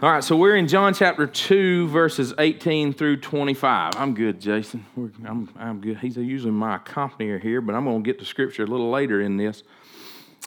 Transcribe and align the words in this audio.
All 0.00 0.08
right, 0.08 0.22
so 0.22 0.36
we're 0.36 0.54
in 0.54 0.68
John 0.68 0.94
chapter 0.94 1.26
2, 1.26 1.88
verses 1.88 2.32
18 2.38 2.92
through 2.92 3.16
25. 3.16 3.96
I'm 3.96 4.14
good, 4.14 4.40
Jason. 4.40 4.86
We're, 4.94 5.10
I'm, 5.26 5.48
I'm 5.58 5.80
good. 5.80 5.98
He's 5.98 6.16
usually 6.16 6.52
my 6.52 6.78
accompanier 6.78 7.42
here, 7.42 7.60
but 7.60 7.74
I'm 7.74 7.84
going 7.84 8.04
to 8.04 8.08
get 8.08 8.20
to 8.20 8.24
scripture 8.24 8.62
a 8.62 8.66
little 8.68 8.92
later 8.92 9.20
in 9.20 9.38
this. 9.38 9.64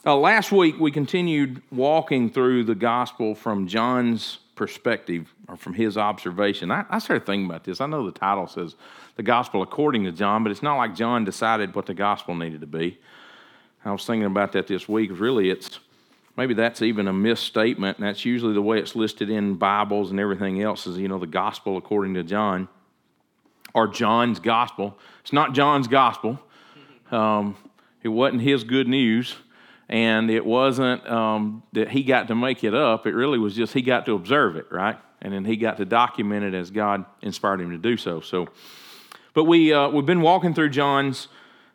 Uh, 0.06 0.16
last 0.16 0.52
week, 0.52 0.80
we 0.80 0.90
continued 0.90 1.60
walking 1.70 2.30
through 2.30 2.64
the 2.64 2.74
gospel 2.74 3.34
from 3.34 3.66
John's 3.66 4.38
perspective 4.54 5.34
or 5.46 5.58
from 5.58 5.74
his 5.74 5.98
observation. 5.98 6.70
I, 6.70 6.86
I 6.88 6.98
started 6.98 7.26
thinking 7.26 7.44
about 7.44 7.64
this. 7.64 7.82
I 7.82 7.86
know 7.86 8.06
the 8.06 8.18
title 8.18 8.46
says 8.46 8.74
the 9.16 9.22
gospel 9.22 9.60
according 9.60 10.04
to 10.04 10.12
John, 10.12 10.44
but 10.44 10.50
it's 10.50 10.62
not 10.62 10.78
like 10.78 10.94
John 10.94 11.26
decided 11.26 11.74
what 11.74 11.84
the 11.84 11.92
gospel 11.92 12.34
needed 12.34 12.62
to 12.62 12.66
be. 12.66 12.98
I 13.84 13.92
was 13.92 14.06
thinking 14.06 14.24
about 14.24 14.52
that 14.52 14.66
this 14.66 14.88
week. 14.88 15.10
Really, 15.12 15.50
it's 15.50 15.78
maybe 16.36 16.54
that's 16.54 16.82
even 16.82 17.08
a 17.08 17.12
misstatement, 17.12 17.98
and 17.98 18.06
that's 18.06 18.24
usually 18.24 18.54
the 18.54 18.62
way 18.62 18.78
it's 18.78 18.96
listed 18.96 19.30
in 19.30 19.54
Bibles 19.54 20.10
and 20.10 20.18
everything 20.18 20.62
else 20.62 20.86
is, 20.86 20.98
you 20.98 21.08
know, 21.08 21.18
the 21.18 21.26
gospel 21.26 21.76
according 21.76 22.14
to 22.14 22.22
John 22.22 22.68
or 23.74 23.88
John's 23.88 24.40
gospel. 24.40 24.98
It's 25.20 25.32
not 25.32 25.54
John's 25.54 25.88
gospel. 25.88 26.40
Um, 27.10 27.56
it 28.02 28.08
wasn't 28.08 28.42
his 28.42 28.64
good 28.64 28.88
news, 28.88 29.36
and 29.88 30.30
it 30.30 30.44
wasn't 30.44 31.06
um, 31.08 31.62
that 31.72 31.90
he 31.90 32.02
got 32.02 32.28
to 32.28 32.34
make 32.34 32.64
it 32.64 32.74
up. 32.74 33.06
It 33.06 33.14
really 33.14 33.38
was 33.38 33.54
just 33.54 33.74
he 33.74 33.82
got 33.82 34.06
to 34.06 34.14
observe 34.14 34.56
it, 34.56 34.66
right? 34.70 34.98
And 35.20 35.32
then 35.32 35.44
he 35.44 35.56
got 35.56 35.76
to 35.76 35.84
document 35.84 36.44
it 36.44 36.54
as 36.54 36.70
God 36.70 37.04
inspired 37.20 37.60
him 37.60 37.70
to 37.70 37.78
do 37.78 37.96
so. 37.96 38.20
So, 38.20 38.48
but 39.34 39.44
we 39.44 39.72
uh, 39.72 39.88
we've 39.88 40.06
been 40.06 40.22
walking 40.22 40.52
through 40.54 40.70
John's 40.70 41.28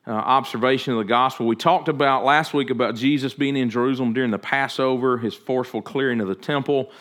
uh, 0.08 0.12
observation 0.12 0.94
of 0.94 1.00
the 1.00 1.06
gospel. 1.06 1.46
We 1.46 1.58
talked 1.58 1.90
about 1.90 2.24
last 2.24 2.54
week 2.54 2.70
about 2.70 2.96
Jesus 2.96 3.34
being 3.34 3.58
in 3.58 3.70
Jerusalem 3.70 4.14
during 4.14 4.32
the 4.32 4.40
Passover, 4.40 5.18
his 5.18 5.36
forceful 5.36 5.82
clearing 5.82 6.22
of 6.22 6.30
the 6.30 6.36
temple. 6.36 6.92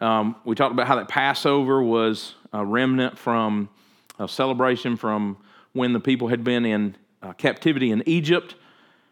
Um, 0.00 0.34
we 0.44 0.56
talked 0.56 0.72
about 0.72 0.88
how 0.88 0.96
that 0.96 1.08
Passover 1.08 1.82
was 1.82 2.34
a 2.52 2.64
remnant 2.64 3.16
from 3.16 3.68
a 4.18 4.26
celebration 4.26 4.96
from 4.96 5.36
when 5.72 5.92
the 5.92 6.00
people 6.00 6.28
had 6.28 6.42
been 6.42 6.66
in 6.66 6.96
uh, 7.22 7.32
captivity 7.32 7.92
in 7.92 8.02
Egypt, 8.06 8.56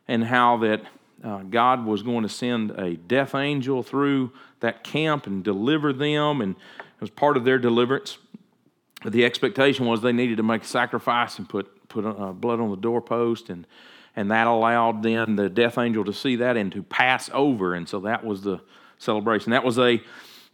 and 0.08 0.24
how 0.24 0.56
that 0.58 0.82
uh, 1.22 1.38
God 1.38 1.84
was 1.84 2.02
going 2.02 2.22
to 2.22 2.28
send 2.28 2.72
a 2.72 2.94
death 2.96 3.34
angel 3.34 3.82
through 3.82 4.32
that 4.60 4.84
camp 4.84 5.26
and 5.26 5.44
deliver 5.44 5.92
them, 5.92 6.40
and 6.40 6.54
it 6.54 7.00
was 7.00 7.10
part 7.10 7.36
of 7.36 7.44
their 7.44 7.58
deliverance. 7.58 8.18
The 9.04 9.24
expectation 9.24 9.86
was 9.86 10.02
they 10.02 10.12
needed 10.12 10.36
to 10.38 10.42
make 10.42 10.62
a 10.62 10.66
sacrifice 10.66 11.38
and 11.38 11.48
put 11.48 11.70
put 11.88 12.04
uh, 12.04 12.32
blood 12.32 12.60
on 12.60 12.70
the 12.70 12.76
doorpost, 12.76 13.50
and 13.50 13.66
and 14.14 14.30
that 14.30 14.46
allowed 14.46 15.02
then 15.02 15.36
the 15.36 15.48
death 15.48 15.76
angel 15.78 16.04
to 16.04 16.12
see 16.12 16.36
that 16.36 16.56
and 16.56 16.72
to 16.72 16.82
pass 16.82 17.28
over, 17.32 17.74
and 17.74 17.88
so 17.88 18.00
that 18.00 18.24
was 18.24 18.42
the 18.42 18.60
celebration. 18.98 19.52
That 19.52 19.64
was 19.64 19.78
a 19.78 20.00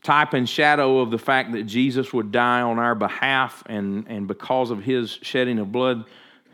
type 0.02 0.32
and 0.34 0.48
shadow 0.48 0.98
of 0.98 1.10
the 1.10 1.18
fact 1.18 1.52
that 1.52 1.62
Jesus 1.64 2.12
would 2.12 2.32
die 2.32 2.60
on 2.60 2.78
our 2.78 2.94
behalf, 2.94 3.62
and 3.66 4.06
and 4.08 4.26
because 4.26 4.70
of 4.70 4.82
His 4.82 5.10
shedding 5.22 5.58
of 5.58 5.70
blood, 5.72 6.04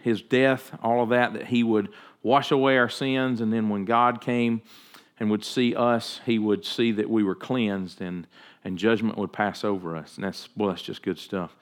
His 0.03 0.23
death, 0.23 0.77
all 0.83 1.03
of 1.03 1.11
that, 1.11 1.33
that 1.35 1.47
He 1.47 1.63
would 1.63 1.89
wash 2.23 2.51
away 2.51 2.77
our 2.77 2.89
sins, 2.89 3.41
and 3.41 3.53
then 3.53 3.69
when 3.69 3.85
God 3.85 4.21
came 4.21 4.63
and 5.19 5.31
would 5.31 5.45
see 5.45 5.75
us, 5.75 6.21
He 6.27 6.39
would 6.39 6.65
see 6.65 6.93
that 6.93 7.09
we 7.09 7.23
were 7.23 7.35
cleansed, 7.35 8.01
and 8.01 8.27
and 8.65 8.77
judgment 8.77 9.17
would 9.17 9.33
pass 9.33 9.65
over 9.65 9.97
us. 9.97 10.17
And 10.17 10.25
that's 10.25 10.49
well, 10.57 10.69
that's 10.69 10.83
just 10.83 11.03
good 11.03 11.19
stuff. 11.19 11.57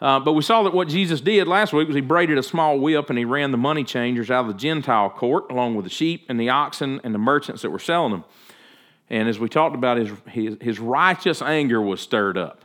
Uh, 0.00 0.18
but 0.18 0.32
we 0.32 0.42
saw 0.42 0.62
that 0.62 0.72
what 0.72 0.88
Jesus 0.88 1.20
did 1.20 1.46
last 1.46 1.72
week 1.72 1.86
was 1.86 1.94
he 1.94 2.00
braided 2.00 2.38
a 2.38 2.42
small 2.42 2.78
whip 2.78 3.10
and 3.10 3.18
he 3.18 3.24
ran 3.24 3.50
the 3.50 3.58
money 3.58 3.84
changers 3.84 4.30
out 4.30 4.46
of 4.46 4.48
the 4.48 4.58
Gentile 4.58 5.10
court 5.10 5.50
along 5.50 5.74
with 5.74 5.84
the 5.84 5.90
sheep 5.90 6.24
and 6.28 6.40
the 6.40 6.48
oxen 6.48 7.00
and 7.04 7.14
the 7.14 7.18
merchants 7.18 7.62
that 7.62 7.70
were 7.70 7.78
selling 7.78 8.12
them. 8.12 8.24
And 9.10 9.28
as 9.28 9.38
we 9.38 9.48
talked 9.48 9.74
about, 9.74 9.98
his, 9.98 10.10
his, 10.28 10.56
his 10.60 10.78
righteous 10.78 11.42
anger 11.42 11.82
was 11.82 12.00
stirred 12.00 12.38
up 12.38 12.64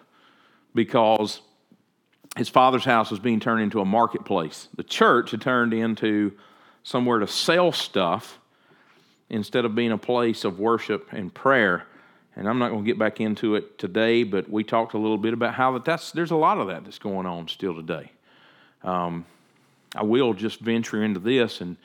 because 0.74 1.42
his 2.38 2.48
father's 2.48 2.86
house 2.86 3.12
was 3.12 3.20
being 3.20 3.40
turned 3.40 3.62
into 3.62 3.82
a 3.82 3.86
marketplace. 3.86 4.70
The 4.76 4.84
church 4.84 5.32
had 5.32 5.42
turned 5.42 5.74
into 5.74 6.34
somewhere 6.84 7.20
to 7.20 7.28
sell 7.28 7.72
stuff 7.72 8.40
instead 9.30 9.66
of 9.66 9.76
being 9.76 9.92
a 9.92 9.98
place 9.98 10.46
of 10.46 10.60
worship 10.60 11.12
and 11.12 11.34
prayer 11.34 11.88
and 12.36 12.50
I'm 12.50 12.60
not 12.60 12.70
going 12.70 12.84
to 12.84 12.88
get 12.88 13.00
back 13.00 13.22
into 13.22 13.56
it 13.56 13.78
today, 13.78 14.24
but 14.24 14.50
we 14.50 14.64
talked 14.64 14.94
a 14.94 14.98
little 14.98 15.18
bit 15.18 15.34
about 15.34 15.54
how 15.54 15.72
that 15.74 15.86
that's 15.86 16.12
there's 16.12 16.32
a 16.32 16.36
lot 16.36 16.58
of 16.58 16.68
that 16.68 16.84
that's 16.84 17.00
going 17.00 17.26
on 17.26 17.48
still 17.48 17.74
today. 17.74 18.12
Um, 18.84 19.26
I 19.96 20.04
will 20.04 20.34
just 20.34 20.60
venture 20.60 21.04
into 21.04 21.20
this, 21.20 21.62
and 21.62 21.78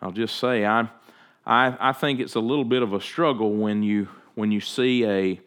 I'll 0.00 0.12
just 0.12 0.36
say 0.36 0.64
I, 0.64 0.88
I, 1.46 1.76
I 1.78 1.92
think 1.92 2.20
it's 2.20 2.34
a 2.34 2.40
little 2.40 2.64
bit 2.64 2.82
of 2.82 2.94
a 2.94 3.00
struggle 3.00 3.52
when 3.52 3.82
you 3.82 4.08
when 4.34 4.50
you 4.50 4.60
see 4.60 5.04
a 5.04 5.40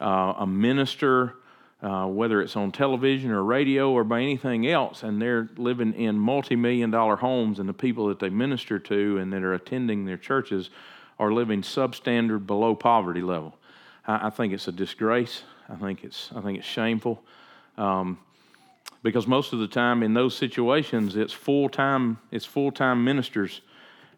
uh, 0.00 0.34
a 0.38 0.46
minister, 0.46 1.34
uh, 1.82 2.06
whether 2.06 2.40
it's 2.40 2.56
on 2.56 2.72
television 2.72 3.30
or 3.30 3.44
radio 3.44 3.90
or 3.92 4.04
by 4.04 4.20
anything 4.20 4.66
else, 4.66 5.02
and 5.02 5.20
they're 5.20 5.48
living 5.56 5.92
in 5.94 6.18
multi-million 6.18 6.90
dollar 6.90 7.16
homes, 7.16 7.58
and 7.58 7.68
the 7.68 7.74
people 7.74 8.08
that 8.08 8.18
they 8.18 8.30
minister 8.30 8.78
to 8.78 9.18
and 9.18 9.32
that 9.32 9.42
are 9.42 9.54
attending 9.54 10.06
their 10.06 10.16
churches 10.16 10.70
are 11.18 11.32
living 11.32 11.62
substandard 11.62 12.46
below 12.46 12.74
poverty 12.74 13.20
level. 13.20 13.54
I, 14.06 14.26
I 14.26 14.30
think 14.30 14.52
it's 14.52 14.68
a 14.68 14.72
disgrace. 14.72 15.42
I 15.68 15.76
think 15.76 16.04
it's 16.04 16.30
I 16.34 16.40
think 16.40 16.58
it's 16.58 16.66
shameful. 16.66 17.22
Um, 17.76 18.18
because 19.02 19.26
most 19.26 19.52
of 19.52 19.58
the 19.58 19.66
time 19.66 20.02
in 20.02 20.14
those 20.14 20.36
situations 20.36 21.16
it's 21.16 21.32
full 21.32 21.68
time 21.68 22.18
it's 22.30 22.44
full 22.44 22.70
time 22.70 23.04
ministers, 23.04 23.60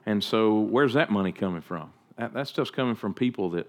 and 0.06 0.22
so 0.22 0.58
where's 0.58 0.94
that 0.94 1.10
money 1.10 1.32
coming 1.32 1.62
from? 1.62 1.92
That, 2.18 2.32
that 2.34 2.48
stuff's 2.48 2.70
coming 2.70 2.94
from 2.94 3.14
people 3.14 3.50
that 3.50 3.68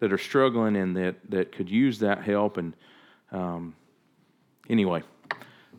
that 0.00 0.12
are 0.12 0.18
struggling 0.18 0.76
and 0.76 0.96
that 0.96 1.16
that 1.30 1.52
could 1.52 1.68
use 1.68 1.98
that 2.00 2.22
help. 2.22 2.56
And 2.56 2.74
um, 3.32 3.74
anyway, 4.68 5.02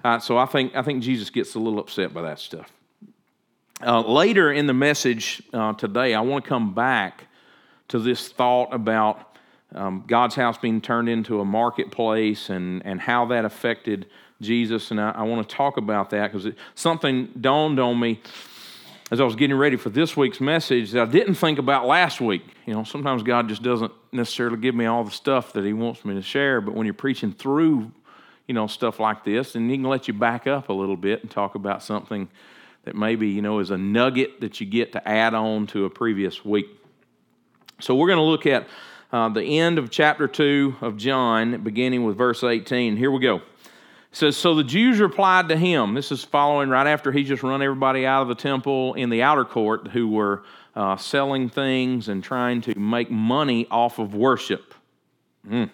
uh, 0.03 0.19
so 0.19 0.37
I 0.37 0.45
think 0.45 0.75
I 0.75 0.81
think 0.81 1.03
Jesus 1.03 1.29
gets 1.29 1.55
a 1.55 1.59
little 1.59 1.79
upset 1.79 2.13
by 2.13 2.21
that 2.23 2.39
stuff. 2.39 2.71
Uh, 3.81 4.01
later 4.01 4.51
in 4.51 4.67
the 4.67 4.73
message 4.73 5.41
uh, 5.53 5.71
today, 5.73 6.13
I 6.13 6.19
want 6.19 6.43
to 6.43 6.49
come 6.49 6.73
back 6.73 7.27
to 7.87 7.99
this 7.99 8.27
thought 8.27 8.73
about 8.73 9.28
um, 9.75 10.03
God's 10.07 10.35
house 10.35 10.57
being 10.57 10.81
turned 10.81 11.09
into 11.09 11.41
a 11.41 11.45
marketplace 11.45 12.49
and, 12.49 12.85
and 12.85 12.99
how 12.99 13.25
that 13.27 13.45
affected 13.45 14.07
Jesus. 14.41 14.91
And 14.91 14.99
I, 14.99 15.11
I 15.11 15.23
want 15.23 15.47
to 15.47 15.55
talk 15.55 15.77
about 15.77 16.09
that 16.11 16.31
because 16.31 16.51
something 16.75 17.27
dawned 17.39 17.79
on 17.79 17.99
me 17.99 18.21
as 19.11 19.19
I 19.19 19.23
was 19.23 19.35
getting 19.35 19.57
ready 19.57 19.75
for 19.75 19.89
this 19.89 20.15
week's 20.15 20.39
message 20.39 20.91
that 20.91 21.07
I 21.07 21.11
didn't 21.11 21.35
think 21.35 21.59
about 21.59 21.85
last 21.85 22.21
week. 22.21 22.43
You 22.65 22.73
know, 22.73 22.83
sometimes 22.83 23.23
God 23.23 23.49
just 23.49 23.63
doesn't 23.63 23.91
necessarily 24.11 24.57
give 24.57 24.75
me 24.75 24.85
all 24.85 25.03
the 25.03 25.11
stuff 25.11 25.53
that 25.53 25.65
He 25.65 25.73
wants 25.73 26.05
me 26.05 26.13
to 26.15 26.21
share, 26.21 26.61
but 26.61 26.75
when 26.75 26.85
you're 26.85 26.93
preaching 26.93 27.31
through, 27.31 27.91
you 28.47 28.53
know, 28.53 28.67
stuff 28.67 28.99
like 28.99 29.23
this, 29.23 29.55
and 29.55 29.69
He 29.69 29.77
can 29.77 29.85
let 29.85 30.07
you 30.07 30.13
back 30.13 30.47
up 30.47 30.69
a 30.69 30.73
little 30.73 30.97
bit 30.97 31.21
and 31.21 31.31
talk 31.31 31.55
about 31.55 31.81
something 31.81 32.29
that 32.83 32.95
maybe, 32.95 33.27
you 33.27 33.41
know, 33.41 33.59
is 33.59 33.71
a 33.71 33.77
nugget 33.77 34.41
that 34.41 34.59
you 34.61 34.67
get 34.67 34.91
to 34.93 35.07
add 35.07 35.33
on 35.33 35.67
to 35.67 35.85
a 35.85 35.89
previous 35.89 36.45
week. 36.45 36.67
So 37.79 37.95
we're 37.95 38.07
going 38.07 38.17
to 38.17 38.23
look 38.23 38.45
at 38.45 38.67
uh, 39.11 39.29
the 39.29 39.43
end 39.43 39.77
of 39.77 39.89
chapter 39.89 40.27
2 40.27 40.77
of 40.81 40.97
John, 40.97 41.63
beginning 41.63 42.05
with 42.05 42.17
verse 42.17 42.43
18. 42.43 42.95
Here 42.95 43.09
we 43.09 43.19
go. 43.19 43.37
It 43.37 43.43
says, 44.11 44.37
So 44.37 44.55
the 44.55 44.63
Jews 44.63 44.99
replied 44.99 45.49
to 45.49 45.57
him. 45.57 45.93
This 45.93 46.11
is 46.11 46.23
following 46.23 46.69
right 46.69 46.87
after 46.87 47.11
he 47.11 47.23
just 47.23 47.41
run 47.41 47.61
everybody 47.61 48.05
out 48.05 48.21
of 48.21 48.27
the 48.27 48.35
temple 48.35 48.93
in 48.93 49.09
the 49.09 49.23
outer 49.23 49.45
court 49.45 49.89
who 49.89 50.09
were 50.09 50.43
uh, 50.75 50.95
selling 50.97 51.49
things 51.49 52.07
and 52.07 52.23
trying 52.23 52.61
to 52.61 52.77
make 52.77 53.09
money 53.09 53.67
off 53.71 53.99
of 53.99 54.13
worship. 54.13 54.73
Mm. 55.47 55.69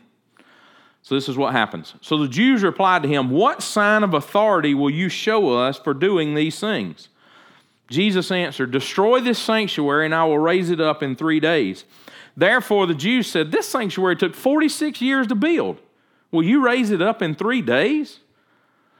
So 1.01 1.13
this 1.13 1.29
is 1.29 1.37
what 1.37 1.51
happens. 1.51 1.93
So 2.01 2.17
the 2.17 2.27
Jews 2.27 2.63
replied 2.63 3.03
to 3.03 3.09
him, 3.09 3.29
What 3.29 3.61
sign 3.61 4.03
of 4.03 4.13
authority 4.13 4.73
will 4.73 4.89
you 4.89 5.09
show 5.09 5.53
us 5.53 5.77
for 5.77 5.93
doing 5.93 6.33
these 6.33 6.59
things? 6.59 7.09
Jesus 7.89 8.31
answered, 8.31 8.71
Destroy 8.71 9.19
this 9.19 9.37
sanctuary, 9.37 10.05
and 10.05 10.15
I 10.15 10.23
will 10.23 10.39
raise 10.39 10.71
it 10.71 10.81
up 10.81 11.03
in 11.03 11.15
three 11.15 11.39
days. 11.39 11.85
Therefore, 12.37 12.85
the 12.85 12.93
Jews 12.93 13.27
said, 13.27 13.51
This 13.51 13.67
sanctuary 13.67 14.15
took 14.15 14.35
46 14.35 15.01
years 15.01 15.27
to 15.27 15.35
build. 15.35 15.79
Will 16.31 16.43
you 16.43 16.63
raise 16.63 16.91
it 16.91 17.01
up 17.01 17.21
in 17.21 17.33
three 17.35 17.61
days? 17.61 18.19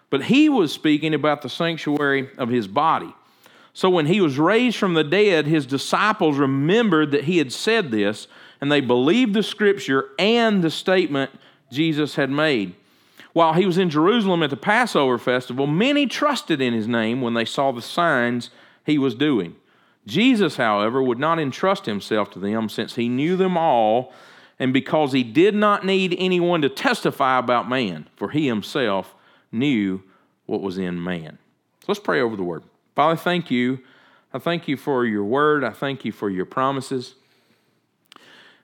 But 0.10 0.24
he 0.26 0.48
was 0.48 0.72
speaking 0.72 1.14
about 1.14 1.42
the 1.42 1.50
sanctuary 1.50 2.30
of 2.38 2.50
his 2.50 2.68
body. 2.68 3.14
So 3.74 3.90
when 3.90 4.06
he 4.06 4.22
was 4.22 4.40
raised 4.40 4.78
from 4.78 4.94
the 4.94 5.04
dead, 5.04 5.48
his 5.48 5.66
disciples 5.66 6.38
remembered 6.38 7.12
that 7.12 7.26
he 7.26 7.40
had 7.40 7.52
said 7.52 7.92
this, 7.92 8.28
and 8.62 8.72
they 8.72 8.80
believed 8.80 9.34
the 9.34 9.44
scripture 9.44 10.12
and 10.18 10.64
the 10.64 10.72
statement 10.72 11.32
Jesus 11.72 12.16
had 12.16 12.30
made. 12.30 12.74
While 13.34 13.52
he 13.52 13.66
was 13.66 13.78
in 13.78 13.90
Jerusalem 13.90 14.44
at 14.44 14.50
the 14.50 14.56
Passover 14.56 15.18
festival, 15.18 15.68
many 15.68 16.08
trusted 16.08 16.62
in 16.62 16.74
his 16.74 16.88
name 16.88 17.20
when 17.20 17.34
they 17.34 17.44
saw 17.44 17.74
the 17.74 17.82
signs 17.82 18.50
he 18.86 18.98
was 18.98 19.14
doing. 19.14 19.58
Jesus, 20.06 20.58
however, 20.58 21.02
would 21.02 21.20
not 21.20 21.40
entrust 21.40 21.86
himself 21.86 22.30
to 22.32 22.40
them 22.40 22.70
since 22.70 22.96
he 22.96 23.10
knew 23.10 23.36
them 23.36 23.58
all 23.58 24.14
and 24.60 24.72
because 24.72 25.12
he 25.12 25.24
did 25.24 25.56
not 25.56 25.86
need 25.86 26.16
anyone 26.18 26.62
to 26.62 26.70
testify 26.70 27.40
about 27.40 27.68
man, 27.68 28.08
for 28.16 28.30
he 28.30 28.48
himself 28.48 29.16
knew 29.52 30.02
what 30.46 30.62
was 30.62 30.78
in 30.78 31.04
man. 31.04 31.38
So 31.82 31.86
let's 31.88 32.00
pray 32.00 32.22
over 32.22 32.36
the 32.36 32.44
word. 32.44 32.64
Father, 32.96 33.16
thank 33.16 33.52
you. 33.52 33.80
I 34.34 34.40
thank 34.40 34.68
you 34.68 34.78
for 34.78 35.06
your 35.06 35.24
word. 35.24 35.64
I 35.64 35.72
thank 35.72 36.06
you 36.06 36.12
for 36.12 36.30
your 36.30 36.46
promises. 36.46 37.16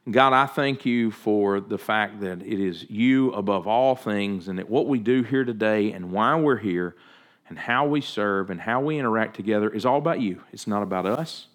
God, 0.10 0.34
I 0.34 0.48
thank 0.48 0.86
you 0.86 1.12
for 1.12 1.60
the 1.60 1.78
fact 1.78 2.22
that 2.22 2.42
it 2.42 2.60
is 2.60 2.90
you 2.90 3.32
above 3.34 3.68
all 3.68 3.96
things, 3.96 4.48
and 4.48 4.58
that 4.58 4.70
what 4.70 4.88
we 4.88 5.00
do 5.00 5.24
here 5.24 5.44
today 5.44 5.92
and 5.92 6.12
why 6.12 6.36
we're 6.36 6.58
here 6.58 6.96
and 7.52 7.60
how 7.60 7.86
we 7.86 8.00
serve 8.00 8.50
and 8.50 8.62
how 8.62 8.80
we 8.80 8.98
interact 8.98 9.36
together 9.36 9.70
is 9.70 9.86
all 9.86 9.98
about 9.98 10.22
you. 10.22 10.42
It's 10.54 10.68
not 10.68 10.84
about 10.84 11.06
us, 11.06 11.48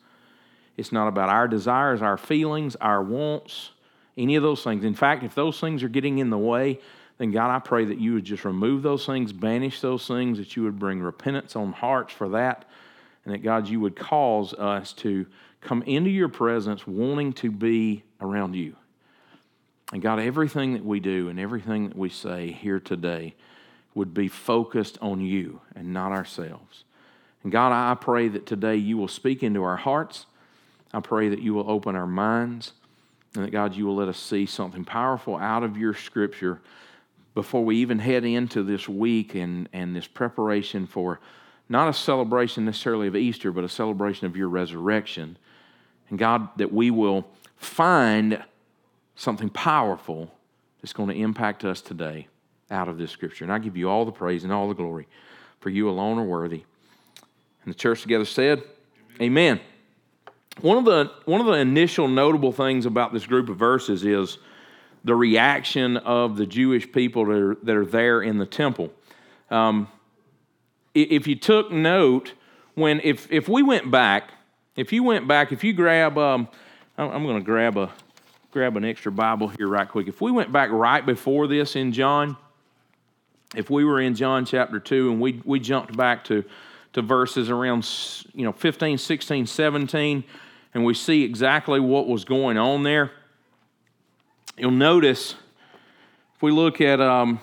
it's 0.77 0.93
not 0.93 1.09
about 1.09 1.31
our 1.31 1.49
desires, 1.49 2.03
our 2.03 2.19
feelings, 2.19 2.77
our 2.77 3.03
wants, 3.03 3.71
any 4.15 4.37
of 4.37 4.43
those 4.43 4.63
things. 4.63 4.85
In 4.85 4.95
fact, 4.95 5.25
if 5.25 5.35
those 5.35 5.59
things 5.59 5.83
are 5.83 5.89
getting 5.89 6.19
in 6.19 6.29
the 6.29 6.37
way, 6.37 6.81
then 7.17 7.31
God, 7.31 7.49
I 7.49 7.61
pray 7.61 7.87
that 7.87 7.99
you 7.99 8.13
would 8.13 8.25
just 8.25 8.45
remove 8.45 8.83
those 8.83 9.07
things, 9.07 9.33
banish 9.33 9.81
those 9.81 10.07
things, 10.07 10.37
that 10.37 10.55
you 10.55 10.65
would 10.65 10.79
bring 10.79 11.01
repentance 11.01 11.57
on 11.57 11.73
hearts 11.73 12.13
for 12.13 12.29
that, 12.29 12.67
and 13.25 13.33
that 13.33 13.43
God, 13.43 13.67
you 13.67 13.81
would 13.81 13.97
cause 13.97 14.53
us 14.53 14.93
to 14.95 15.25
come 15.63 15.83
into 15.85 16.11
your 16.11 16.29
presence 16.29 16.87
wanting 16.87 17.33
to 17.33 17.51
be 17.51 18.03
around 18.21 18.55
you. 18.55 18.77
And 19.95 20.03
God, 20.03 20.21
everything 20.21 20.75
that 20.75 20.85
we 20.85 21.01
do 21.01 21.31
and 21.31 21.41
everything 21.41 21.89
that 21.89 21.97
we 21.97 22.11
say 22.11 22.53
here 22.53 22.81
today 22.81 23.35
would 23.97 24.13
be 24.13 24.29
focused 24.29 24.99
on 25.01 25.23
you 25.23 25.59
and 25.75 25.91
not 25.91 26.13
ourselves. 26.13 26.85
And 27.43 27.51
God, 27.51 27.73
I 27.73 27.95
pray 27.95 28.29
that 28.29 28.45
today 28.45 28.77
you 28.77 28.99
will 28.99 29.09
speak 29.09 29.43
into 29.43 29.63
our 29.63 29.79
hearts. 29.79 30.27
I 30.93 31.01
pray 31.01 31.31
that 31.31 31.41
you 31.41 31.55
will 31.55 31.69
open 31.69 31.97
our 31.97 32.07
minds 32.07 32.73
and 33.35 33.45
that, 33.45 33.53
God, 33.53 33.75
you 33.75 33.87
will 33.87 33.97
let 33.97 34.09
us 34.09 34.19
see 34.19 34.45
something 34.45 34.85
powerful 34.85 35.37
out 35.37 35.63
of 35.63 35.79
your 35.79 35.95
scripture 35.95 36.61
before 37.35 37.65
we 37.65 37.77
even 37.77 37.99
head 37.99 38.27
into 38.27 38.63
this 38.63 38.87
week 38.87 39.35
and, 39.35 39.67
and 39.73 39.97
this 39.97 40.07
preparation 40.07 40.87
for 40.87 41.19
not 41.67 41.89
a 41.89 41.95
celebration 41.95 42.67
necessarily 42.67 43.09
of 43.09 43.17
Easter, 43.17 43.51
but 43.51 43.65
a 43.65 43.69
celebration 43.69 44.27
of 44.27 44.37
your 44.37 44.51
resurrection. 44.51 45.39
And 46.11 46.19
God, 46.19 46.51
that 46.59 46.71
we 46.71 46.91
will 46.91 47.27
find 47.57 48.45
something 49.15 49.49
powerful 49.49 50.31
that's 50.83 50.93
going 50.93 51.09
to 51.09 51.17
impact 51.17 51.65
us 51.65 51.81
today 51.81 52.29
out 52.71 52.89
of 52.89 52.99
this 52.99 53.11
scripture. 53.11 53.45
And 53.45 53.53
I 53.53 53.59
give 53.59 53.77
you 53.77 53.89
all 53.89 54.05
the 54.05 54.13
praise 54.13 54.45
and 54.45 54.53
all 54.53 54.69
the 54.69 54.75
glory, 54.75 55.07
for 55.61 55.71
you 55.71 55.89
alone 55.89 56.19
are 56.19 56.25
worthy. 56.25 56.65
And 57.65 57.75
the 57.75 57.79
church 57.79 58.03
together 58.03 58.25
said, 58.25 58.63
Amen. 59.21 59.59
Amen. 59.59 59.61
One 60.63 60.79
of 60.79 60.85
the 60.87 61.13
one 61.27 61.41
of 61.41 61.47
the 61.47 61.53
initial 61.55 62.09
notable 62.09 62.51
things 62.51 62.87
about 62.87 63.13
this 63.13 63.27
group 63.27 63.51
of 63.51 63.59
verses 63.59 64.05
is 64.05 64.39
the 65.05 65.15
reaction 65.15 65.99
of 65.99 66.37
the 66.37 66.47
Jewish 66.47 66.91
people 66.91 67.27
that 67.27 67.37
are, 67.37 67.55
that 67.63 67.77
are 67.77 67.85
there 67.85 68.23
in 68.23 68.39
the 68.39 68.47
temple. 68.47 68.91
Um, 69.51 69.89
if 70.95 71.27
you 71.27 71.37
took 71.37 71.71
note, 71.71 72.33
when 72.75 73.01
if 73.05 73.31
if 73.31 73.51
we 73.51 73.63
went 73.63 73.91
back, 73.91 74.31
if 74.77 74.95
you 74.95 75.03
went 75.03 75.29
back, 75.29 75.53
if 75.53 75.63
you 75.63 75.75
grab, 75.75 76.17
um, 76.17 76.49
I'm 76.97 77.25
going 77.25 77.39
to 77.39 77.45
grab 77.45 77.77
a 77.77 77.93
grab 78.51 78.79
an 78.79 78.85
extra 78.87 79.13
Bible 79.13 79.49
here 79.49 79.69
right 79.69 79.87
quick. 79.87 80.09
If 80.09 80.23
we 80.23 80.31
went 80.31 80.51
back 80.53 80.71
right 80.71 81.05
before 81.05 81.47
this 81.47 81.77
in 81.77 81.93
John, 81.93 82.39
if 83.55 83.71
we 83.71 83.85
were 83.85 84.01
in 84.01 84.15
John 84.15 84.45
chapter 84.45 84.81
2 84.81 85.13
and 85.13 85.21
we, 85.21 85.41
we 85.45 85.61
jumped 85.61 85.97
back 85.97 86.25
to, 86.25 86.45
to 86.95 87.03
verses 87.03 87.51
around 87.51 87.89
you 88.35 88.45
know 88.45 88.53
15, 88.53 88.99
16, 88.99 89.47
17, 89.47 90.25
and 90.75 90.85
we 90.85 90.95
see 90.95 91.23
exactly 91.23 91.81
what 91.81 92.09
was 92.09 92.25
going 92.25 92.59
on 92.59 92.83
there, 92.83 93.13
you'll 94.59 94.71
notice 94.71 95.35
if 96.35 96.43
we 96.43 96.51
look 96.51 96.81
at, 96.81 97.01
um, 97.01 97.41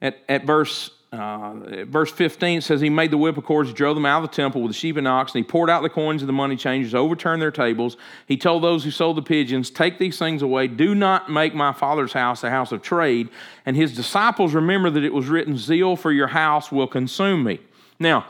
at, 0.00 0.18
at 0.28 0.44
verse 0.44 0.90
uh, 1.12 1.84
verse 1.84 2.10
15 2.10 2.62
says 2.62 2.80
he 2.80 2.88
made 2.88 3.10
the 3.10 3.18
whip 3.18 3.36
of 3.36 3.44
cords, 3.44 3.70
drove 3.74 3.94
them 3.94 4.06
out 4.06 4.24
of 4.24 4.30
the 4.30 4.34
temple 4.34 4.62
with 4.62 4.70
the 4.70 4.76
sheep 4.76 4.96
and 4.96 5.06
ox, 5.06 5.34
and 5.34 5.44
he 5.44 5.48
poured 5.48 5.68
out 5.68 5.82
the 5.82 5.90
coins 5.90 6.22
of 6.22 6.26
the 6.26 6.32
money 6.32 6.56
changers, 6.56 6.94
overturned 6.94 7.42
their 7.42 7.50
tables. 7.50 7.98
He 8.26 8.38
told 8.38 8.62
those 8.62 8.82
who 8.82 8.90
sold 8.90 9.18
the 9.18 9.22
pigeons, 9.22 9.68
Take 9.68 9.98
these 9.98 10.18
things 10.18 10.40
away. 10.40 10.68
Do 10.68 10.94
not 10.94 11.30
make 11.30 11.54
my 11.54 11.72
father's 11.72 12.14
house 12.14 12.42
a 12.44 12.50
house 12.50 12.72
of 12.72 12.80
trade. 12.80 13.28
And 13.66 13.76
his 13.76 13.94
disciples 13.94 14.54
remember 14.54 14.88
that 14.88 15.04
it 15.04 15.12
was 15.12 15.28
written, 15.28 15.58
Zeal 15.58 15.96
for 15.96 16.10
your 16.10 16.28
house 16.28 16.72
will 16.72 16.86
consume 16.86 17.44
me. 17.44 17.60
Now, 17.98 18.26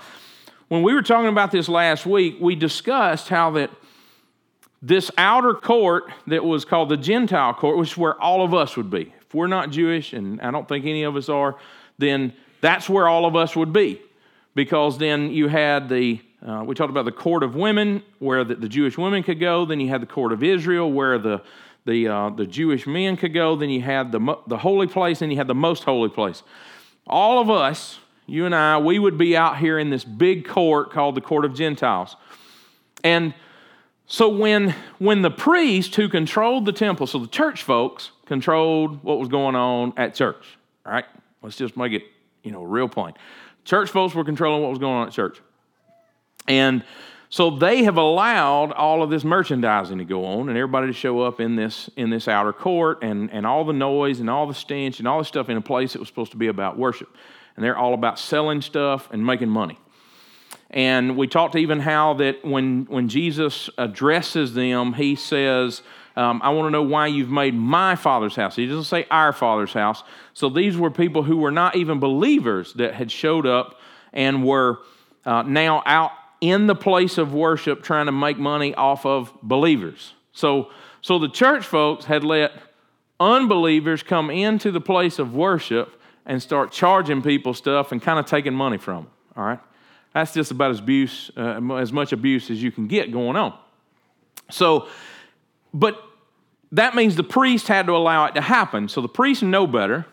when 0.67 0.82
we 0.82 0.93
were 0.93 1.02
talking 1.02 1.28
about 1.28 1.52
this 1.52 1.69
last 1.69 2.05
week, 2.05 2.38
we 2.40 2.56
discussed 2.56 3.28
how 3.28 3.52
that 3.52 3.70
this 4.81 5.08
outer 5.17 5.55
court 5.55 6.05
that 6.26 6.44
was 6.44 6.64
called 6.64 6.88
the 6.88 6.96
Gentile 6.96 7.55
court, 7.55 7.78
which 7.78 7.93
is 7.93 7.96
where 7.96 8.20
all 8.20 8.44
of 8.44 8.52
us 8.52 8.76
would 8.76 8.90
be. 8.90 9.14
If 9.20 9.35
we're 9.35 9.46
not 9.46 9.70
Jewish, 9.70 10.12
and 10.12 10.40
I 10.40 10.50
don't 10.50 10.67
think 10.67 10.85
any 10.85 11.05
of 11.05 11.14
us 11.14 11.28
are, 11.28 11.56
then 11.99 12.32
that's 12.62 12.88
where 12.88 13.06
all 13.06 13.26
of 13.26 13.37
us 13.37 13.55
would 13.55 13.75
be. 13.75 14.00
Because 14.55 14.97
then 14.97 15.31
you 15.31 15.49
had 15.49 15.88
the, 15.88 16.20
uh, 16.47 16.62
we 16.64 16.75
talked 16.75 16.91
about 16.91 17.05
the 17.05 17.12
court 17.12 17.43
of 17.43 17.55
women, 17.55 18.03
where 18.19 18.44
the, 18.44 18.55
the, 18.55 18.69
Jewish 18.69 18.97
women 18.97 19.23
could 19.23 19.41
go. 19.41 19.64
Then 19.67 19.81
you 19.81 19.88
had 19.88 20.00
the 20.00 20.06
court 20.06 20.32
of 20.32 20.43
Israel, 20.43 20.91
where 20.91 21.19
the, 21.19 21.43
the, 21.85 22.09
uh, 22.09 22.31
the 22.31 22.47
Jewish 22.47 22.87
men 22.87 23.17
could 23.17 23.35
go. 23.35 23.56
Then 23.56 23.70
you 23.70 23.81
had 23.82 24.12
the, 24.12 24.38
the 24.47 24.59
holy 24.59 24.87
place, 24.87 25.23
and 25.23 25.32
you 25.32 25.38
had 25.38 25.49
the 25.49 25.55
most 25.55 25.85
holy 25.85 26.09
place. 26.09 26.43
All 27.06 27.41
of 27.41 27.50
us, 27.50 27.99
you 28.26 28.47
and 28.47 28.55
I, 28.55 28.79
we 28.79 28.99
would 28.99 29.19
be 29.19 29.37
out 29.37 29.59
here 29.59 29.79
in 29.79 29.91
this 29.91 30.05
big 30.05 30.47
court 30.47 30.93
called 30.93 31.14
the 31.14 31.20
court 31.20 31.44
of 31.44 31.55
Gentiles. 31.55 32.17
And 33.03 33.35
so 34.06 34.29
when, 34.29 34.75
when 34.99 35.23
the 35.23 35.31
priest 35.31 35.97
who 35.97 36.09
controlled 36.09 36.67
the 36.67 36.73
temple, 36.73 37.06
so 37.06 37.19
the 37.19 37.26
church 37.26 37.62
folks 37.62 38.12
controlled 38.26 39.03
what 39.03 39.19
was 39.19 39.29
going 39.29 39.56
on 39.56 39.94
at 39.97 40.14
church, 40.14 40.59
all 40.87 40.93
right? 40.93 41.06
Let's 41.43 41.56
just 41.56 41.76
make 41.76 41.93
it 41.93 42.03
you 42.43 42.50
know, 42.50 42.62
real 42.62 42.89
plain. 42.89 43.15
Church 43.65 43.91
folks 43.91 44.15
were 44.15 44.25
controlling 44.25 44.62
what 44.62 44.71
was 44.71 44.79
going 44.79 44.94
on 44.94 45.06
at 45.06 45.12
church. 45.12 45.41
And 46.49 46.85
so 47.29 47.49
they 47.50 47.85
have 47.85 47.97
allowed 47.97 48.73
all 48.73 49.03
of 49.03 49.09
this 49.09 49.25
merchandising 49.25 49.97
to 49.99 50.05
go 50.05 50.27
on 50.27 50.49
and 50.49 50.59
everybody 50.59 50.89
to 50.89 50.93
show 50.93 51.21
up 51.21 51.41
in 51.41 51.56
this 51.56 51.89
in 51.97 52.11
this 52.11 52.29
outer 52.29 52.53
court 52.53 53.03
and, 53.03 53.31
and 53.31 53.47
all 53.47 53.65
the 53.65 53.73
noise 53.73 54.21
and 54.21 54.29
all 54.29 54.47
the 54.47 54.55
stench 54.55 54.99
and 54.99 55.09
all 55.09 55.19
the 55.19 55.25
stuff 55.25 55.49
in 55.49 55.56
a 55.56 55.62
place 55.62 55.94
that 55.94 55.99
was 55.99 56.09
supposed 56.09 56.33
to 56.33 56.37
be 56.37 56.49
about 56.49 56.77
worship. 56.77 57.09
And 57.56 57.65
they're 57.65 57.77
all 57.77 57.94
about 57.94 58.19
selling 58.19 58.61
stuff 58.61 59.09
and 59.12 59.25
making 59.25 59.49
money. 59.49 59.79
And 60.71 61.17
we 61.17 61.27
talked 61.27 61.56
even 61.56 61.81
how 61.81 62.15
that 62.15 62.45
when 62.45 62.85
when 62.91 63.09
Jesus 63.09 63.71
addresses 63.79 64.55
them, 64.55 64.95
he 64.95 65.15
says, 65.15 65.83
um, 66.17 66.41
I 66.43 66.50
want 66.50 66.67
to 66.67 66.70
know 66.70 66.82
why 66.82 67.06
you've 67.06 67.31
made 67.31 67.55
my 67.55 67.97
father's 67.97 68.37
house. 68.37 68.56
He 68.56 68.67
doesn't 68.67 68.85
say 68.85 69.06
our 69.11 69.32
father's 69.32 69.73
house. 69.73 70.03
So 70.35 70.49
these 70.49 70.76
were 70.76 70.91
people 70.91 71.23
who 71.23 71.38
were 71.38 71.50
not 71.50 71.76
even 71.76 72.00
believers 72.00 72.75
that 72.75 72.94
had 72.94 73.11
showed 73.11 73.47
up 73.47 73.81
and 74.12 74.44
were 74.44 74.81
uh, 75.25 75.43
now 75.43 75.82
out 75.87 76.12
in 76.41 76.67
the 76.67 76.75
place 76.75 77.19
of 77.19 77.32
worship 77.32 77.82
trying 77.82 78.06
to 78.06 78.12
make 78.12 78.37
money 78.37 78.75
off 78.75 79.06
of 79.06 79.32
believers. 79.43 80.12
So, 80.32 80.70
so 81.00 81.19
the 81.19 81.29
church 81.29 81.64
folks 81.64 82.05
had 82.05 82.25
let 82.25 82.53
unbelievers 83.19 84.03
come 84.03 84.31
into 84.31 84.70
the 84.70 84.81
place 84.81 85.19
of 85.19 85.35
worship 85.35 86.00
and 86.26 86.42
start 86.42 86.73
charging 86.73 87.23
people 87.23 87.54
stuff 87.54 87.92
and 87.92 88.02
kind 88.02 88.19
of 88.19 88.26
taking 88.26 88.54
money 88.54 88.78
from 88.78 89.04
them. 89.04 89.11
All 89.37 89.45
right? 89.45 89.61
That's 90.12 90.35
just 90.35 90.50
about 90.50 90.73
as, 90.73 90.78
abuse, 90.78 91.31
uh, 91.37 91.75
as 91.75 91.92
much 91.92 92.12
abuse 92.12 92.50
as 92.50 92.62
you 92.62 92.71
can 92.71 92.87
get 92.87 93.12
going 93.12 93.37
on. 93.37 93.57
So 94.50 94.88
but 95.73 96.02
that 96.73 96.95
means 96.95 97.17
the 97.17 97.23
priest 97.23 97.69
had 97.69 97.87
to 97.87 97.93
allow 97.93 98.25
it 98.26 98.35
to 98.35 98.41
happen. 98.41 98.88
So 98.88 99.00
the 99.00 99.09
priests 99.09 99.43
know 99.43 99.67
better, 99.67 100.07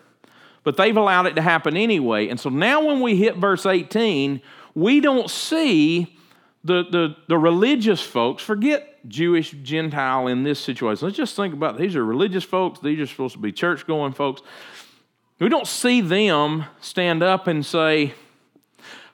but 0.62 0.76
they've 0.76 0.96
allowed 0.96 1.26
it 1.26 1.36
to 1.36 1.42
happen 1.42 1.76
anyway. 1.76 2.28
And 2.28 2.38
so 2.38 2.50
now 2.50 2.84
when 2.84 3.00
we 3.00 3.16
hit 3.16 3.36
verse 3.36 3.64
18, 3.64 4.42
we 4.74 5.00
don't 5.00 5.30
see 5.30 6.16
the, 6.62 6.84
the, 6.90 7.16
the 7.28 7.38
religious 7.38 8.02
folks, 8.02 8.42
forget 8.42 8.86
Jewish, 9.08 9.52
Gentile 9.62 10.26
in 10.26 10.42
this 10.42 10.60
situation. 10.60 11.06
Let's 11.06 11.16
just 11.16 11.34
think 11.34 11.54
about 11.54 11.78
these 11.78 11.96
are 11.96 12.04
religious 12.04 12.44
folks, 12.44 12.80
these 12.80 13.00
are 13.00 13.06
supposed 13.06 13.34
to 13.34 13.40
be 13.40 13.52
church 13.52 13.86
going 13.86 14.12
folks. 14.12 14.42
We 15.38 15.48
don't 15.48 15.66
see 15.66 16.02
them 16.02 16.66
stand 16.82 17.22
up 17.22 17.46
and 17.46 17.64
say, 17.64 18.12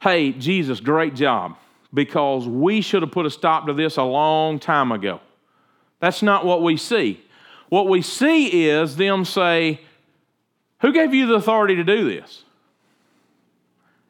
Hey, 0.02 0.32
Jesus, 0.32 0.80
great 0.80 1.14
job, 1.14 1.56
because 1.94 2.48
we 2.48 2.80
should 2.80 3.02
have 3.02 3.12
put 3.12 3.26
a 3.26 3.30
stop 3.30 3.66
to 3.66 3.72
this 3.72 3.96
a 3.96 4.02
long 4.02 4.58
time 4.58 4.90
ago. 4.90 5.20
That's 6.00 6.22
not 6.22 6.44
what 6.44 6.62
we 6.62 6.76
see. 6.76 7.22
What 7.68 7.88
we 7.88 8.02
see 8.02 8.68
is 8.68 8.96
them 8.96 9.24
say, 9.24 9.80
Who 10.80 10.92
gave 10.92 11.14
you 11.14 11.26
the 11.26 11.34
authority 11.34 11.76
to 11.76 11.84
do 11.84 12.08
this? 12.08 12.44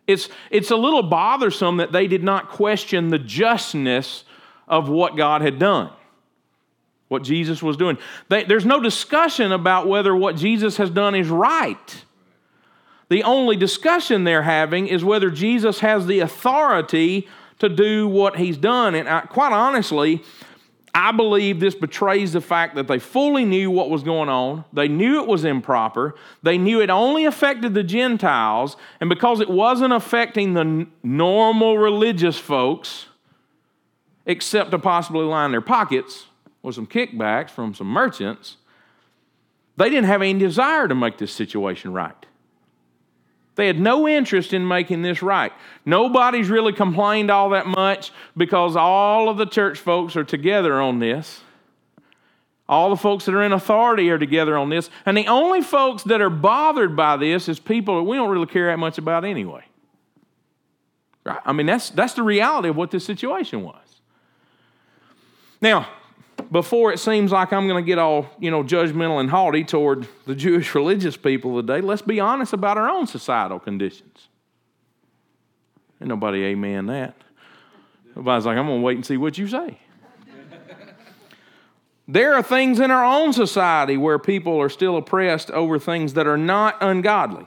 It's, 0.06 0.28
it's 0.50 0.70
a 0.70 0.76
little 0.76 1.02
bothersome 1.02 1.78
that 1.78 1.92
they 1.92 2.06
did 2.06 2.22
not 2.22 2.48
question 2.48 3.08
the 3.08 3.18
justness 3.18 4.24
of 4.68 4.88
what 4.88 5.16
God 5.16 5.42
had 5.42 5.58
done, 5.58 5.90
what 7.08 7.24
Jesus 7.24 7.62
was 7.62 7.76
doing. 7.76 7.98
They, 8.28 8.44
there's 8.44 8.64
no 8.64 8.80
discussion 8.80 9.50
about 9.52 9.88
whether 9.88 10.14
what 10.14 10.36
Jesus 10.36 10.76
has 10.76 10.90
done 10.90 11.14
is 11.14 11.28
right. 11.28 12.04
The 13.08 13.22
only 13.22 13.56
discussion 13.56 14.24
they're 14.24 14.42
having 14.42 14.88
is 14.88 15.04
whether 15.04 15.30
Jesus 15.30 15.80
has 15.80 16.06
the 16.06 16.20
authority 16.20 17.28
to 17.58 17.68
do 17.68 18.08
what 18.08 18.36
he's 18.36 18.56
done. 18.56 18.94
And 18.94 19.08
I, 19.08 19.20
quite 19.20 19.52
honestly, 19.52 20.22
I 20.98 21.12
believe 21.12 21.60
this 21.60 21.74
betrays 21.74 22.32
the 22.32 22.40
fact 22.40 22.74
that 22.76 22.88
they 22.88 22.98
fully 22.98 23.44
knew 23.44 23.70
what 23.70 23.90
was 23.90 24.02
going 24.02 24.30
on. 24.30 24.64
They 24.72 24.88
knew 24.88 25.20
it 25.20 25.28
was 25.28 25.44
improper. 25.44 26.14
They 26.42 26.56
knew 26.56 26.80
it 26.80 26.88
only 26.88 27.26
affected 27.26 27.74
the 27.74 27.82
Gentiles. 27.82 28.78
And 28.98 29.10
because 29.10 29.40
it 29.40 29.50
wasn't 29.50 29.92
affecting 29.92 30.54
the 30.54 30.86
normal 31.02 31.76
religious 31.76 32.38
folks, 32.38 33.08
except 34.24 34.70
to 34.70 34.78
possibly 34.78 35.26
line 35.26 35.50
their 35.50 35.60
pockets, 35.60 36.28
with 36.62 36.74
some 36.74 36.86
kickbacks 36.86 37.50
from 37.50 37.74
some 37.74 37.88
merchants, 37.88 38.56
they 39.76 39.90
didn't 39.90 40.06
have 40.06 40.22
any 40.22 40.38
desire 40.38 40.88
to 40.88 40.94
make 40.94 41.18
this 41.18 41.30
situation 41.30 41.92
right. 41.92 42.25
They 43.56 43.66
had 43.66 43.80
no 43.80 44.06
interest 44.06 44.52
in 44.52 44.68
making 44.68 45.02
this 45.02 45.22
right. 45.22 45.52
Nobody's 45.84 46.50
really 46.50 46.72
complained 46.72 47.30
all 47.30 47.50
that 47.50 47.66
much 47.66 48.12
because 48.36 48.76
all 48.76 49.28
of 49.28 49.38
the 49.38 49.46
church 49.46 49.78
folks 49.78 50.14
are 50.14 50.24
together 50.24 50.80
on 50.80 50.98
this. 50.98 51.40
All 52.68 52.90
the 52.90 52.96
folks 52.96 53.24
that 53.24 53.34
are 53.34 53.42
in 53.42 53.52
authority 53.52 54.10
are 54.10 54.18
together 54.18 54.58
on 54.58 54.68
this. 54.68 54.90
And 55.06 55.16
the 55.16 55.26
only 55.28 55.62
folks 55.62 56.02
that 56.04 56.20
are 56.20 56.30
bothered 56.30 56.94
by 56.94 57.16
this 57.16 57.48
is 57.48 57.58
people 57.58 57.96
that 57.96 58.02
we 58.02 58.16
don't 58.16 58.28
really 58.28 58.46
care 58.46 58.66
that 58.66 58.78
much 58.78 58.98
about 58.98 59.24
anyway. 59.24 59.64
Right? 61.24 61.40
I 61.44 61.52
mean, 61.52 61.66
that's, 61.66 61.90
that's 61.90 62.14
the 62.14 62.22
reality 62.22 62.68
of 62.68 62.76
what 62.76 62.90
this 62.90 63.04
situation 63.04 63.62
was. 63.62 64.00
Now, 65.62 65.88
before 66.50 66.92
it 66.92 66.98
seems 66.98 67.32
like 67.32 67.52
I'm 67.52 67.66
going 67.66 67.82
to 67.82 67.86
get 67.86 67.98
all, 67.98 68.26
you 68.38 68.50
know, 68.50 68.62
judgmental 68.62 69.20
and 69.20 69.30
haughty 69.30 69.64
toward 69.64 70.08
the 70.26 70.34
Jewish 70.34 70.74
religious 70.74 71.16
people 71.16 71.60
today, 71.60 71.80
let's 71.80 72.02
be 72.02 72.20
honest 72.20 72.52
about 72.52 72.78
our 72.78 72.88
own 72.88 73.06
societal 73.06 73.58
conditions. 73.58 74.28
Ain't 76.00 76.08
nobody 76.08 76.44
amen 76.44 76.86
that. 76.86 77.16
Nobody's 78.14 78.46
like, 78.46 78.56
I'm 78.56 78.66
going 78.66 78.80
to 78.80 78.84
wait 78.84 78.96
and 78.96 79.06
see 79.06 79.16
what 79.16 79.38
you 79.38 79.48
say. 79.48 79.78
there 82.08 82.34
are 82.34 82.42
things 82.42 82.80
in 82.80 82.90
our 82.90 83.04
own 83.04 83.32
society 83.32 83.96
where 83.96 84.18
people 84.18 84.60
are 84.60 84.68
still 84.68 84.96
oppressed 84.96 85.50
over 85.50 85.78
things 85.78 86.14
that 86.14 86.26
are 86.26 86.38
not 86.38 86.76
ungodly. 86.80 87.46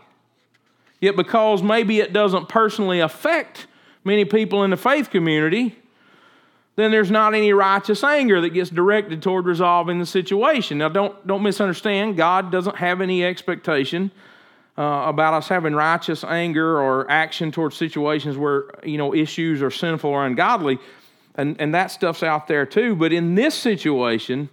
Yet, 1.00 1.16
because 1.16 1.64
maybe 1.64 2.00
it 2.00 2.12
doesn't 2.12 2.50
personally 2.50 3.00
affect 3.00 3.68
many 4.04 4.26
people 4.26 4.64
in 4.64 4.72
the 4.72 4.78
faith 4.78 5.10
community, 5.10 5.78
then 6.80 6.92
there's 6.92 7.12
not 7.12 7.34
any 7.34 7.52
righteous 7.52 8.04
anger 8.04 8.42
that 8.42 8.50
gets 8.50 8.70
directed 8.70 9.22
toward 9.22 9.46
resolving 9.46 10.00
the 10.00 10.06
situation. 10.06 10.78
Now, 10.78 10.90
don't, 10.90 11.26
don't 11.26 11.44
misunderstand. 11.44 12.18
God 12.18 12.52
doesn't 12.52 12.78
have 12.78 13.02
any 13.02 13.24
expectation 13.24 14.12
uh, 14.78 15.04
about 15.08 15.34
us 15.34 15.48
having 15.48 15.74
righteous 15.74 16.24
anger 16.24 16.80
or 16.80 17.10
action 17.10 17.52
towards 17.52 17.76
situations 17.76 18.38
where, 18.38 18.66
you 18.84 18.98
know, 18.98 19.14
issues 19.14 19.62
are 19.62 19.72
sinful 19.72 20.10
or 20.10 20.26
ungodly. 20.26 20.80
And, 21.36 21.60
and 21.60 21.74
that 21.74 21.92
stuff's 21.92 22.24
out 22.24 22.48
there 22.48 22.66
too. 22.66 22.96
But 22.96 23.12
in 23.12 23.36
this 23.36 23.56
situation, 23.56 24.50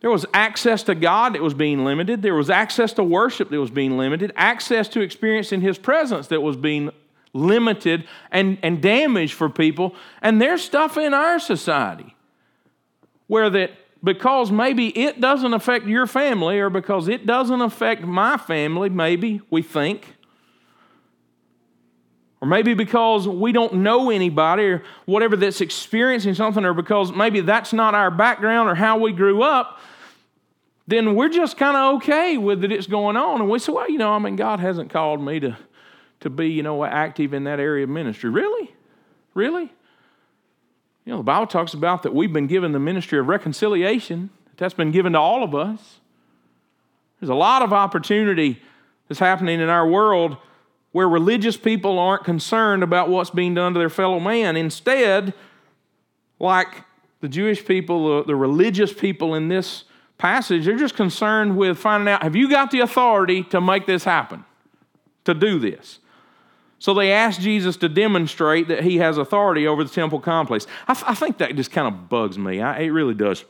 there 0.00 0.10
was 0.10 0.24
access 0.32 0.82
to 0.84 0.94
God 0.94 1.34
that 1.34 1.42
was 1.42 1.54
being 1.54 1.84
limited. 1.84 2.22
There 2.22 2.34
was 2.34 2.50
access 2.50 2.92
to 2.94 3.04
worship 3.04 3.50
that 3.50 3.60
was 3.60 3.70
being 3.70 3.98
limited. 3.98 4.32
Access 4.36 4.88
to 4.88 5.00
experiencing 5.00 5.60
His 5.60 5.78
presence 5.78 6.28
that 6.28 6.40
was 6.40 6.56
being 6.56 6.90
limited 7.32 8.04
and, 8.30 8.58
and 8.62 8.82
damaged 8.82 9.34
for 9.34 9.48
people. 9.48 9.94
And 10.22 10.40
there's 10.40 10.62
stuff 10.62 10.96
in 10.96 11.14
our 11.14 11.38
society 11.38 12.14
where 13.26 13.50
that 13.50 13.72
because 14.02 14.50
maybe 14.50 14.88
it 14.98 15.20
doesn't 15.20 15.52
affect 15.52 15.86
your 15.86 16.06
family 16.06 16.58
or 16.58 16.70
because 16.70 17.08
it 17.08 17.26
doesn't 17.26 17.60
affect 17.60 18.02
my 18.02 18.36
family, 18.36 18.88
maybe 18.88 19.40
we 19.50 19.62
think. 19.62 20.16
Or 22.40 22.48
maybe 22.48 22.72
because 22.72 23.28
we 23.28 23.52
don't 23.52 23.74
know 23.74 24.10
anybody 24.10 24.62
or 24.64 24.82
whatever 25.04 25.36
that's 25.36 25.60
experiencing 25.60 26.34
something, 26.34 26.64
or 26.64 26.72
because 26.72 27.12
maybe 27.12 27.40
that's 27.40 27.74
not 27.74 27.94
our 27.94 28.10
background 28.10 28.70
or 28.70 28.74
how 28.74 28.96
we 28.96 29.12
grew 29.12 29.42
up, 29.42 29.78
then 30.86 31.14
we're 31.14 31.28
just 31.28 31.58
kind 31.58 31.76
of 31.76 31.96
okay 31.96 32.38
with 32.38 32.64
it, 32.64 32.72
it's 32.72 32.86
going 32.86 33.16
on. 33.16 33.42
And 33.42 33.50
we 33.50 33.58
say, 33.58 33.72
well, 33.72 33.90
you 33.90 33.98
know, 33.98 34.12
I 34.12 34.18
mean, 34.18 34.36
God 34.36 34.58
hasn't 34.58 34.90
called 34.90 35.22
me 35.22 35.38
to 35.40 35.56
to 36.20 36.30
be, 36.30 36.48
you 36.48 36.62
know, 36.62 36.84
active 36.84 37.34
in 37.34 37.44
that 37.44 37.60
area 37.60 37.84
of 37.84 37.90
ministry. 37.90 38.30
Really? 38.30 38.74
Really? 39.34 39.72
You 41.04 41.12
know, 41.12 41.18
the 41.18 41.24
Bible 41.24 41.46
talks 41.46 41.74
about 41.74 42.02
that 42.02 42.14
we've 42.14 42.32
been 42.32 42.46
given 42.46 42.72
the 42.72 42.78
ministry 42.78 43.18
of 43.18 43.28
reconciliation. 43.28 44.30
That's 44.56 44.74
been 44.74 44.90
given 44.90 45.14
to 45.14 45.18
all 45.18 45.42
of 45.42 45.54
us. 45.54 46.00
There's 47.20 47.30
a 47.30 47.34
lot 47.34 47.62
of 47.62 47.72
opportunity 47.72 48.60
that's 49.08 49.20
happening 49.20 49.60
in 49.60 49.68
our 49.68 49.88
world 49.88 50.36
where 50.92 51.08
religious 51.08 51.56
people 51.56 51.98
aren't 51.98 52.24
concerned 52.24 52.82
about 52.82 53.08
what's 53.08 53.30
being 53.30 53.54
done 53.54 53.72
to 53.74 53.78
their 53.78 53.90
fellow 53.90 54.18
man. 54.18 54.56
Instead, 54.56 55.34
like 56.38 56.84
the 57.20 57.28
Jewish 57.28 57.64
people, 57.64 58.18
the, 58.18 58.24
the 58.28 58.36
religious 58.36 58.92
people 58.92 59.34
in 59.34 59.48
this 59.48 59.84
passage, 60.18 60.64
they're 60.64 60.76
just 60.76 60.96
concerned 60.96 61.56
with 61.56 61.78
finding 61.78 62.12
out 62.12 62.22
have 62.22 62.36
you 62.36 62.48
got 62.48 62.70
the 62.70 62.80
authority 62.80 63.42
to 63.44 63.60
make 63.60 63.86
this 63.86 64.04
happen, 64.04 64.44
to 65.24 65.34
do 65.34 65.58
this? 65.58 65.98
So 66.80 66.94
they 66.94 67.12
asked 67.12 67.42
Jesus 67.42 67.76
to 67.76 67.90
demonstrate 67.90 68.68
that 68.68 68.82
he 68.82 68.96
has 68.96 69.18
authority 69.18 69.66
over 69.66 69.84
the 69.84 69.90
temple 69.90 70.18
complex. 70.18 70.66
I, 70.88 71.14
think 71.14 71.36
that 71.38 71.54
just 71.54 71.70
kind 71.70 71.86
of 71.86 72.08
bugs 72.08 72.38
me. 72.38 72.62
I, 72.62 72.80
it 72.80 72.88
really 72.88 73.12
does. 73.12 73.44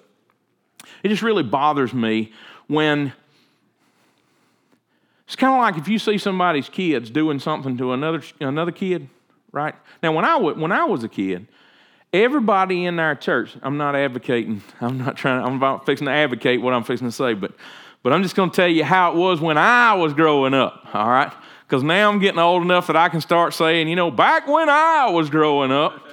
It 1.04 1.08
just 1.08 1.22
really 1.22 1.44
bothers 1.44 1.94
me 1.94 2.32
when 2.66 3.12
it's 5.26 5.36
kind 5.36 5.54
of 5.54 5.60
like 5.60 5.80
if 5.80 5.86
you 5.86 6.00
see 6.00 6.18
somebody's 6.18 6.68
kids 6.68 7.08
doing 7.08 7.38
something 7.38 7.78
to 7.78 7.92
another, 7.92 8.20
another 8.40 8.72
kid, 8.72 9.08
right? 9.52 9.76
Now, 10.02 10.10
when 10.10 10.24
I, 10.24 10.32
w- 10.32 10.60
when 10.60 10.72
I 10.72 10.82
was 10.82 11.04
a 11.04 11.08
kid, 11.08 11.46
everybody 12.12 12.84
in 12.84 12.98
our 12.98 13.14
church, 13.14 13.56
I'm 13.62 13.76
not 13.76 13.94
advocating, 13.94 14.60
I'm 14.80 14.98
not 14.98 15.16
trying, 15.16 15.44
I'm 15.44 15.54
about 15.54 15.86
fixing 15.86 16.06
to 16.06 16.12
advocate 16.12 16.60
what 16.60 16.74
I'm 16.74 16.82
fixing 16.82 17.06
to 17.06 17.12
say, 17.12 17.34
but, 17.34 17.52
but 18.02 18.12
I'm 18.12 18.24
just 18.24 18.34
going 18.34 18.50
to 18.50 18.56
tell 18.56 18.66
you 18.66 18.82
how 18.82 19.12
it 19.12 19.16
was 19.16 19.40
when 19.40 19.56
I 19.56 19.94
was 19.94 20.14
growing 20.14 20.52
up, 20.52 20.84
all 20.92 21.08
right? 21.08 21.32
Because 21.70 21.84
now 21.84 22.10
I'm 22.10 22.18
getting 22.18 22.40
old 22.40 22.64
enough 22.64 22.88
that 22.88 22.96
I 22.96 23.08
can 23.08 23.20
start 23.20 23.54
saying, 23.54 23.86
you 23.86 23.94
know, 23.94 24.10
back 24.10 24.48
when 24.48 24.68
I 24.68 25.08
was 25.10 25.30
growing 25.30 25.70
up, 25.70 26.04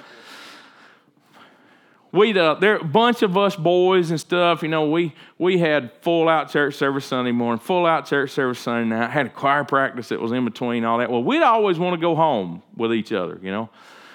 we 2.12 2.38
uh, 2.38 2.54
there 2.54 2.76
a 2.76 2.84
bunch 2.84 3.22
of 3.22 3.36
us 3.36 3.56
boys 3.56 4.10
and 4.10 4.20
stuff. 4.20 4.62
You 4.62 4.68
know, 4.68 4.88
we 4.88 5.12
we 5.36 5.58
had 5.58 5.90
full 6.00 6.28
out 6.28 6.50
church 6.50 6.76
service 6.76 7.04
Sunday 7.04 7.32
morning, 7.32 7.58
full 7.58 7.86
out 7.86 8.06
church 8.06 8.30
service 8.30 8.60
Sunday 8.60 8.96
night. 8.96 9.10
Had 9.10 9.26
a 9.26 9.30
choir 9.30 9.64
practice 9.64 10.10
that 10.10 10.20
was 10.20 10.30
in 10.30 10.44
between 10.44 10.84
all 10.84 10.98
that. 10.98 11.10
Well, 11.10 11.24
we'd 11.24 11.42
always 11.42 11.76
want 11.76 11.94
to 11.94 12.00
go 12.00 12.14
home 12.14 12.62
with 12.76 12.94
each 12.94 13.12
other. 13.12 13.38
You 13.42 13.50
know, 13.50 13.68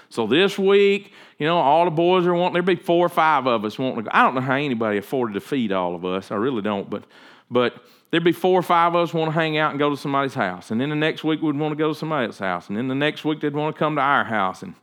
so 0.08 0.26
this 0.26 0.58
week, 0.58 1.12
you 1.40 1.46
know, 1.46 1.58
all 1.58 1.84
the 1.84 1.92
boys 1.92 2.26
are 2.26 2.34
wanting. 2.34 2.54
There'd 2.54 2.66
be 2.66 2.76
four 2.78 3.06
or 3.06 3.10
five 3.10 3.48
of 3.48 3.66
us 3.66 3.78
wanting 3.78 3.98
to 3.98 4.04
go. 4.04 4.12
I 4.14 4.24
don't 4.24 4.34
know 4.34 4.42
how 4.42 4.56
anybody 4.56 4.98
afforded 4.98 5.34
to 5.34 5.42
feed 5.42 5.74
all 5.74 5.94
of 5.94 6.06
us. 6.06 6.32
I 6.32 6.36
really 6.36 6.62
don't, 6.62 6.90
but 6.90 7.04
but 7.52 7.84
there'd 8.14 8.24
be 8.24 8.32
four 8.32 8.60
or 8.60 8.62
five 8.62 8.94
of 8.94 9.02
us 9.02 9.12
want 9.12 9.30
to 9.30 9.34
hang 9.34 9.58
out 9.58 9.72
and 9.72 9.80
go 9.80 9.90
to 9.90 9.98
somebody's 9.98 10.36
house. 10.36 10.70
And 10.70 10.80
then 10.80 10.90
the 10.90 10.96
next 10.96 11.24
week 11.24 11.42
we'd 11.42 11.58
want 11.58 11.72
to 11.72 11.76
go 11.76 11.94
to 11.94 11.96
somebody 11.98 12.28
else's 12.28 12.42
house. 12.42 12.68
And 12.70 12.78
then 12.78 12.88
the 12.88 12.94
next 12.94 13.26
week 13.26 13.42
they'd 13.42 13.56
want 13.56 13.76
to 13.76 13.80
come 13.80 13.96
to 13.96 14.04
our 14.04 14.24
house. 14.24 14.62
And 14.62 14.76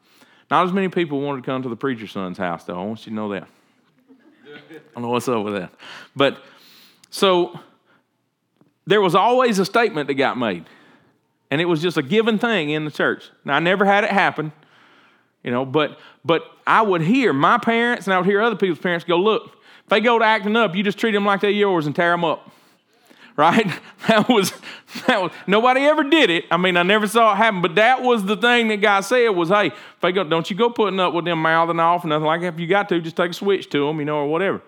not 0.50 0.66
as 0.66 0.72
many 0.72 0.88
people 0.88 1.20
wanted 1.20 1.42
to 1.42 1.46
come 1.46 1.62
to 1.62 1.68
the 1.68 1.76
preacher's 1.76 2.10
son's 2.10 2.38
house, 2.38 2.64
though. 2.64 2.74
I 2.74 2.84
want 2.84 3.06
you 3.06 3.10
to 3.10 3.14
know 3.14 3.28
that. 3.28 3.46
I 4.44 4.80
don't 4.94 5.04
know 5.04 5.10
what's 5.10 5.28
up 5.28 5.44
with 5.44 5.54
that. 5.54 5.72
But 6.16 6.42
so 7.10 7.60
there 8.84 9.00
was 9.00 9.14
always 9.14 9.60
a 9.60 9.64
statement 9.64 10.08
that 10.08 10.14
got 10.14 10.36
made. 10.36 10.64
And 11.52 11.60
it 11.60 11.66
was 11.66 11.80
just 11.80 11.96
a 11.96 12.02
given 12.02 12.36
thing 12.36 12.70
in 12.70 12.84
the 12.84 12.90
church. 12.90 13.30
Now, 13.44 13.54
I 13.54 13.60
never 13.60 13.84
had 13.84 14.02
it 14.02 14.10
happen, 14.10 14.50
you 15.44 15.52
know, 15.52 15.64
but 15.64 16.00
but 16.24 16.42
I 16.66 16.82
would 16.82 17.02
hear 17.02 17.32
my 17.32 17.58
parents 17.58 18.08
and 18.08 18.14
I 18.14 18.18
would 18.18 18.26
hear 18.26 18.40
other 18.40 18.56
people's 18.56 18.80
parents 18.80 19.04
go, 19.04 19.18
look, 19.18 19.52
if 19.84 19.88
they 19.88 20.00
go 20.00 20.18
to 20.18 20.24
acting 20.24 20.56
up, 20.56 20.74
you 20.74 20.82
just 20.82 20.98
treat 20.98 21.12
them 21.12 21.24
like 21.24 21.40
they're 21.40 21.50
yours 21.50 21.86
and 21.86 21.94
tear 21.94 22.10
them 22.10 22.24
up 22.24 22.50
right? 23.36 23.66
That 24.08 24.28
was, 24.28 24.52
that 25.06 25.22
was, 25.22 25.30
nobody 25.46 25.82
ever 25.82 26.02
did 26.02 26.30
it. 26.30 26.46
I 26.50 26.56
mean, 26.56 26.76
I 26.76 26.82
never 26.82 27.06
saw 27.06 27.32
it 27.32 27.36
happen, 27.36 27.60
but 27.60 27.74
that 27.76 28.02
was 28.02 28.24
the 28.24 28.36
thing 28.36 28.68
that 28.68 28.78
God 28.78 29.02
said 29.02 29.28
was, 29.28 29.50
hey, 29.50 29.66
if 29.66 30.00
they 30.00 30.10
go, 30.10 30.24
don't 30.24 30.50
you 30.50 30.56
go 30.56 30.70
putting 30.70 30.98
up 30.98 31.12
with 31.12 31.26
them 31.26 31.40
mouthing 31.42 31.78
off 31.78 32.02
and 32.02 32.08
nothing 32.08 32.24
like 32.24 32.40
that. 32.40 32.54
If 32.54 32.58
you 32.58 32.66
got 32.66 32.88
to, 32.88 33.00
just 33.00 33.16
take 33.16 33.30
a 33.30 33.34
switch 33.34 33.68
to 33.70 33.86
them, 33.86 33.98
you 34.00 34.06
know, 34.06 34.16
or 34.16 34.26
whatever. 34.26 34.62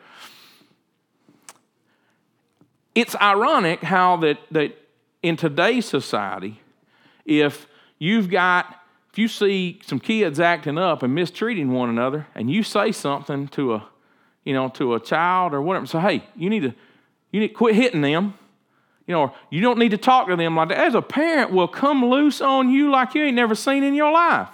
It's 2.95 3.17
ironic 3.17 3.83
how 3.83 4.19
that, 4.19 4.39
that 4.51 4.79
in 5.23 5.37
today's 5.37 5.87
society, 5.87 6.61
if 7.25 7.67
you've 7.99 8.31
got, 8.31 8.81
if 9.11 9.19
you 9.19 9.29
see 9.29 9.81
some 9.85 9.99
kids 9.99 10.39
acting 10.39 10.79
up 10.79 11.03
and 11.03 11.15
mistreating 11.15 11.73
one 11.73 11.89
another, 11.89 12.29
and 12.35 12.51
you 12.51 12.63
say 12.63 12.93
something 12.93 13.49
to 13.49 13.75
a, 13.75 13.89
you 14.45 14.53
know, 14.53 14.69
to 14.69 14.95
a 14.95 15.01
child 15.01 15.55
or 15.55 15.63
whatever, 15.63 15.87
say, 15.87 16.01
hey, 16.01 16.25
you 16.37 16.51
need 16.51 16.61
to, 16.61 16.75
you 17.33 17.41
need 17.41 17.49
to 17.49 17.55
quit 17.55 17.75
hitting 17.75 18.03
them 18.03 18.35
you 19.07 19.15
know, 19.15 19.35
you 19.51 19.61
don't 19.61 19.79
need 19.79 19.91
to 19.91 19.99
talk 19.99 20.29
to 20.29 20.37
them 20.37 20.57
like 20.57 20.69
that. 20.69 20.79
As 20.79 20.95
a 20.95 21.03
parent 21.03 21.51
will 21.51 21.69
come 21.69 22.05
loose 22.05 22.41
on 22.41 22.71
you 22.71 22.91
like 22.91 23.15
you 23.15 23.25
ain't 23.25 23.37
never 23.37 23.55
seen 23.55 23.83
in 23.83 23.95
your 23.95 24.13
life. 24.13 24.49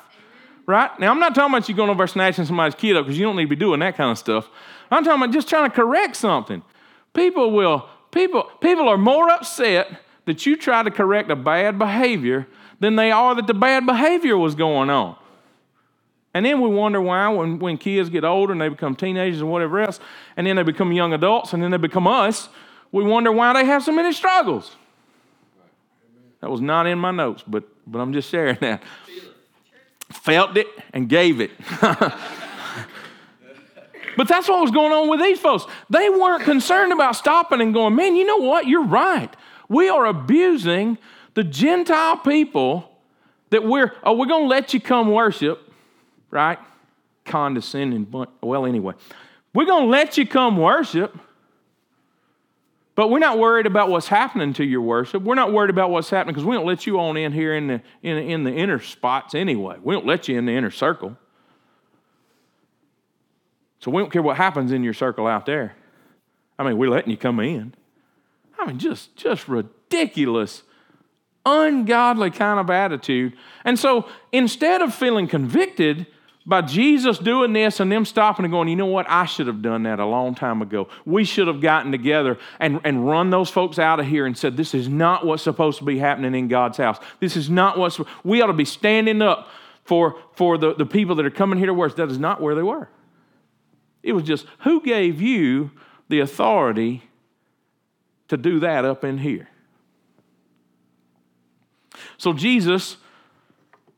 Right? 0.67 0.91
Now, 1.01 1.11
I'm 1.11 1.21
not 1.21 1.35
talking 1.35 1.55
about 1.55 1.69
you 1.69 1.75
going 1.75 1.91
over 1.91 2.07
snatching 2.07 2.45
somebody's 2.45 2.75
kid 2.75 2.97
up 2.97 3.07
because 3.07 3.19
you 3.19 3.25
don't 3.25 3.37
need 3.37 3.45
to 3.45 3.49
be 3.49 3.57
doing 3.57 3.81
that 3.81 3.97
kind 3.97 4.11
of 4.11 4.19
stuff. 4.19 4.49
I'm 4.91 5.05
talking 5.05 5.23
about 5.23 5.33
just 5.33 5.49
trying 5.49 5.69
to 5.69 5.75
correct 5.75 6.17
something. 6.17 6.63
People 7.15 7.53
will, 7.53 7.89
people, 8.11 8.45
people 8.61 8.89
are 8.89 8.99
more 8.99 9.31
upset 9.31 10.03
that 10.27 10.45
you 10.45 10.57
try 10.57 10.83
to 10.83 10.91
correct 10.91 11.31
a 11.31 11.37
bad 11.37 11.79
behavior 11.79 12.47
than 12.81 12.97
they 12.97 13.11
are 13.11 13.35
that 13.35 13.47
the 13.47 13.55
bad 13.55 13.87
behavior 13.87 14.37
was 14.37 14.55
going 14.55 14.91
on. 14.91 15.17
And 16.35 16.45
then 16.45 16.61
we 16.61 16.69
wonder 16.69 17.01
why 17.01 17.29
when, 17.29 17.59
when 17.59 17.79
kids 17.79 18.11
get 18.11 18.25
older 18.25 18.53
and 18.53 18.61
they 18.61 18.69
become 18.69 18.95
teenagers 18.95 19.41
and 19.41 19.51
whatever 19.51 19.81
else, 19.81 19.99
and 20.37 20.47
then 20.47 20.57
they 20.57 20.63
become 20.63 20.93
young 20.93 21.13
adults 21.15 21.53
and 21.53 21.63
then 21.63 21.71
they 21.71 21.79
become 21.79 22.07
us, 22.07 22.49
we 22.93 23.05
wonder 23.05 23.33
why 23.33 23.53
they 23.53 23.65
have 23.65 23.83
so 23.83 23.93
many 23.93 24.13
struggles. 24.13 24.75
That 26.41 26.51
was 26.51 26.61
not 26.61 26.87
in 26.87 26.99
my 26.99 27.11
notes, 27.11 27.43
but, 27.47 27.65
but 27.87 27.99
I'm 27.99 28.13
just 28.13 28.31
sharing 28.31 28.57
that. 28.61 28.83
Felt 30.13 30.57
it 30.57 30.69
and 30.93 31.09
gave 31.09 31.41
it. 31.41 31.51
But 34.19 34.27
that's 34.27 34.49
what 34.49 34.61
was 34.61 34.73
going 34.73 34.91
on 34.91 35.09
with 35.09 35.21
these 35.21 35.39
folks. 35.39 35.65
They 35.91 36.11
weren't 36.11 36.43
concerned 36.43 36.93
about 36.93 37.15
stopping 37.15 37.61
and 37.61 37.73
going, 37.73 37.95
man, 37.95 38.17
you 38.17 38.25
know 38.25 38.39
what? 38.39 38.67
You're 38.67 38.85
right. 38.85 39.33
We 39.69 39.89
are 39.89 40.07
abusing 40.07 40.99
the 41.35 41.45
Gentile 41.45 42.17
people 42.17 42.91
that 43.51 43.63
we're, 43.63 43.93
oh, 44.03 44.15
we're 44.15 44.27
going 44.27 44.43
to 44.43 44.49
let 44.49 44.75
you 44.75 44.81
come 44.81 45.13
worship, 45.13 45.73
right? 46.33 46.59
Condescending, 47.27 48.03
but, 48.03 48.29
well, 48.43 48.67
anyway. 48.67 48.95
We're 49.55 49.67
going 49.67 49.85
to 49.85 49.89
let 49.89 50.19
you 50.19 50.27
come 50.27 50.57
worship, 50.57 51.17
but 52.99 53.11
we're 53.11 53.21
not 53.21 53.39
worried 53.39 53.67
about 53.67 53.91
what's 53.91 54.09
happening 54.09 54.53
to 54.55 54.65
your 54.65 54.81
worship. 54.81 55.23
We're 55.23 55.37
not 55.37 55.53
worried 55.53 55.71
about 55.71 55.91
what's 55.91 56.11
happening 56.11 56.35
because 56.35 56.45
we 56.45 56.57
don't 56.57 56.67
let 56.67 56.85
you 56.85 56.99
on 56.99 57.17
in 57.17 57.31
here 57.31 57.55
in 57.55 57.69
the, 57.69 57.83
in, 58.03 58.17
in 58.17 58.43
the 58.43 58.53
inner 58.53 58.81
spots 58.81 59.37
anyway. 59.37 59.77
We 59.81 59.95
don't 59.95 60.05
let 60.05 60.27
you 60.27 60.37
in 60.37 60.47
the 60.47 60.53
inner 60.57 60.73
circle. 60.73 61.17
So 63.79 63.93
we 63.93 64.03
don't 64.03 64.11
care 64.11 64.21
what 64.21 64.37
happens 64.37 64.73
in 64.73 64.83
your 64.83 64.95
circle 64.95 65.29
out 65.29 65.47
there. 65.47 65.77
I 66.59 66.65
mean, 66.65 66.77
we're 66.77 66.91
letting 66.91 67.13
you 67.13 67.17
come 67.17 67.39
in. 67.39 67.73
I 68.59 68.67
mean, 68.67 68.81
just, 68.81 69.15
just 69.15 69.47
ridiculous, 69.47 70.65
ungodly 71.47 72.33
kind 72.33 72.59
of 72.59 72.69
attitude. 72.69 73.35
And 73.65 73.79
so 73.79 74.09
instead 74.33 74.83
of 74.83 74.93
feeling 74.93 75.29
convicted, 75.29 76.09
by 76.49 76.63
Jesus 76.63 77.19
doing 77.19 77.53
this 77.53 77.79
and 77.79 77.93
them 77.93 78.07
stopping 78.07 78.47
and 78.47 78.51
going, 78.51 78.69
you 78.69 78.77
know 78.77 78.87
what? 78.87 79.05
I 79.07 79.27
should 79.27 79.49
have 79.49 79.61
done 79.61 79.83
that 79.83 80.01
a 80.01 80.07
long 80.07 80.35
time 80.35 80.63
ago. 80.63 80.89
We 81.05 81.25
should 81.25 81.47
have 81.47 81.61
gotten 81.61 81.93
together 81.93 82.39
and, 82.59 82.81
and 82.85 83.07
run 83.07 83.29
those 83.29 83.51
folks 83.51 83.79
out 83.79 84.01
of 84.01 84.07
here 84.07 84.25
and 84.25 84.37
said, 84.37 84.57
this 84.57 84.73
is 84.73 84.89
not 84.89 85.27
what's 85.27 85.43
supposed 85.43 85.79
to 85.81 85.85
be 85.85 85.99
happening 85.99 86.35
in 86.35 86.49
God's 86.49 86.79
house. 86.79 86.99
This 87.21 87.37
is 87.37 87.51
not 87.51 87.77
what's, 87.77 88.01
we 88.25 88.41
ought 88.41 88.47
to 88.47 88.55
be 88.55 88.65
standing 88.65 89.21
up 89.21 89.49
for, 89.85 90.17
for 90.33 90.57
the, 90.57 90.75
the 90.75 90.87
people 90.87 91.15
that 91.17 91.27
are 91.27 91.31
coming 91.31 91.59
here 91.59 91.67
to 91.67 91.75
worship. 91.75 91.99
That 91.99 92.11
is 92.11 92.19
not 92.19 92.41
where 92.41 92.55
they 92.55 92.63
were. 92.63 92.89
It 94.03 94.13
was 94.13 94.25
just, 94.25 94.47
who 94.61 94.81
gave 94.81 95.21
you 95.21 95.71
the 96.09 96.21
authority 96.21 97.03
to 98.29 98.39
do 98.39 98.61
that 98.61 98.87
up 98.87 99.05
in 99.05 99.19
here? 99.19 99.51
So 102.17 102.33
Jesus 102.33 102.97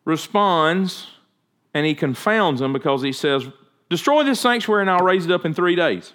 responds 0.05 1.07
and 1.75 1.87
he 1.87 1.95
confounds 1.95 2.61
them 2.61 2.73
because 2.73 3.03
he 3.03 3.13
says, 3.13 3.49
Destroy 3.89 4.23
this 4.23 4.39
sanctuary 4.41 4.83
and 4.83 4.91
I'll 4.91 5.05
raise 5.05 5.27
it 5.27 5.33
up 5.33 5.45
in 5.45 5.53
three 5.53 5.75
days. 5.75 6.13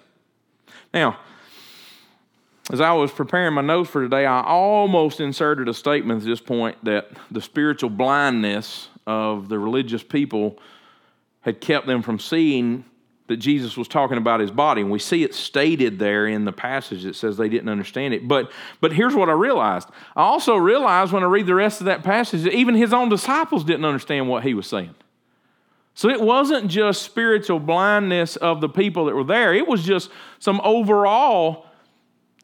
Now, 0.94 1.18
as 2.70 2.80
I 2.80 2.92
was 2.92 3.12
preparing 3.12 3.54
my 3.54 3.60
notes 3.60 3.90
for 3.90 4.02
today, 4.02 4.26
I 4.26 4.42
almost 4.42 5.20
inserted 5.20 5.68
a 5.68 5.74
statement 5.74 6.22
at 6.22 6.26
this 6.26 6.40
point 6.40 6.82
that 6.84 7.10
the 7.30 7.40
spiritual 7.40 7.90
blindness 7.90 8.88
of 9.06 9.48
the 9.48 9.58
religious 9.58 10.02
people 10.02 10.58
had 11.42 11.60
kept 11.60 11.86
them 11.86 12.02
from 12.02 12.18
seeing 12.18 12.84
that 13.28 13.36
Jesus 13.36 13.76
was 13.76 13.88
talking 13.88 14.18
about 14.18 14.40
his 14.40 14.50
body. 14.50 14.80
And 14.80 14.90
we 14.90 14.98
see 14.98 15.22
it 15.22 15.34
stated 15.34 15.98
there 15.98 16.26
in 16.26 16.44
the 16.44 16.52
passage 16.52 17.02
that 17.04 17.14
says 17.14 17.36
they 17.36 17.48
didn't 17.48 17.68
understand 17.68 18.14
it. 18.14 18.26
But, 18.26 18.50
but 18.80 18.92
here's 18.92 19.14
what 19.14 19.28
I 19.28 19.32
realized. 19.32 19.88
I 20.14 20.22
also 20.22 20.56
realized 20.56 21.12
when 21.12 21.22
I 21.22 21.26
read 21.26 21.46
the 21.46 21.54
rest 21.54 21.80
of 21.80 21.86
that 21.86 22.02
passage 22.02 22.42
that 22.44 22.52
even 22.52 22.74
his 22.74 22.92
own 22.92 23.08
disciples 23.08 23.64
didn't 23.64 23.84
understand 23.84 24.28
what 24.28 24.44
he 24.44 24.54
was 24.54 24.66
saying. 24.66 24.94
So 25.96 26.10
it 26.10 26.20
wasn't 26.20 26.68
just 26.68 27.02
spiritual 27.02 27.58
blindness 27.58 28.36
of 28.36 28.60
the 28.60 28.68
people 28.68 29.06
that 29.06 29.14
were 29.14 29.24
there, 29.24 29.54
it 29.54 29.66
was 29.66 29.82
just 29.82 30.10
some 30.38 30.60
overall 30.62 31.64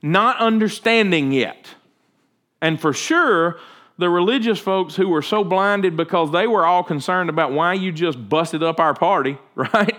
not 0.01 0.39
understanding 0.39 1.33
yet. 1.33 1.69
And 2.63 2.81
for 2.81 2.95
sure, 2.95 3.61
the 3.99 4.09
religious 4.09 4.59
folks 4.59 4.97
who 4.97 5.07
were 5.09 5.21
so 5.21 5.45
blinded 5.45 5.99
because 5.99 6.33
they 6.33 6.47
were 6.47 6.65
all 6.65 6.83
concerned 6.83 7.29
about 7.29 7.53
why 7.53 7.75
you 7.75 7.93
just 7.93 8.29
busted 8.29 8.63
up 8.63 8.81
our 8.81 8.95
party, 8.95 9.37
right? 9.55 9.99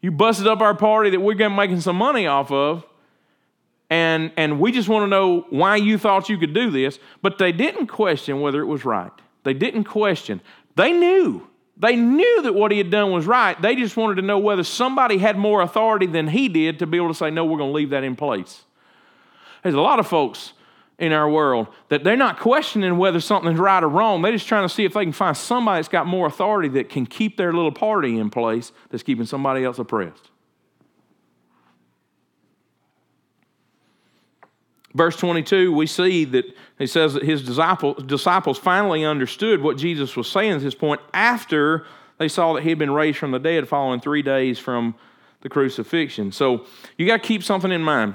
You 0.00 0.10
busted 0.10 0.46
up 0.46 0.62
our 0.62 0.74
party 0.74 1.10
that 1.10 1.20
we're 1.20 1.50
making 1.50 1.82
some 1.82 1.96
money 1.96 2.26
off 2.26 2.50
of. 2.50 2.86
And, 3.90 4.32
and 4.38 4.58
we 4.58 4.72
just 4.72 4.88
want 4.88 5.02
to 5.02 5.08
know 5.08 5.44
why 5.50 5.76
you 5.76 5.98
thought 5.98 6.30
you 6.30 6.38
could 6.38 6.54
do 6.54 6.70
this. 6.70 6.98
But 7.20 7.36
they 7.36 7.52
didn't 7.52 7.88
question 7.88 8.40
whether 8.40 8.62
it 8.62 8.66
was 8.66 8.86
right. 8.86 9.12
They 9.42 9.52
didn't 9.52 9.84
question. 9.84 10.40
They 10.74 10.92
knew. 10.92 11.49
They 11.80 11.96
knew 11.96 12.42
that 12.42 12.54
what 12.54 12.72
he 12.72 12.78
had 12.78 12.90
done 12.90 13.10
was 13.10 13.26
right. 13.26 13.60
They 13.60 13.74
just 13.74 13.96
wanted 13.96 14.16
to 14.16 14.22
know 14.22 14.38
whether 14.38 14.62
somebody 14.62 15.16
had 15.16 15.38
more 15.38 15.62
authority 15.62 16.06
than 16.06 16.28
he 16.28 16.48
did 16.48 16.78
to 16.80 16.86
be 16.86 16.98
able 16.98 17.08
to 17.08 17.14
say, 17.14 17.30
no, 17.30 17.46
we're 17.46 17.56
going 17.56 17.70
to 17.70 17.74
leave 17.74 17.90
that 17.90 18.04
in 18.04 18.16
place. 18.16 18.64
There's 19.62 19.74
a 19.74 19.80
lot 19.80 19.98
of 19.98 20.06
folks 20.06 20.52
in 20.98 21.12
our 21.12 21.28
world 21.28 21.68
that 21.88 22.04
they're 22.04 22.16
not 22.16 22.38
questioning 22.38 22.98
whether 22.98 23.18
something's 23.18 23.58
right 23.58 23.82
or 23.82 23.88
wrong. 23.88 24.20
They're 24.20 24.32
just 24.32 24.46
trying 24.46 24.68
to 24.68 24.74
see 24.74 24.84
if 24.84 24.92
they 24.92 25.04
can 25.04 25.12
find 25.12 25.34
somebody 25.34 25.78
that's 25.78 25.88
got 25.88 26.06
more 26.06 26.26
authority 26.26 26.68
that 26.68 26.90
can 26.90 27.06
keep 27.06 27.38
their 27.38 27.54
little 27.54 27.72
party 27.72 28.18
in 28.18 28.28
place 28.28 28.72
that's 28.90 29.02
keeping 29.02 29.24
somebody 29.24 29.64
else 29.64 29.78
oppressed. 29.78 30.29
Verse 34.94 35.16
22, 35.16 35.72
we 35.72 35.86
see 35.86 36.24
that 36.24 36.44
he 36.78 36.86
says 36.86 37.14
that 37.14 37.22
his 37.22 37.44
disciples 37.44 38.58
finally 38.58 39.04
understood 39.04 39.62
what 39.62 39.76
Jesus 39.76 40.16
was 40.16 40.28
saying 40.28 40.52
at 40.52 40.62
this 40.62 40.74
point 40.74 41.00
after 41.14 41.86
they 42.18 42.26
saw 42.26 42.54
that 42.54 42.64
he 42.64 42.70
had 42.70 42.78
been 42.78 42.90
raised 42.90 43.18
from 43.18 43.30
the 43.30 43.38
dead 43.38 43.68
following 43.68 44.00
three 44.00 44.22
days 44.22 44.58
from 44.58 44.96
the 45.42 45.48
crucifixion. 45.48 46.32
So 46.32 46.66
you 46.98 47.06
got 47.06 47.22
to 47.22 47.28
keep 47.28 47.42
something 47.44 47.70
in 47.70 47.82
mind. 47.82 48.14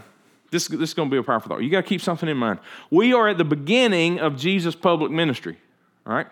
This, 0.51 0.67
this 0.67 0.89
is 0.89 0.93
going 0.93 1.09
to 1.09 1.13
be 1.13 1.17
a 1.17 1.23
powerful 1.23 1.49
thought. 1.49 1.63
You 1.63 1.69
got 1.69 1.81
to 1.81 1.87
keep 1.87 2.01
something 2.01 2.29
in 2.29 2.37
mind. 2.37 2.59
We 2.91 3.13
are 3.13 3.29
at 3.29 3.37
the 3.37 3.45
beginning 3.45 4.19
of 4.19 4.37
Jesus' 4.37 4.75
public 4.75 5.11
ministry, 5.11 5.57
all 6.05 6.13
right? 6.13 6.27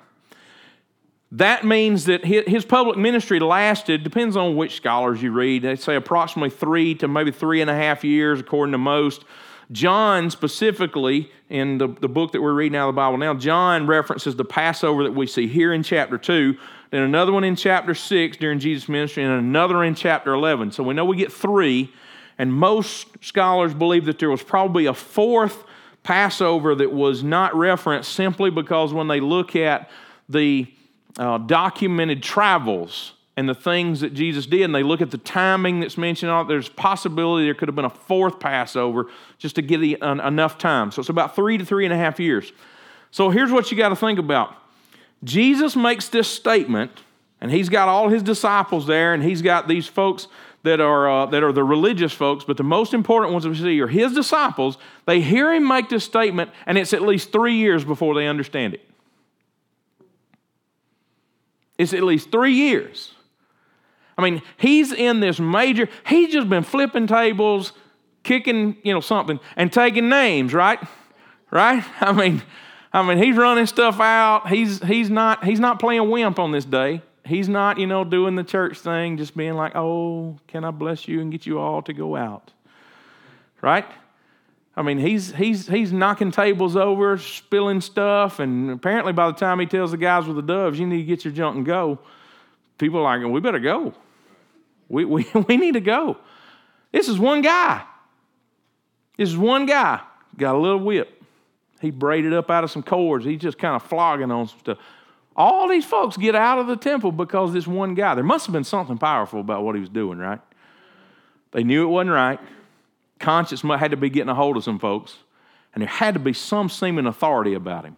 That 1.31 1.65
means 1.65 2.05
that 2.05 2.23
his 2.23 2.63
public 2.63 2.95
ministry 2.95 3.39
lasted, 3.39 4.03
depends 4.03 4.37
on 4.37 4.55
which 4.55 4.75
scholars 4.75 5.23
you 5.23 5.31
read, 5.31 5.63
they 5.63 5.75
say 5.77 5.95
approximately 5.95 6.51
three 6.51 6.93
to 6.95 7.07
maybe 7.07 7.31
three 7.31 7.61
and 7.61 7.71
a 7.71 7.75
half 7.75 8.03
years, 8.03 8.39
according 8.39 8.73
to 8.73 8.77
most. 8.77 9.25
John 9.71 10.29
specifically, 10.29 11.31
in 11.49 11.77
the, 11.77 11.87
the 11.87 12.09
book 12.09 12.31
that 12.33 12.41
we're 12.41 12.53
reading 12.53 12.77
out 12.77 12.89
of 12.89 12.95
the 12.95 12.97
Bible 12.97 13.17
now, 13.17 13.33
John 13.33 13.87
references 13.87 14.35
the 14.35 14.45
Passover 14.45 15.03
that 15.03 15.13
we 15.13 15.27
see 15.27 15.47
here 15.47 15.73
in 15.73 15.83
chapter 15.83 16.17
2, 16.17 16.57
then 16.91 17.01
another 17.01 17.31
one 17.31 17.43
in 17.43 17.55
chapter 17.55 17.95
6 17.95 18.37
during 18.37 18.59
Jesus' 18.59 18.89
ministry, 18.89 19.23
and 19.23 19.33
another 19.33 19.83
in 19.83 19.95
chapter 19.95 20.33
11. 20.33 20.71
So 20.71 20.83
we 20.83 20.93
know 20.93 21.05
we 21.05 21.17
get 21.17 21.31
three, 21.31 21.91
and 22.37 22.53
most 22.53 23.07
scholars 23.21 23.73
believe 23.73 24.05
that 24.05 24.19
there 24.19 24.29
was 24.29 24.43
probably 24.43 24.85
a 24.85 24.93
fourth 24.93 25.63
Passover 26.03 26.75
that 26.75 26.91
was 26.91 27.23
not 27.23 27.55
referenced 27.55 28.11
simply 28.11 28.49
because 28.49 28.93
when 28.93 29.07
they 29.07 29.21
look 29.21 29.55
at 29.55 29.89
the 30.27 30.67
uh, 31.17 31.37
documented 31.37 32.21
travels 32.21 33.13
and 33.35 33.49
the 33.49 33.55
things 33.55 34.01
that 34.01 34.13
Jesus 34.13 34.45
did, 34.45 34.61
and 34.61 34.75
they 34.75 34.83
look 34.83 35.01
at 35.01 35.09
the 35.09 35.17
timing 35.17 35.79
that's 35.79 35.97
mentioned 35.97 36.31
on 36.31 36.45
it, 36.45 36.47
there's 36.47 36.69
possibility 36.69 37.45
there 37.45 37.55
could 37.55 37.67
have 37.67 37.75
been 37.75 37.85
a 37.85 37.89
fourth 37.89 38.39
Passover 38.39 39.07
just 39.39 39.55
to 39.55 39.61
give 39.61 39.81
enough 39.81 40.57
time. 40.57 40.91
So 40.91 40.99
it's 40.99 41.09
about 41.09 41.35
three 41.35 41.57
to 41.57 41.65
three 41.65 41.85
and 41.85 41.93
a 41.93 41.97
half 41.97 42.19
years. 42.19 42.51
So 43.09 43.29
here's 43.29 43.51
what 43.51 43.71
you 43.71 43.77
got 43.77 43.89
to 43.89 43.95
think 43.95 44.19
about 44.19 44.55
Jesus 45.23 45.75
makes 45.75 46.09
this 46.09 46.27
statement, 46.27 46.91
and 47.41 47.49
he's 47.49 47.69
got 47.69 47.87
all 47.87 48.09
his 48.09 48.21
disciples 48.21 48.85
there, 48.85 49.13
and 49.13 49.23
he's 49.23 49.41
got 49.41 49.67
these 49.67 49.87
folks 49.87 50.27
that 50.63 50.79
are, 50.79 51.09
uh, 51.09 51.25
that 51.27 51.43
are 51.43 51.51
the 51.51 51.63
religious 51.63 52.13
folks, 52.13 52.43
but 52.45 52.57
the 52.57 52.63
most 52.63 52.93
important 52.93 53.33
ones 53.33 53.47
we 53.47 53.55
see 53.55 53.81
are 53.81 53.87
his 53.87 54.13
disciples. 54.13 54.77
They 55.05 55.21
hear 55.21 55.53
him 55.53 55.67
make 55.67 55.89
this 55.89 56.03
statement, 56.05 56.51
and 56.65 56.77
it's 56.77 56.93
at 56.93 57.01
least 57.01 57.31
three 57.31 57.55
years 57.55 57.83
before 57.83 58.15
they 58.15 58.27
understand 58.27 58.75
it. 58.75 58.81
It's 61.77 61.93
at 61.93 62.03
least 62.03 62.31
three 62.31 62.53
years. 62.53 63.13
I 64.17 64.21
mean, 64.21 64.41
he's 64.57 64.91
in 64.91 65.19
this 65.19 65.39
major, 65.39 65.89
he's 66.07 66.31
just 66.33 66.49
been 66.49 66.63
flipping 66.63 67.07
tables, 67.07 67.73
kicking, 68.23 68.77
you 68.83 68.93
know, 68.93 69.01
something, 69.01 69.39
and 69.55 69.71
taking 69.71 70.09
names, 70.09 70.53
right? 70.53 70.79
Right? 71.51 71.83
I 72.01 72.11
mean, 72.11 72.41
I 72.91 73.01
mean, 73.01 73.17
he's 73.17 73.35
running 73.35 73.65
stuff 73.65 73.99
out. 73.99 74.49
He's 74.49 74.81
he's 74.83 75.09
not 75.09 75.43
he's 75.43 75.59
not 75.59 75.79
playing 75.79 76.09
wimp 76.09 76.37
on 76.37 76.51
this 76.51 76.65
day. 76.65 77.01
He's 77.25 77.47
not, 77.47 77.79
you 77.79 77.87
know, 77.87 78.03
doing 78.03 78.35
the 78.35 78.43
church 78.43 78.77
thing, 78.77 79.17
just 79.17 79.35
being 79.35 79.53
like, 79.53 79.75
oh, 79.75 80.37
can 80.47 80.65
I 80.65 80.71
bless 80.71 81.07
you 81.07 81.21
and 81.21 81.31
get 81.31 81.45
you 81.45 81.57
all 81.57 81.81
to 81.83 81.93
go 81.93 82.15
out? 82.15 82.51
Right? 83.61 83.85
I 84.75 84.81
mean, 84.81 84.97
he's 84.97 85.33
he's 85.33 85.67
he's 85.67 85.93
knocking 85.93 86.31
tables 86.31 86.75
over, 86.75 87.17
spilling 87.17 87.81
stuff, 87.81 88.39
and 88.39 88.71
apparently 88.71 89.13
by 89.13 89.27
the 89.27 89.37
time 89.37 89.59
he 89.59 89.65
tells 89.65 89.91
the 89.91 89.97
guys 89.97 90.25
with 90.25 90.35
the 90.35 90.41
doves, 90.41 90.79
you 90.79 90.87
need 90.87 90.97
to 90.97 91.03
get 91.03 91.23
your 91.23 91.33
junk 91.33 91.57
and 91.57 91.65
go, 91.65 91.99
people 92.77 92.99
are 92.99 93.17
like, 93.17 93.31
we 93.31 93.39
better 93.39 93.59
go. 93.59 93.93
We, 94.89 95.05
we, 95.05 95.27
we 95.47 95.57
need 95.57 95.73
to 95.73 95.81
go. 95.81 96.17
This 96.91 97.07
is 97.07 97.19
one 97.19 97.41
guy. 97.41 97.83
This 99.17 99.29
is 99.29 99.37
one 99.37 99.65
guy. 99.65 100.01
Got 100.37 100.55
a 100.55 100.57
little 100.57 100.79
whip. 100.79 101.21
He 101.81 101.91
braided 101.91 102.33
up 102.33 102.49
out 102.49 102.63
of 102.63 102.71
some 102.71 102.83
cords. 102.83 103.25
He's 103.25 103.41
just 103.41 103.57
kind 103.57 103.75
of 103.75 103.83
flogging 103.83 104.31
on 104.31 104.47
some 104.47 104.59
stuff. 104.59 104.77
All 105.35 105.67
these 105.67 105.85
folks 105.85 106.15
get 106.15 106.35
out 106.35 106.59
of 106.59 106.67
the 106.67 106.77
temple 106.77 107.11
because 107.11 107.53
this 107.53 107.67
one 107.67 107.95
guy. 107.95 108.15
There 108.15 108.23
must 108.23 108.45
have 108.45 108.53
been 108.53 108.63
something 108.63 108.97
powerful 108.97 109.39
about 109.39 109.63
what 109.63 109.75
he 109.75 109.81
was 109.81 109.89
doing, 109.89 110.19
right? 110.19 110.39
They 111.51 111.63
knew 111.63 111.83
it 111.83 111.91
wasn't 111.91 112.11
right. 112.11 112.39
Conscience 113.19 113.61
had 113.61 113.91
to 113.91 113.97
be 113.97 114.09
getting 114.09 114.29
a 114.29 114.35
hold 114.35 114.57
of 114.57 114.63
some 114.63 114.79
folks, 114.79 115.17
and 115.73 115.81
there 115.81 115.89
had 115.89 116.13
to 116.13 116.19
be 116.19 116.33
some 116.33 116.69
seeming 116.69 117.05
authority 117.05 117.53
about 117.53 117.85
him 117.85 117.97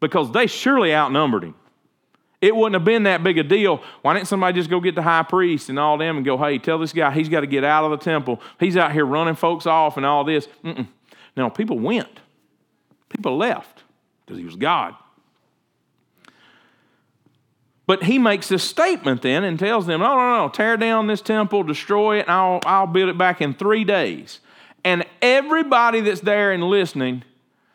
because 0.00 0.32
they 0.32 0.46
surely 0.46 0.94
outnumbered 0.94 1.44
him. 1.44 1.54
It 2.40 2.54
wouldn't 2.54 2.74
have 2.74 2.84
been 2.84 3.02
that 3.02 3.24
big 3.24 3.38
a 3.38 3.42
deal. 3.42 3.82
Why 4.02 4.14
didn't 4.14 4.28
somebody 4.28 4.58
just 4.58 4.70
go 4.70 4.80
get 4.80 4.94
the 4.94 5.02
high 5.02 5.24
priest 5.24 5.68
and 5.68 5.78
all 5.78 5.98
them 5.98 6.16
and 6.16 6.24
go, 6.24 6.38
hey, 6.38 6.58
tell 6.58 6.78
this 6.78 6.92
guy 6.92 7.10
he's 7.10 7.28
got 7.28 7.40
to 7.40 7.48
get 7.48 7.64
out 7.64 7.84
of 7.84 7.90
the 7.90 8.04
temple. 8.04 8.40
He's 8.60 8.76
out 8.76 8.92
here 8.92 9.04
running 9.04 9.34
folks 9.34 9.66
off 9.66 9.96
and 9.96 10.06
all 10.06 10.22
this. 10.22 10.48
Mm-mm. 10.64 10.86
No, 11.36 11.50
people 11.50 11.78
went. 11.78 12.20
People 13.08 13.36
left 13.36 13.82
because 14.24 14.38
he 14.38 14.44
was 14.44 14.56
God. 14.56 14.94
But 17.86 18.02
he 18.02 18.18
makes 18.18 18.48
this 18.48 18.62
statement 18.62 19.22
then 19.22 19.44
and 19.44 19.58
tells 19.58 19.86
them, 19.86 20.00
no, 20.00 20.14
no, 20.14 20.44
no, 20.44 20.48
tear 20.50 20.76
down 20.76 21.06
this 21.06 21.22
temple, 21.22 21.62
destroy 21.62 22.18
it, 22.18 22.22
and 22.22 22.30
I'll, 22.30 22.60
I'll 22.66 22.86
build 22.86 23.08
it 23.08 23.16
back 23.16 23.40
in 23.40 23.54
three 23.54 23.82
days. 23.82 24.40
And 24.84 25.06
everybody 25.22 26.02
that's 26.02 26.20
there 26.20 26.52
and 26.52 26.62
listening 26.64 27.24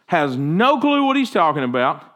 has 0.06 0.38
no 0.38 0.80
clue 0.80 1.06
what 1.06 1.18
he's 1.18 1.32
talking 1.32 1.64
about. 1.64 2.13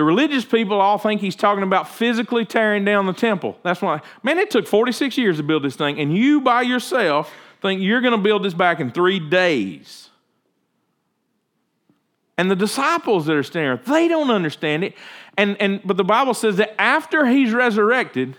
The 0.00 0.04
religious 0.04 0.46
people 0.46 0.80
all 0.80 0.96
think 0.96 1.20
he's 1.20 1.36
talking 1.36 1.62
about 1.62 1.86
physically 1.86 2.46
tearing 2.46 2.86
down 2.86 3.04
the 3.04 3.12
temple. 3.12 3.58
That's 3.62 3.82
why, 3.82 4.00
man, 4.22 4.38
it 4.38 4.50
took 4.50 4.66
46 4.66 5.18
years 5.18 5.36
to 5.36 5.42
build 5.42 5.62
this 5.62 5.76
thing, 5.76 6.00
and 6.00 6.16
you 6.16 6.40
by 6.40 6.62
yourself 6.62 7.30
think 7.60 7.82
you're 7.82 8.00
going 8.00 8.16
to 8.16 8.22
build 8.22 8.42
this 8.42 8.54
back 8.54 8.80
in 8.80 8.90
three 8.90 9.20
days. 9.20 10.08
And 12.38 12.50
the 12.50 12.56
disciples 12.56 13.26
that 13.26 13.36
are 13.36 13.42
standing 13.42 13.76
there, 13.84 13.94
they 13.94 14.08
don't 14.08 14.30
understand 14.30 14.84
it. 14.84 14.94
And, 15.36 15.60
and, 15.60 15.82
but 15.84 15.98
the 15.98 16.04
Bible 16.04 16.32
says 16.32 16.56
that 16.56 16.80
after 16.80 17.26
he's 17.26 17.52
resurrected, 17.52 18.36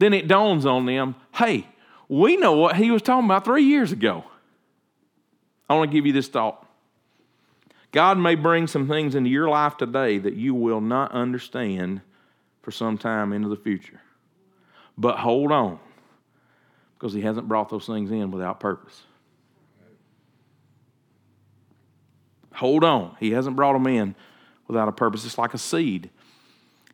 then 0.00 0.12
it 0.12 0.26
dawns 0.26 0.66
on 0.66 0.84
them 0.84 1.14
hey, 1.36 1.64
we 2.08 2.36
know 2.36 2.54
what 2.54 2.74
he 2.74 2.90
was 2.90 3.02
talking 3.02 3.26
about 3.26 3.44
three 3.44 3.62
years 3.62 3.92
ago. 3.92 4.24
I 5.70 5.76
want 5.76 5.92
to 5.92 5.96
give 5.96 6.06
you 6.06 6.12
this 6.12 6.26
thought. 6.26 6.67
God 7.92 8.18
may 8.18 8.34
bring 8.34 8.66
some 8.66 8.86
things 8.86 9.14
into 9.14 9.30
your 9.30 9.48
life 9.48 9.76
today 9.76 10.18
that 10.18 10.34
you 10.34 10.54
will 10.54 10.80
not 10.80 11.12
understand 11.12 12.02
for 12.62 12.70
some 12.70 12.98
time 12.98 13.32
into 13.32 13.48
the 13.48 13.56
future. 13.56 14.00
But 14.96 15.18
hold 15.18 15.52
on, 15.52 15.78
because 16.94 17.14
He 17.14 17.22
hasn't 17.22 17.48
brought 17.48 17.70
those 17.70 17.86
things 17.86 18.10
in 18.10 18.30
without 18.30 18.60
purpose. 18.60 19.02
Hold 22.54 22.84
on, 22.84 23.16
He 23.20 23.30
hasn't 23.30 23.56
brought 23.56 23.72
them 23.74 23.86
in 23.86 24.14
without 24.66 24.88
a 24.88 24.92
purpose. 24.92 25.24
It's 25.24 25.38
like 25.38 25.54
a 25.54 25.58
seed. 25.58 26.10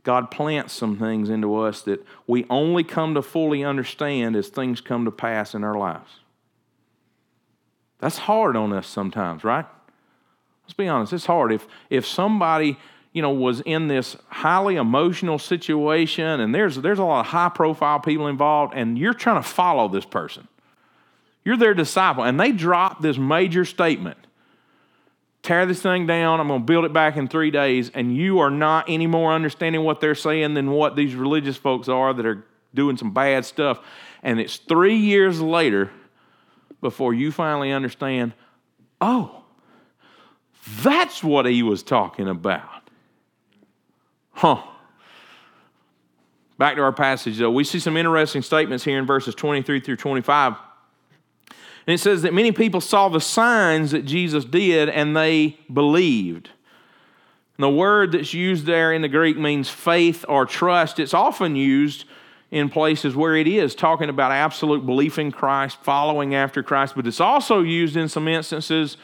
God 0.05 0.31
plants 0.31 0.75
some 0.75 0.99
things 0.99 1.31
into 1.31 1.57
us 1.57 1.81
that 1.83 2.05
we 2.27 2.45
only 2.51 2.85
come 2.85 3.15
to 3.15 3.23
fully 3.23 3.65
understand 3.65 4.37
as 4.37 4.49
things 4.49 4.83
come 4.83 5.07
to 5.07 5.11
pass 5.11 5.55
in 5.55 5.65
our 5.65 5.75
lives. 5.75 6.21
That's 8.01 8.19
hard 8.19 8.55
on 8.55 8.73
us 8.75 8.87
sometimes, 8.87 9.45
right? 9.45 9.65
Let's 10.65 10.75
be 10.75 10.89
honest, 10.89 11.13
it's 11.13 11.27
hard. 11.27 11.53
If, 11.53 11.67
if 11.91 12.07
somebody 12.07 12.79
you 13.13 13.23
know, 13.23 13.31
was 13.31 13.61
in 13.61 13.87
this 13.87 14.17
highly 14.29 14.77
emotional 14.77 15.39
situation 15.39 16.41
and 16.41 16.55
there's, 16.55 16.77
there's 16.77 16.99
a 16.99 17.05
lot 17.05 17.21
of 17.21 17.27
high 17.27 17.49
profile 17.49 18.01
people 18.01 18.27
involved 18.27 18.75
and 18.75 18.99
you're 18.99 19.15
trying 19.15 19.41
to 19.41 19.49
follow 19.49 19.89
this 19.89 20.05
person. 20.05 20.49
You're 21.45 21.57
their 21.57 21.75
disciple 21.75 22.25
and 22.25 22.41
they 22.41 22.51
drop 22.51 23.03
this 23.03 23.17
major 23.19 23.65
statement 23.65 24.19
tear 25.45 25.67
this 25.67 25.83
thing 25.83 26.07
down. 26.07 26.41
I'm 26.41 26.49
going 26.49 26.61
to 26.61 26.67
build 26.67 26.87
it 26.87 26.93
back 26.93 27.17
in 27.17 27.29
three 27.29 27.53
days. 27.53 27.91
And 27.95 28.17
you 28.17 28.41
are 28.41 28.51
not 28.51 28.87
any 28.89 29.07
more 29.07 29.33
understanding 29.33 29.85
what 29.85 30.01
they're 30.01 30.15
saying 30.17 30.55
than 30.55 30.71
what 30.73 30.97
these 30.97 31.15
religious 31.15 31.57
folks 31.57 31.89
are 31.89 32.13
that 32.13 32.27
are 32.27 32.45
doing 32.75 32.97
some 32.97 33.13
bad 33.13 33.45
stuff. 33.45 33.79
And 34.23 34.41
it's 34.41 34.57
three 34.57 34.97
years 34.97 35.41
later 35.41 35.91
before 36.81 37.15
you 37.15 37.31
finally 37.31 37.71
understand 37.71 38.33
oh, 39.01 39.44
that's 40.83 41.23
what 41.23 41.47
he 41.47 41.63
was 41.63 41.83
talking 41.83 42.29
about. 42.29 42.89
Huh. 44.33 44.63
Back 46.59 46.77
to 46.77 46.83
our 46.83 46.93
passage, 46.93 47.39
though, 47.39 47.51
we 47.51 47.65
see 47.65 47.81
some 47.81 47.97
interesting 47.97 48.43
statements 48.43 48.85
here 48.85 48.99
in 48.99 49.07
verses 49.07 49.35
23 49.35 49.81
through 49.81 49.97
25. 49.97 50.55
And 51.87 51.95
it 51.95 51.99
says 51.99 52.23
that 52.23 52.33
many 52.33 52.53
people 52.53 52.81
saw 52.81 53.09
the 53.09 53.21
signs 53.21 53.91
that 53.91 54.05
Jesus 54.05 54.45
did 54.45 54.89
and 54.89 55.17
they 55.17 55.59
believed. 55.73 56.51
And 57.57 57.65
the 57.65 57.71
word 57.71 58.13
that's 58.13 58.33
used 58.33 58.65
there 58.67 58.93
in 58.93 59.03
the 59.03 59.09
Greek 59.09 59.37
means 59.37 59.69
faith 59.69 60.25
or 60.29 60.47
trust. 60.47 60.99
It's 60.99 61.15
often 61.15 61.57
used 61.57 62.05
in 62.51 62.69
places 62.69 63.15
where 63.17 63.37
it 63.37 63.49
is 63.49 63.75
talking 63.75 64.09
about 64.09 64.33
absolute 64.33 64.87
belief 64.87 65.19
in 65.19 65.33
Christ, 65.33 65.79
following 65.83 66.35
after 66.35 66.63
Christ, 66.63 66.95
but 66.95 67.07
it's 67.07 67.21
also 67.21 67.61
used 67.61 67.97
in 67.97 68.09
some 68.09 68.29
instances 68.29 68.97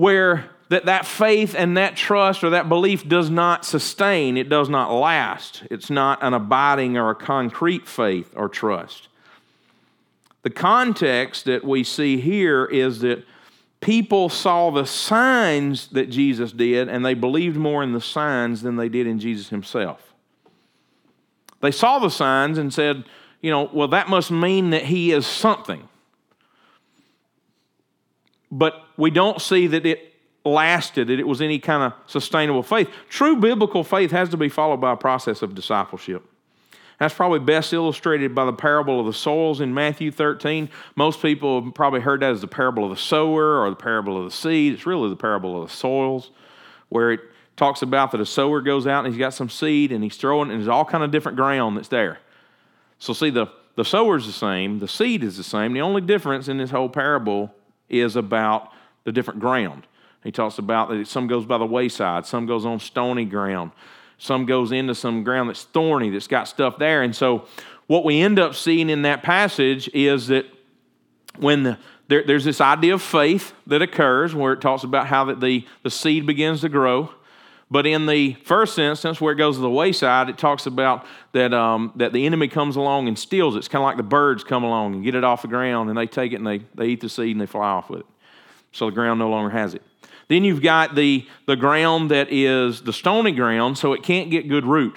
where 0.00 0.48
that, 0.70 0.86
that 0.86 1.04
faith 1.04 1.54
and 1.54 1.76
that 1.76 1.94
trust 1.94 2.42
or 2.42 2.50
that 2.50 2.70
belief 2.70 3.06
does 3.06 3.28
not 3.28 3.66
sustain, 3.66 4.38
it 4.38 4.48
does 4.48 4.70
not 4.70 4.90
last. 4.90 5.62
It's 5.70 5.90
not 5.90 6.22
an 6.22 6.32
abiding 6.32 6.96
or 6.96 7.10
a 7.10 7.14
concrete 7.14 7.86
faith 7.86 8.32
or 8.34 8.48
trust. 8.48 9.08
The 10.42 10.48
context 10.48 11.44
that 11.44 11.64
we 11.64 11.84
see 11.84 12.18
here 12.18 12.64
is 12.64 13.00
that 13.00 13.26
people 13.82 14.30
saw 14.30 14.70
the 14.70 14.86
signs 14.86 15.88
that 15.88 16.08
Jesus 16.08 16.50
did 16.50 16.88
and 16.88 17.04
they 17.04 17.12
believed 17.12 17.58
more 17.58 17.82
in 17.82 17.92
the 17.92 18.00
signs 18.00 18.62
than 18.62 18.76
they 18.76 18.88
did 18.88 19.06
in 19.06 19.18
Jesus 19.18 19.50
himself. 19.50 20.14
They 21.60 21.72
saw 21.72 21.98
the 21.98 22.08
signs 22.08 22.56
and 22.56 22.72
said, 22.72 23.04
you 23.42 23.50
know, 23.50 23.68
well, 23.70 23.88
that 23.88 24.08
must 24.08 24.30
mean 24.30 24.70
that 24.70 24.84
he 24.84 25.12
is 25.12 25.26
something. 25.26 25.89
But 28.50 28.82
we 28.96 29.10
don't 29.10 29.40
see 29.40 29.66
that 29.68 29.86
it 29.86 30.14
lasted, 30.44 31.08
that 31.08 31.20
it 31.20 31.26
was 31.26 31.40
any 31.40 31.58
kind 31.58 31.82
of 31.82 31.92
sustainable 32.10 32.62
faith. 32.62 32.88
True 33.08 33.36
biblical 33.36 33.84
faith 33.84 34.10
has 34.10 34.28
to 34.30 34.36
be 34.36 34.48
followed 34.48 34.80
by 34.80 34.92
a 34.92 34.96
process 34.96 35.42
of 35.42 35.54
discipleship. 35.54 36.24
That's 36.98 37.14
probably 37.14 37.38
best 37.38 37.72
illustrated 37.72 38.34
by 38.34 38.44
the 38.44 38.52
parable 38.52 39.00
of 39.00 39.06
the 39.06 39.14
soils 39.14 39.62
in 39.62 39.72
Matthew 39.72 40.10
13. 40.10 40.68
Most 40.96 41.22
people 41.22 41.62
have 41.62 41.74
probably 41.74 42.00
heard 42.00 42.20
that 42.20 42.32
as 42.32 42.42
the 42.42 42.46
parable 42.46 42.84
of 42.84 42.90
the 42.90 42.96
sower 42.96 43.58
or 43.58 43.70
the 43.70 43.76
parable 43.76 44.18
of 44.18 44.24
the 44.24 44.30
seed. 44.30 44.74
It's 44.74 44.84
really 44.84 45.08
the 45.08 45.16
parable 45.16 45.62
of 45.62 45.70
the 45.70 45.74
soils, 45.74 46.30
where 46.90 47.12
it 47.12 47.20
talks 47.56 47.80
about 47.80 48.10
that 48.10 48.20
a 48.20 48.26
sower 48.26 48.60
goes 48.60 48.86
out 48.86 49.04
and 49.04 49.14
he's 49.14 49.18
got 49.18 49.32
some 49.32 49.48
seed 49.48 49.92
and 49.92 50.04
he's 50.04 50.16
throwing, 50.16 50.50
and 50.50 50.60
there's 50.60 50.68
all 50.68 50.84
kind 50.84 51.02
of 51.02 51.10
different 51.10 51.36
ground 51.36 51.78
that's 51.78 51.88
there. 51.88 52.18
So 52.98 53.14
see, 53.14 53.30
the, 53.30 53.46
the 53.76 53.84
sower's 53.84 54.26
the 54.26 54.32
same, 54.32 54.78
the 54.78 54.88
seed 54.88 55.24
is 55.24 55.38
the 55.38 55.42
same. 55.42 55.72
The 55.72 55.80
only 55.80 56.02
difference 56.02 56.48
in 56.48 56.58
this 56.58 56.70
whole 56.70 56.90
parable 56.90 57.54
is 57.90 58.16
about 58.16 58.72
the 59.04 59.12
different 59.12 59.40
ground. 59.40 59.86
He 60.24 60.32
talks 60.32 60.58
about 60.58 60.90
that 60.90 61.06
some 61.06 61.26
goes 61.26 61.44
by 61.44 61.58
the 61.58 61.66
wayside, 61.66 62.26
some 62.26 62.46
goes 62.46 62.64
on 62.64 62.80
stony 62.80 63.24
ground. 63.24 63.72
Some 64.20 64.44
goes 64.44 64.70
into 64.70 64.94
some 64.94 65.24
ground 65.24 65.48
that's 65.48 65.64
thorny, 65.64 66.10
that's 66.10 66.26
got 66.26 66.46
stuff 66.46 66.76
there. 66.76 67.02
And 67.02 67.16
so, 67.16 67.46
what 67.86 68.04
we 68.04 68.20
end 68.20 68.38
up 68.38 68.54
seeing 68.54 68.90
in 68.90 69.02
that 69.02 69.22
passage 69.22 69.88
is 69.94 70.26
that 70.28 70.44
when 71.38 71.62
the, 71.62 71.78
there, 72.08 72.22
there's 72.24 72.44
this 72.44 72.60
idea 72.60 72.92
of 72.94 73.00
faith 73.00 73.54
that 73.66 73.80
occurs 73.80 74.34
where 74.34 74.52
it 74.52 74.60
talks 74.60 74.84
about 74.84 75.06
how 75.06 75.24
that 75.24 75.40
the, 75.40 75.66
the 75.82 75.90
seed 75.90 76.26
begins 76.26 76.60
to 76.60 76.68
grow. 76.68 77.10
But 77.70 77.86
in 77.86 78.06
the 78.06 78.34
first 78.44 78.78
instance, 78.78 79.20
where 79.20 79.32
it 79.32 79.36
goes 79.36 79.56
to 79.56 79.60
the 79.60 79.70
wayside, 79.70 80.28
it 80.28 80.36
talks 80.36 80.66
about 80.66 81.06
that, 81.32 81.54
um, 81.54 81.92
that 81.96 82.12
the 82.12 82.26
enemy 82.26 82.48
comes 82.48 82.74
along 82.74 83.06
and 83.06 83.16
steals 83.16 83.54
it. 83.54 83.58
It's 83.58 83.68
kind 83.68 83.82
of 83.82 83.86
like 83.86 83.96
the 83.96 84.02
birds 84.02 84.42
come 84.42 84.64
along 84.64 84.94
and 84.94 85.04
get 85.04 85.14
it 85.14 85.22
off 85.22 85.42
the 85.42 85.48
ground, 85.48 85.88
and 85.88 85.96
they 85.96 86.06
take 86.06 86.32
it 86.32 86.36
and 86.36 86.46
they, 86.46 86.58
they 86.74 86.86
eat 86.86 87.00
the 87.00 87.08
seed 87.08 87.30
and 87.30 87.40
they 87.40 87.46
fly 87.46 87.68
off 87.68 87.88
with 87.88 88.00
it. 88.00 88.06
So 88.72 88.86
the 88.86 88.92
ground 88.92 89.20
no 89.20 89.30
longer 89.30 89.50
has 89.50 89.74
it. 89.74 89.82
Then 90.26 90.42
you've 90.42 90.62
got 90.62 90.94
the, 90.94 91.26
the 91.46 91.56
ground 91.56 92.10
that 92.10 92.32
is 92.32 92.82
the 92.82 92.92
stony 92.92 93.32
ground, 93.32 93.78
so 93.78 93.92
it 93.92 94.02
can't 94.02 94.30
get 94.30 94.48
good 94.48 94.64
root. 94.64 94.96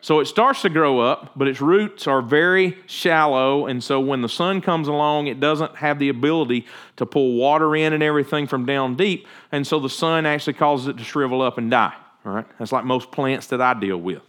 So 0.00 0.20
it 0.20 0.26
starts 0.26 0.62
to 0.62 0.68
grow 0.68 1.00
up, 1.00 1.32
but 1.36 1.48
its 1.48 1.60
roots 1.60 2.06
are 2.06 2.22
very 2.22 2.78
shallow. 2.86 3.66
And 3.66 3.82
so 3.82 3.98
when 4.00 4.22
the 4.22 4.28
sun 4.28 4.60
comes 4.60 4.88
along, 4.88 5.26
it 5.26 5.40
doesn't 5.40 5.76
have 5.76 5.98
the 5.98 6.10
ability 6.10 6.66
to 6.96 7.06
pull 7.06 7.34
water 7.34 7.74
in 7.74 7.92
and 7.92 8.02
everything 8.02 8.46
from 8.46 8.66
down 8.66 8.96
deep. 8.96 9.26
And 9.50 9.66
so 9.66 9.80
the 9.80 9.90
sun 9.90 10.24
actually 10.24 10.52
causes 10.52 10.88
it 10.88 10.98
to 10.98 11.04
shrivel 11.04 11.42
up 11.42 11.58
and 11.58 11.70
die. 11.70 11.94
All 12.26 12.32
right? 12.32 12.46
That's 12.58 12.72
like 12.72 12.84
most 12.84 13.12
plants 13.12 13.46
that 13.48 13.62
I 13.62 13.72
deal 13.74 13.98
with. 13.98 14.20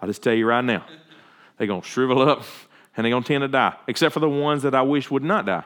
I'll 0.00 0.08
just 0.08 0.22
tell 0.22 0.32
you 0.32 0.46
right 0.46 0.64
now. 0.64 0.86
They're 1.58 1.66
going 1.66 1.82
to 1.82 1.86
shrivel 1.86 2.22
up 2.22 2.44
and 2.96 3.04
they're 3.04 3.10
going 3.10 3.24
to 3.24 3.28
tend 3.28 3.42
to 3.42 3.48
die, 3.48 3.74
except 3.88 4.14
for 4.14 4.20
the 4.20 4.28
ones 4.28 4.62
that 4.62 4.74
I 4.74 4.82
wish 4.82 5.10
would 5.10 5.24
not 5.24 5.46
die. 5.46 5.64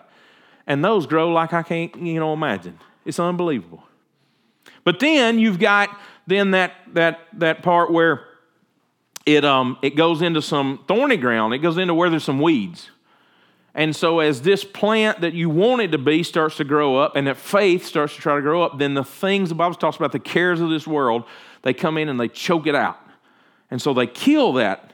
And 0.67 0.85
those 0.85 1.07
grow 1.07 1.31
like 1.31 1.53
I 1.53 1.63
can't, 1.63 1.95
you 1.97 2.19
know, 2.19 2.33
imagine. 2.33 2.79
It's 3.05 3.21
unbelievable. 3.21 3.85
But 4.83 4.99
then 5.01 5.39
you've 5.39 5.59
got 5.59 5.91
then 6.27 6.53
that 6.53 6.73
that 6.95 7.21
that 7.35 7.63
part 7.63 7.93
where 7.93 8.25
it 9.25 9.45
um 9.45 9.79
it 9.83 9.95
goes 9.97 10.23
into 10.23 10.43
some 10.43 10.85
thorny 10.89 11.17
ground. 11.17 11.55
It 11.55 11.59
goes 11.59 11.79
into 11.79 11.95
where 11.95 12.11
there's 12.11 12.25
some 12.25 12.41
weeds. 12.41 12.91
And 13.77 13.95
so 13.95 14.21
as 14.21 14.41
this 14.41 14.65
plant 14.65 15.21
that 15.21 15.35
you 15.35 15.51
want 15.51 15.83
it 15.83 15.93
to 15.93 15.99
be 15.99 16.23
starts 16.23 16.57
to 16.57 16.65
grow 16.65 16.97
up 16.97 17.15
and 17.15 17.27
that 17.27 17.37
faith 17.37 17.85
starts 17.85 18.15
to 18.15 18.21
try 18.21 18.37
to 18.37 18.41
grow 18.41 18.63
up, 18.63 18.79
then 18.79 18.95
the 18.95 19.05
things 19.05 19.51
the 19.51 19.55
Bible 19.55 19.75
talks 19.75 19.99
about, 19.99 20.13
the 20.13 20.19
cares 20.19 20.63
of 20.63 20.71
this 20.71 20.87
world, 20.87 21.25
they 21.63 21.75
come 21.75 21.99
in 21.99 22.09
and 22.09 22.19
they 22.19 22.29
choke 22.29 22.67
it 22.67 22.75
out. 22.75 22.99
And 23.71 23.81
so 23.83 23.95
they 23.95 24.07
kill 24.07 24.55
that, 24.55 24.93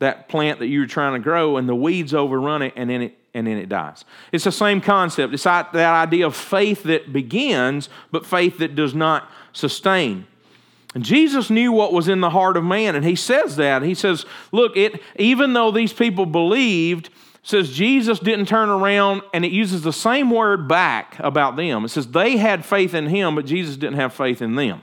that 0.00 0.28
plant 0.28 0.58
that 0.58 0.66
you're 0.66 0.86
trying 0.86 1.14
to 1.14 1.20
grow, 1.20 1.56
and 1.56 1.68
the 1.68 1.74
weeds 1.74 2.12
overrun 2.14 2.62
it, 2.62 2.72
and 2.76 2.90
then 2.90 3.02
it 3.02 3.18
and 3.34 3.48
then 3.48 3.58
it 3.58 3.68
dies. 3.68 4.04
It's 4.30 4.44
the 4.44 4.52
same 4.52 4.80
concept. 4.80 5.34
It's 5.34 5.42
that 5.42 5.74
idea 5.74 6.26
of 6.26 6.36
faith 6.36 6.84
that 6.84 7.12
begins, 7.12 7.88
but 8.12 8.24
faith 8.24 8.58
that 8.58 8.76
does 8.76 8.94
not 8.94 9.28
sustain. 9.52 10.26
And 10.94 11.04
Jesus 11.04 11.50
knew 11.50 11.72
what 11.72 11.92
was 11.92 12.06
in 12.06 12.20
the 12.20 12.30
heart 12.30 12.56
of 12.56 12.62
man, 12.62 12.94
and 12.94 13.04
he 13.04 13.16
says 13.16 13.56
that. 13.56 13.82
He 13.82 13.94
says, 13.94 14.24
Look, 14.52 14.76
it, 14.76 15.02
even 15.16 15.52
though 15.52 15.72
these 15.72 15.92
people 15.92 16.24
believed, 16.24 17.10
says 17.42 17.72
Jesus 17.72 18.20
didn't 18.20 18.46
turn 18.46 18.68
around, 18.68 19.22
and 19.34 19.44
it 19.44 19.50
uses 19.50 19.82
the 19.82 19.92
same 19.92 20.30
word 20.30 20.68
back 20.68 21.18
about 21.18 21.56
them. 21.56 21.84
It 21.84 21.88
says 21.88 22.06
they 22.06 22.36
had 22.36 22.64
faith 22.64 22.94
in 22.94 23.08
him, 23.08 23.34
but 23.34 23.44
Jesus 23.44 23.76
didn't 23.76 23.96
have 23.96 24.14
faith 24.14 24.40
in 24.40 24.54
them. 24.54 24.82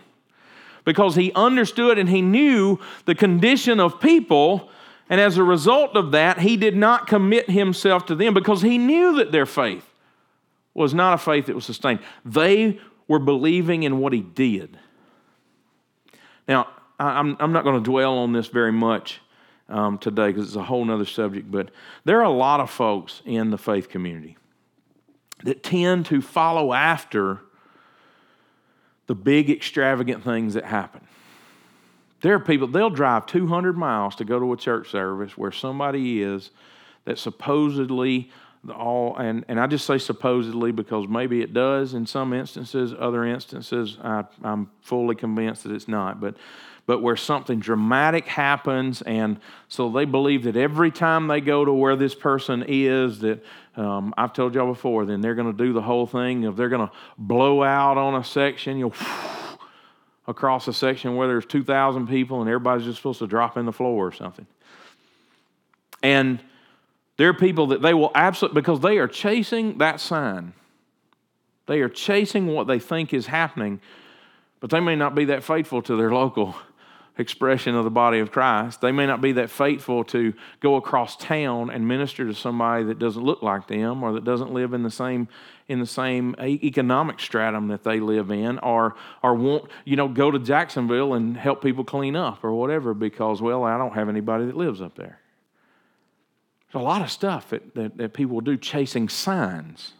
Because 0.83 1.15
he 1.15 1.31
understood 1.33 1.97
and 1.97 2.09
he 2.09 2.21
knew 2.21 2.79
the 3.05 3.15
condition 3.15 3.79
of 3.79 3.99
people, 3.99 4.69
and 5.09 5.21
as 5.21 5.37
a 5.37 5.43
result 5.43 5.95
of 5.95 6.11
that, 6.11 6.39
he 6.39 6.57
did 6.57 6.75
not 6.75 7.07
commit 7.07 7.49
himself 7.49 8.05
to 8.07 8.15
them 8.15 8.33
because 8.33 8.61
he 8.61 8.77
knew 8.77 9.15
that 9.17 9.31
their 9.31 9.45
faith 9.45 9.87
was 10.73 10.93
not 10.93 11.13
a 11.13 11.17
faith 11.17 11.47
that 11.47 11.55
was 11.55 11.65
sustained. 11.65 11.99
They 12.25 12.79
were 13.07 13.19
believing 13.19 13.83
in 13.83 13.99
what 13.99 14.13
he 14.13 14.21
did. 14.21 14.77
Now, 16.47 16.67
I'm, 16.99 17.35
I'm 17.39 17.51
not 17.51 17.63
going 17.63 17.83
to 17.83 17.89
dwell 17.89 18.19
on 18.19 18.31
this 18.31 18.47
very 18.47 18.71
much 18.71 19.21
um, 19.69 19.97
today 19.97 20.27
because 20.27 20.47
it's 20.47 20.55
a 20.55 20.63
whole 20.63 20.89
other 20.89 21.05
subject, 21.05 21.49
but 21.49 21.71
there 22.05 22.19
are 22.19 22.25
a 22.25 22.29
lot 22.29 22.59
of 22.59 22.69
folks 22.69 23.21
in 23.25 23.51
the 23.51 23.57
faith 23.57 23.89
community 23.89 24.37
that 25.43 25.63
tend 25.63 26.05
to 26.07 26.21
follow 26.21 26.73
after 26.73 27.41
the 29.11 29.15
big 29.15 29.49
extravagant 29.49 30.23
things 30.23 30.53
that 30.53 30.63
happen. 30.63 31.01
There 32.21 32.33
are 32.33 32.39
people, 32.39 32.67
they'll 32.67 32.89
drive 32.89 33.25
200 33.25 33.77
miles 33.77 34.15
to 34.15 34.23
go 34.23 34.39
to 34.39 34.53
a 34.53 34.55
church 34.55 34.89
service 34.89 35.37
where 35.37 35.51
somebody 35.51 36.23
is 36.23 36.49
that 37.03 37.19
supposedly 37.19 38.31
the 38.63 38.71
all 38.71 39.17
and, 39.17 39.43
and 39.49 39.59
I 39.59 39.67
just 39.67 39.85
say 39.85 39.97
supposedly 39.97 40.71
because 40.71 41.09
maybe 41.09 41.41
it 41.41 41.53
does 41.53 41.93
in 41.93 42.05
some 42.05 42.31
instances, 42.31 42.93
other 42.97 43.25
instances 43.25 43.97
I, 44.01 44.23
I'm 44.43 44.71
fully 44.79 45.15
convinced 45.15 45.63
that 45.63 45.73
it's 45.73 45.89
not. 45.89 46.21
But 46.21 46.37
but 46.85 47.01
where 47.01 47.17
something 47.17 47.59
dramatic 47.59 48.27
happens, 48.27 49.01
and 49.01 49.41
so 49.67 49.89
they 49.89 50.05
believe 50.05 50.43
that 50.43 50.55
every 50.55 50.89
time 50.89 51.27
they 51.27 51.41
go 51.41 51.65
to 51.65 51.73
where 51.73 51.97
this 51.97 52.15
person 52.15 52.63
is, 52.65 53.19
that 53.19 53.43
um, 53.75 54.13
I've 54.17 54.33
told 54.33 54.53
y'all 54.53 54.67
before, 54.67 55.05
then 55.05 55.21
they're 55.21 55.35
going 55.35 55.55
to 55.55 55.57
do 55.57 55.73
the 55.73 55.81
whole 55.81 56.05
thing. 56.05 56.43
If 56.43 56.55
they're 56.55 56.69
going 56.69 56.87
to 56.87 56.93
blow 57.17 57.63
out 57.63 57.97
on 57.97 58.15
a 58.15 58.23
section, 58.23 58.77
you'll 58.77 58.93
across 60.27 60.67
a 60.67 60.73
section 60.73 61.15
where 61.15 61.27
there's 61.27 61.45
2,000 61.45 62.07
people 62.07 62.41
and 62.41 62.49
everybody's 62.49 62.85
just 62.85 62.97
supposed 62.97 63.19
to 63.19 63.27
drop 63.27 63.57
in 63.57 63.65
the 63.65 63.71
floor 63.71 64.07
or 64.07 64.11
something. 64.11 64.45
And 66.03 66.39
there 67.17 67.29
are 67.29 67.33
people 67.33 67.67
that 67.67 67.81
they 67.81 67.93
will 67.93 68.11
absolutely, 68.15 68.61
because 68.61 68.81
they 68.81 68.97
are 68.97 69.07
chasing 69.07 69.77
that 69.77 69.99
sign. 69.99 70.53
They 71.67 71.79
are 71.79 71.89
chasing 71.89 72.47
what 72.47 72.67
they 72.67 72.79
think 72.79 73.13
is 73.13 73.27
happening, 73.27 73.79
but 74.59 74.69
they 74.69 74.79
may 74.79 74.95
not 74.95 75.15
be 75.15 75.25
that 75.25 75.43
faithful 75.43 75.81
to 75.83 75.95
their 75.95 76.11
local 76.11 76.55
expression 77.17 77.75
of 77.75 77.83
the 77.83 77.91
body 77.91 78.19
of 78.19 78.31
Christ. 78.31 78.81
They 78.81 78.91
may 78.91 79.05
not 79.05 79.21
be 79.21 79.33
that 79.33 79.49
faithful 79.49 80.03
to 80.05 80.33
go 80.59 80.75
across 80.75 81.15
town 81.17 81.69
and 81.69 81.87
minister 81.87 82.25
to 82.25 82.33
somebody 82.33 82.85
that 82.85 82.99
doesn't 82.99 83.23
look 83.23 83.41
like 83.41 83.67
them 83.67 84.03
or 84.03 84.13
that 84.13 84.23
doesn't 84.23 84.53
live 84.53 84.73
in 84.73 84.83
the 84.83 84.91
same 84.91 85.27
in 85.67 85.79
the 85.79 85.85
same 85.85 86.35
economic 86.41 87.19
stratum 87.19 87.69
that 87.69 87.83
they 87.83 87.99
live 87.99 88.31
in 88.31 88.59
or 88.59 88.95
or 89.23 89.35
won't, 89.35 89.69
you 89.85 89.95
know, 89.95 90.07
go 90.07 90.31
to 90.31 90.39
Jacksonville 90.39 91.13
and 91.13 91.37
help 91.37 91.61
people 91.61 91.83
clean 91.83 92.15
up 92.15 92.43
or 92.43 92.53
whatever 92.53 92.93
because 92.93 93.41
well, 93.41 93.63
I 93.63 93.77
don't 93.77 93.93
have 93.93 94.09
anybody 94.09 94.45
that 94.45 94.57
lives 94.57 94.81
up 94.81 94.95
there. 94.95 95.19
There's 96.71 96.81
a 96.81 96.85
lot 96.85 97.01
of 97.01 97.11
stuff 97.11 97.49
that, 97.49 97.75
that, 97.75 97.97
that 97.97 98.13
people 98.13 98.39
do 98.39 98.55
chasing 98.55 99.09
signs. 99.09 99.93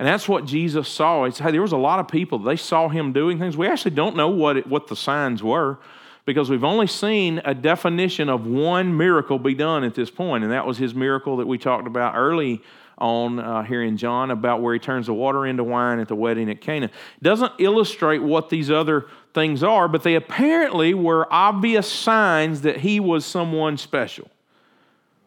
And 0.00 0.08
that's 0.08 0.26
what 0.26 0.46
Jesus 0.46 0.88
saw. 0.88 1.28
Said, 1.28 1.44
hey, 1.44 1.50
there 1.52 1.60
was 1.60 1.72
a 1.72 1.76
lot 1.76 2.00
of 2.00 2.08
people, 2.08 2.38
they 2.38 2.56
saw 2.56 2.88
him 2.88 3.12
doing 3.12 3.38
things. 3.38 3.54
We 3.54 3.68
actually 3.68 3.90
don't 3.90 4.16
know 4.16 4.30
what, 4.30 4.56
it, 4.56 4.66
what 4.66 4.86
the 4.88 4.96
signs 4.96 5.42
were 5.42 5.78
because 6.24 6.48
we've 6.48 6.64
only 6.64 6.86
seen 6.86 7.42
a 7.44 7.52
definition 7.52 8.30
of 8.30 8.46
one 8.46 8.96
miracle 8.96 9.38
be 9.38 9.52
done 9.52 9.84
at 9.84 9.94
this 9.94 10.10
point, 10.10 10.42
and 10.42 10.54
that 10.54 10.66
was 10.66 10.78
his 10.78 10.94
miracle 10.94 11.36
that 11.36 11.46
we 11.46 11.58
talked 11.58 11.86
about 11.86 12.14
early 12.16 12.62
on 12.96 13.40
uh, 13.40 13.62
here 13.62 13.82
in 13.82 13.98
John 13.98 14.30
about 14.30 14.62
where 14.62 14.72
he 14.72 14.80
turns 14.80 15.04
the 15.04 15.12
water 15.12 15.46
into 15.46 15.64
wine 15.64 15.98
at 15.98 16.08
the 16.08 16.16
wedding 16.16 16.48
at 16.50 16.62
Cana. 16.62 16.86
It 16.86 17.22
doesn't 17.22 17.52
illustrate 17.58 18.22
what 18.22 18.48
these 18.48 18.70
other 18.70 19.06
things 19.34 19.62
are, 19.62 19.86
but 19.86 20.02
they 20.02 20.14
apparently 20.14 20.94
were 20.94 21.30
obvious 21.30 21.86
signs 21.92 22.62
that 22.62 22.78
he 22.78 23.00
was 23.00 23.26
someone 23.26 23.76
special. 23.76 24.30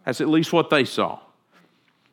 That's 0.03 0.19
at 0.19 0.29
least 0.29 0.51
what 0.51 0.71
they 0.71 0.83
saw. 0.83 1.19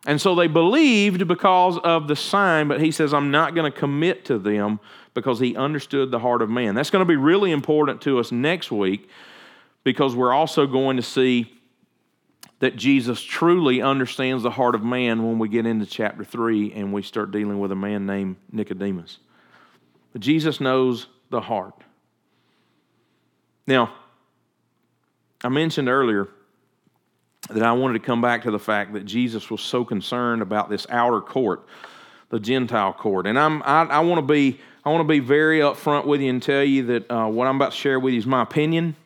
And 0.06 0.20
so 0.20 0.34
they 0.34 0.46
believed 0.46 1.28
because 1.28 1.78
of 1.78 2.08
the 2.08 2.16
sign, 2.16 2.68
but 2.68 2.80
he 2.80 2.90
says, 2.90 3.12
I'm 3.12 3.30
not 3.30 3.54
going 3.54 3.70
to 3.70 3.78
commit 3.78 4.24
to 4.26 4.38
them 4.38 4.80
because 5.12 5.38
he 5.40 5.56
understood 5.56 6.10
the 6.10 6.18
heart 6.18 6.40
of 6.40 6.48
man. 6.48 6.74
That's 6.74 6.90
going 6.90 7.04
to 7.04 7.08
be 7.08 7.16
really 7.16 7.50
important 7.52 8.00
to 8.02 8.18
us 8.18 8.32
next 8.32 8.72
week 8.72 9.08
because 9.84 10.14
we're 10.14 10.32
also 10.32 10.66
going 10.66 10.96
to 10.96 11.02
see 11.02 11.52
that 12.60 12.76
Jesus 12.76 13.20
truly 13.20 13.82
understands 13.82 14.42
the 14.42 14.50
heart 14.50 14.74
of 14.74 14.82
man 14.82 15.22
when 15.22 15.38
we 15.38 15.48
get 15.48 15.66
into 15.66 15.86
chapter 15.86 16.24
3 16.24 16.72
and 16.74 16.92
we 16.92 17.02
start 17.02 17.30
dealing 17.30 17.58
with 17.58 17.72
a 17.72 17.76
man 17.76 18.06
named 18.06 18.36
Nicodemus. 18.52 19.18
But 20.12 20.22
Jesus 20.22 20.60
knows 20.60 21.06
the 21.30 21.40
heart. 21.40 21.74
Now, 23.66 23.94
I 25.42 25.48
mentioned 25.48 25.88
earlier 25.88 26.28
that 27.54 27.62
I 27.62 27.72
wanted 27.72 27.94
to 27.94 28.06
come 28.06 28.20
back 28.20 28.42
to 28.42 28.50
the 28.50 28.58
fact 28.58 28.92
that 28.92 29.04
Jesus 29.04 29.50
was 29.50 29.60
so 29.60 29.84
concerned 29.84 30.42
about 30.42 30.70
this 30.70 30.86
outer 30.90 31.20
court, 31.20 31.66
the 32.28 32.40
Gentile 32.40 32.92
court. 32.92 33.26
And 33.26 33.38
I'm, 33.38 33.62
I, 33.62 33.82
I 33.84 34.00
want 34.00 34.18
to 34.18 34.32
be 34.32 34.60
I 34.82 34.88
want 34.88 35.00
to 35.00 35.08
be 35.08 35.18
very 35.18 35.58
upfront 35.58 36.06
with 36.06 36.22
you 36.22 36.30
and 36.30 36.42
tell 36.42 36.64
you 36.64 36.84
that 36.86 37.10
uh, 37.10 37.26
what 37.26 37.46
I'm 37.46 37.56
about 37.56 37.72
to 37.72 37.76
share 37.76 38.00
with 38.00 38.14
you 38.14 38.18
is 38.18 38.26
my 38.26 38.42
opinion. 38.42 38.96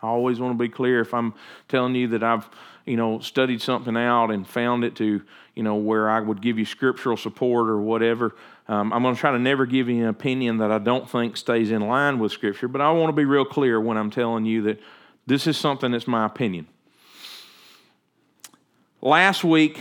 I 0.00 0.06
always 0.06 0.38
want 0.38 0.56
to 0.56 0.62
be 0.62 0.68
clear 0.68 1.00
if 1.00 1.12
I'm 1.12 1.34
telling 1.68 1.96
you 1.96 2.08
that 2.08 2.22
I've 2.22 2.48
you 2.86 2.96
know 2.96 3.18
studied 3.18 3.60
something 3.60 3.96
out 3.96 4.30
and 4.30 4.46
found 4.46 4.84
it 4.84 4.94
to 4.96 5.22
you 5.54 5.62
know 5.62 5.74
where 5.74 6.08
I 6.08 6.20
would 6.20 6.40
give 6.40 6.58
you 6.58 6.64
scriptural 6.64 7.16
support 7.16 7.68
or 7.68 7.80
whatever. 7.80 8.36
Um, 8.68 8.92
I'm 8.92 9.02
going 9.02 9.14
to 9.14 9.20
try 9.20 9.32
to 9.32 9.38
never 9.38 9.66
give 9.66 9.88
you 9.88 10.02
an 10.02 10.08
opinion 10.08 10.58
that 10.58 10.70
I 10.70 10.78
don't 10.78 11.08
think 11.08 11.36
stays 11.36 11.70
in 11.70 11.82
line 11.82 12.18
with 12.18 12.32
Scripture, 12.32 12.66
but 12.66 12.80
I 12.80 12.90
want 12.92 13.10
to 13.10 13.12
be 13.12 13.26
real 13.26 13.44
clear 13.44 13.78
when 13.78 13.98
I'm 13.98 14.10
telling 14.10 14.46
you 14.46 14.62
that 14.62 14.80
this 15.26 15.46
is 15.46 15.58
something 15.58 15.92
that's 15.92 16.06
my 16.06 16.24
opinion. 16.24 16.66
Last 19.04 19.44
week, 19.44 19.80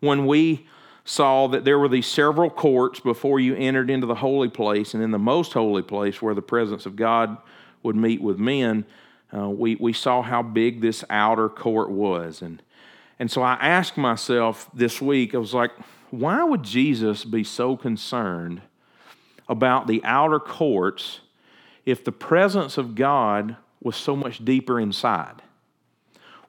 when 0.00 0.26
we 0.26 0.66
saw 1.04 1.46
that 1.46 1.64
there 1.64 1.78
were 1.78 1.88
these 1.88 2.08
several 2.08 2.50
courts 2.50 2.98
before 2.98 3.38
you 3.38 3.54
entered 3.54 3.88
into 3.88 4.08
the 4.08 4.16
holy 4.16 4.48
place 4.48 4.94
and 4.94 5.02
in 5.02 5.12
the 5.12 5.18
most 5.18 5.52
holy 5.52 5.80
place 5.80 6.20
where 6.20 6.34
the 6.34 6.42
presence 6.42 6.84
of 6.84 6.96
God 6.96 7.36
would 7.84 7.94
meet 7.94 8.20
with 8.20 8.40
men, 8.40 8.84
uh, 9.32 9.48
we, 9.48 9.76
we 9.76 9.92
saw 9.92 10.22
how 10.22 10.42
big 10.42 10.80
this 10.80 11.04
outer 11.08 11.48
court 11.48 11.88
was. 11.88 12.42
And, 12.42 12.60
and 13.20 13.30
so 13.30 13.42
I 13.42 13.54
asked 13.60 13.96
myself 13.96 14.68
this 14.74 15.00
week, 15.00 15.36
I 15.36 15.38
was 15.38 15.54
like, 15.54 15.70
why 16.10 16.42
would 16.42 16.64
Jesus 16.64 17.24
be 17.24 17.44
so 17.44 17.76
concerned 17.76 18.62
about 19.48 19.86
the 19.86 20.02
outer 20.02 20.40
courts 20.40 21.20
if 21.86 22.02
the 22.02 22.10
presence 22.10 22.76
of 22.76 22.96
God 22.96 23.54
was 23.80 23.94
so 23.94 24.16
much 24.16 24.44
deeper 24.44 24.80
inside? 24.80 25.42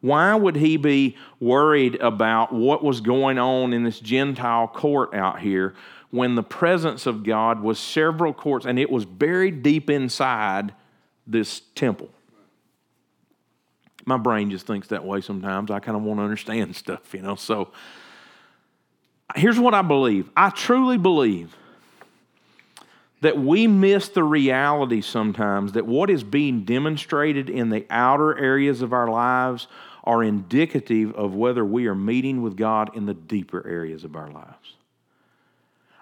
Why 0.02 0.34
would 0.34 0.56
he 0.56 0.78
be 0.78 1.18
worried 1.40 1.96
about 1.96 2.54
what 2.54 2.84
was 2.84 3.02
going 3.02 3.38
on 3.38 3.74
in 3.74 3.84
this 3.84 4.00
Gentile 4.00 4.68
court 4.68 5.14
out 5.14 5.40
here 5.40 5.76
when 6.12 6.36
the 6.36 6.44
presence 6.44 7.06
of 7.06 7.24
God 7.24 7.62
was 7.62 7.78
several 7.80 8.34
courts 8.34 8.66
and 8.66 8.80
it 8.80 8.90
was 8.90 9.06
buried 9.06 9.62
deep 9.62 9.90
inside 9.90 10.74
this 11.28 11.62
temple? 11.76 12.10
My 14.06 14.18
brain 14.18 14.50
just 14.50 14.66
thinks 14.66 14.88
that 14.88 15.04
way 15.04 15.22
sometimes. 15.22 15.70
I 15.70 15.80
kind 15.80 15.98
of 15.98 16.04
want 16.04 16.20
to 16.20 16.24
understand 16.24 16.76
stuff, 16.76 17.14
you 17.14 17.22
know. 17.22 17.36
So 17.36 17.72
here's 19.36 19.60
what 19.60 19.74
I 19.74 19.82
believe 19.82 20.30
I 20.36 20.50
truly 20.50 20.98
believe 20.98 21.56
that 23.22 23.38
we 23.38 23.68
miss 23.68 24.08
the 24.08 24.24
reality 24.24 25.02
sometimes 25.02 25.74
that 25.74 25.86
what 25.86 26.10
is 26.10 26.24
being 26.24 26.64
demonstrated 26.64 27.50
in 27.50 27.70
the 27.70 27.86
outer 27.90 28.38
areas 28.38 28.82
of 28.82 28.94
our 28.94 29.10
lives 29.10 29.68
are 30.10 30.24
indicative 30.24 31.14
of 31.14 31.36
whether 31.36 31.64
we 31.64 31.86
are 31.86 31.94
meeting 31.94 32.42
with 32.42 32.58
God 32.58 32.98
in 32.98 33.06
the 33.06 33.14
deeper 33.14 33.66
areas 33.68 34.04
of 34.04 34.16
our 34.16 34.32
lives. 34.32 34.76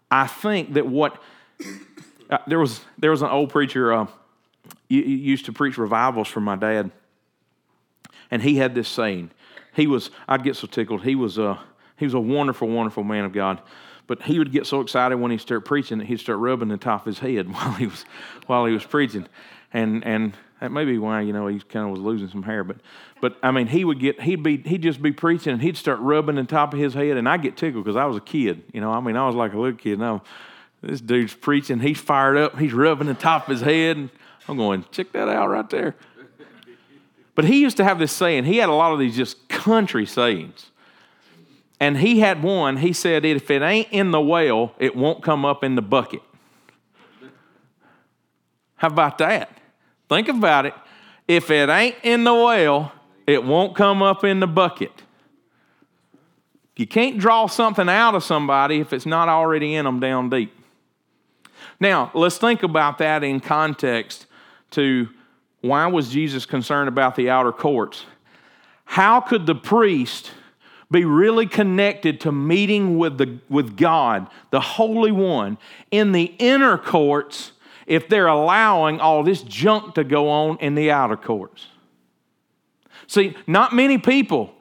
I 0.10 0.28
think 0.28 0.76
that 0.76 0.88
what 0.88 1.22
uh, 2.30 2.38
there 2.48 2.58
was 2.58 2.80
there 2.98 3.12
was 3.12 3.22
an 3.22 3.28
old 3.28 3.50
preacher 3.50 3.92
uh, 3.92 4.08
used 4.88 5.44
to 5.48 5.52
preach 5.52 5.78
revivals 5.78 6.30
for 6.30 6.40
my 6.40 6.56
dad, 6.56 6.90
and 8.32 8.42
he 8.42 8.56
had 8.56 8.74
this 8.74 8.88
saying. 8.88 9.32
He 9.74 9.88
was 9.88 10.10
I'd 10.26 10.42
get 10.42 10.56
so 10.56 10.68
tickled. 10.68 11.04
He 11.04 11.16
was 11.16 11.38
a 11.38 11.60
he 11.98 12.06
was 12.06 12.14
a 12.14 12.20
wonderful, 12.20 12.70
wonderful 12.70 13.04
man 13.04 13.26
of 13.26 13.34
God. 13.34 13.62
But 14.08 14.22
he 14.22 14.40
would 14.40 14.54
get 14.54 14.66
so 14.66 14.80
excited 14.80 15.18
when 15.18 15.32
he 15.32 15.38
started 15.38 15.66
preaching 15.66 15.98
that 15.98 16.08
he'd 16.08 16.22
start 16.22 16.40
rubbing 16.40 16.70
the 16.70 16.78
top 16.78 17.02
of 17.02 17.08
his 17.08 17.20
head 17.20 17.52
while 17.54 17.74
he 17.74 17.88
was 17.88 18.06
while 18.46 18.66
he 18.66 18.74
was 18.74 18.86
preaching, 18.86 19.28
and 19.74 20.02
and 20.06 20.38
that 20.60 20.72
may 20.72 20.86
be 20.86 20.98
why 20.98 21.22
you 21.22 21.34
know 21.34 21.48
he 21.48 21.60
kind 21.60 21.86
of 21.86 21.92
was 21.92 22.00
losing 22.00 22.30
some 22.30 22.44
hair. 22.44 22.64
But 22.64 22.78
but 23.20 23.38
I 23.42 23.52
mean, 23.52 23.68
he 23.68 23.84
would 23.84 24.00
get, 24.00 24.22
he'd 24.22 24.44
be, 24.44 24.58
he'd 24.58 24.84
just 24.84 25.02
be 25.02 25.12
preaching 25.12 25.54
and 25.54 25.62
he'd 25.62 25.78
start 25.78 26.00
rubbing 26.00 26.36
the 26.36 26.44
top 26.44 26.74
of 26.74 26.80
his 26.80 26.94
head. 26.94 27.18
And 27.18 27.28
I 27.28 27.38
get 27.38 27.58
tickled 27.58 27.84
because 27.84 27.96
I 27.96 28.06
was 28.06 28.18
a 28.18 28.22
kid, 28.22 28.64
you 28.74 28.82
know. 28.82 28.92
I 28.92 29.00
mean, 29.00 29.16
I 29.16 29.26
was 29.26 29.36
like 29.36 29.54
a 29.54 29.60
little 29.60 29.78
kid 29.78 30.02
I 30.02 30.20
This 30.82 31.02
dude's 31.02 31.34
preaching. 31.34 31.80
He's 31.80 32.00
fired 32.00 32.38
up. 32.38 32.58
He's 32.60 32.74
rubbing 32.74 33.08
the 33.08 33.16
top 33.16 33.48
of 33.48 33.52
his 33.52 33.62
head. 33.62 33.98
And 33.98 34.10
I'm 34.48 34.58
going, 34.58 34.86
check 34.92 35.12
that 35.14 35.28
out 35.28 35.48
right 35.48 35.70
there. 35.70 35.96
But 37.34 37.46
he 37.46 37.62
used 37.62 37.78
to 37.78 37.84
have 37.84 38.00
this 38.00 38.12
saying. 38.12 38.46
He 38.46 38.58
had 38.58 38.70
a 38.70 38.74
lot 38.74 38.94
of 38.94 39.00
these 39.00 39.16
just 39.16 39.48
country 39.48 40.06
sayings. 40.06 40.72
And 41.80 41.98
he 41.98 42.20
had 42.20 42.42
one. 42.42 42.78
He 42.78 42.94
said, 42.94 43.26
if 43.26 43.52
it 43.52 43.62
ain't 43.62 43.90
in 43.92 44.12
the 44.12 44.22
well, 44.22 44.74
it 44.80 44.96
won't 44.96 45.24
come 45.24 45.46
up 45.46 45.64
in 45.64 45.76
the 45.76 45.82
bucket. 45.82 46.22
How 48.76 48.88
about 48.88 49.20
that? 49.20 49.57
Think 50.10 50.28
about 50.28 50.66
it. 50.66 50.74
If 51.28 51.52
it 51.52 51.70
ain't 51.70 51.96
in 52.04 52.24
the 52.24 52.34
well, 52.34 52.92
it 53.26 53.44
won't 53.44 53.76
come 53.76 54.02
up 54.02 54.24
in 54.24 54.40
the 54.40 54.48
bucket. 54.48 55.04
You 56.78 56.88
can't 56.88 57.18
draw 57.18 57.48
something 57.48 57.90
out 57.90 58.16
of 58.16 58.24
somebody 58.24 58.80
if 58.80 58.94
it's 58.94 59.06
not 59.06 59.28
already 59.28 59.76
in 59.76 59.86
them 59.86 60.00
down 60.00 60.30
deep. 60.30 60.54
Now, 61.80 62.12
let's 62.14 62.38
think 62.38 62.64
about 62.64 63.00
that 63.00 63.24
in 63.24 63.40
context 63.40 64.28
to 64.72 65.10
why 65.62 65.88
was 65.88 66.10
Jesus 66.10 66.46
concerned 66.46 66.88
about 66.88 67.16
the 67.16 67.30
outer 67.30 67.52
courts? 67.52 68.06
How 68.86 69.20
could 69.20 69.46
the 69.46 69.56
priest 69.56 70.32
be 70.90 71.04
really 71.04 71.46
connected 71.46 72.22
to 72.22 72.32
meeting 72.32 72.98
with, 72.98 73.18
the, 73.18 73.40
with 73.50 73.76
God, 73.76 74.28
the 74.52 74.62
Holy 74.62 75.12
One, 75.12 75.58
in 75.92 76.14
the 76.14 76.34
inner 76.40 76.78
courts 76.78 77.52
if 77.88 78.08
they're 78.08 78.28
allowing 78.28 79.00
all 79.00 79.24
this 79.24 79.42
junk 79.42 79.96
to 79.96 80.04
go 80.04 80.30
on 80.30 80.58
in 80.60 80.76
the 80.76 80.92
outer 80.92 81.18
courts? 81.18 81.68
See, 83.08 83.36
not 83.48 83.74
many 83.74 83.98
people 83.98 84.54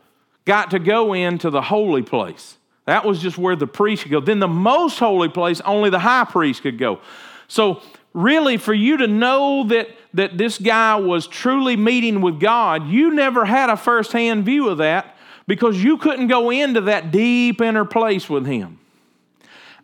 got 0.45 0.71
to 0.71 0.79
go 0.79 1.13
into 1.13 1.51
the 1.51 1.61
holy 1.61 2.03
place. 2.03 2.57
That 2.87 3.05
was 3.05 3.21
just 3.21 3.37
where 3.37 3.57
the 3.57 3.67
priest 3.67 4.05
could 4.05 4.13
go. 4.13 4.21
Then 4.21 4.39
the 4.39 4.49
most 4.49 4.99
holy 4.99 5.29
place, 5.29 5.61
only 5.63 5.91
the 5.91 5.99
high 5.99 6.25
priest 6.25 6.63
could 6.63 6.79
go. 6.79 7.01
So, 7.49 7.83
really, 8.15 8.57
for 8.57 8.73
you 8.73 8.97
to 8.99 9.09
know 9.09 9.65
that, 9.65 9.89
that 10.15 10.39
this 10.39 10.59
guy 10.59 10.95
was 10.97 11.27
truly 11.27 11.77
meeting 11.77 12.21
with 12.21 12.41
God, 12.41 12.87
you 12.87 13.13
never 13.13 13.45
had 13.45 13.71
a 13.71 13.77
firsthand 13.77 14.45
view 14.45 14.69
of 14.69 14.79
that 14.79 15.17
because 15.49 15.83
you 15.83 15.99
couldn't 15.99 16.29
go 16.29 16.51
into 16.51 16.83
that 16.83 17.11
deep 17.11 17.61
inner 17.61 17.85
place 17.85 18.31
with 18.31 18.47
him. 18.47 18.79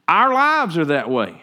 Our 0.07 0.33
lives 0.33 0.79
are 0.79 0.85
that 0.87 1.11
way. 1.11 1.42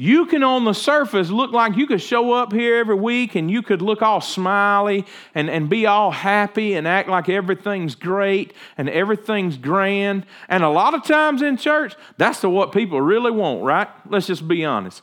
You 0.00 0.24
can, 0.24 0.42
on 0.42 0.64
the 0.64 0.72
surface, 0.72 1.28
look 1.28 1.52
like 1.52 1.76
you 1.76 1.86
could 1.86 2.00
show 2.00 2.32
up 2.32 2.54
here 2.54 2.76
every 2.76 2.94
week 2.94 3.34
and 3.34 3.50
you 3.50 3.60
could 3.60 3.82
look 3.82 4.00
all 4.00 4.22
smiley 4.22 5.04
and, 5.34 5.50
and 5.50 5.68
be 5.68 5.84
all 5.84 6.10
happy 6.10 6.72
and 6.72 6.88
act 6.88 7.10
like 7.10 7.28
everything's 7.28 7.96
great 7.96 8.54
and 8.78 8.88
everything's 8.88 9.58
grand. 9.58 10.24
And 10.48 10.64
a 10.64 10.70
lot 10.70 10.94
of 10.94 11.04
times 11.04 11.42
in 11.42 11.58
church, 11.58 11.96
that's 12.16 12.40
the 12.40 12.48
what 12.48 12.72
people 12.72 12.98
really 13.02 13.30
want, 13.30 13.62
right? 13.62 13.88
Let's 14.08 14.26
just 14.26 14.48
be 14.48 14.64
honest. 14.64 15.02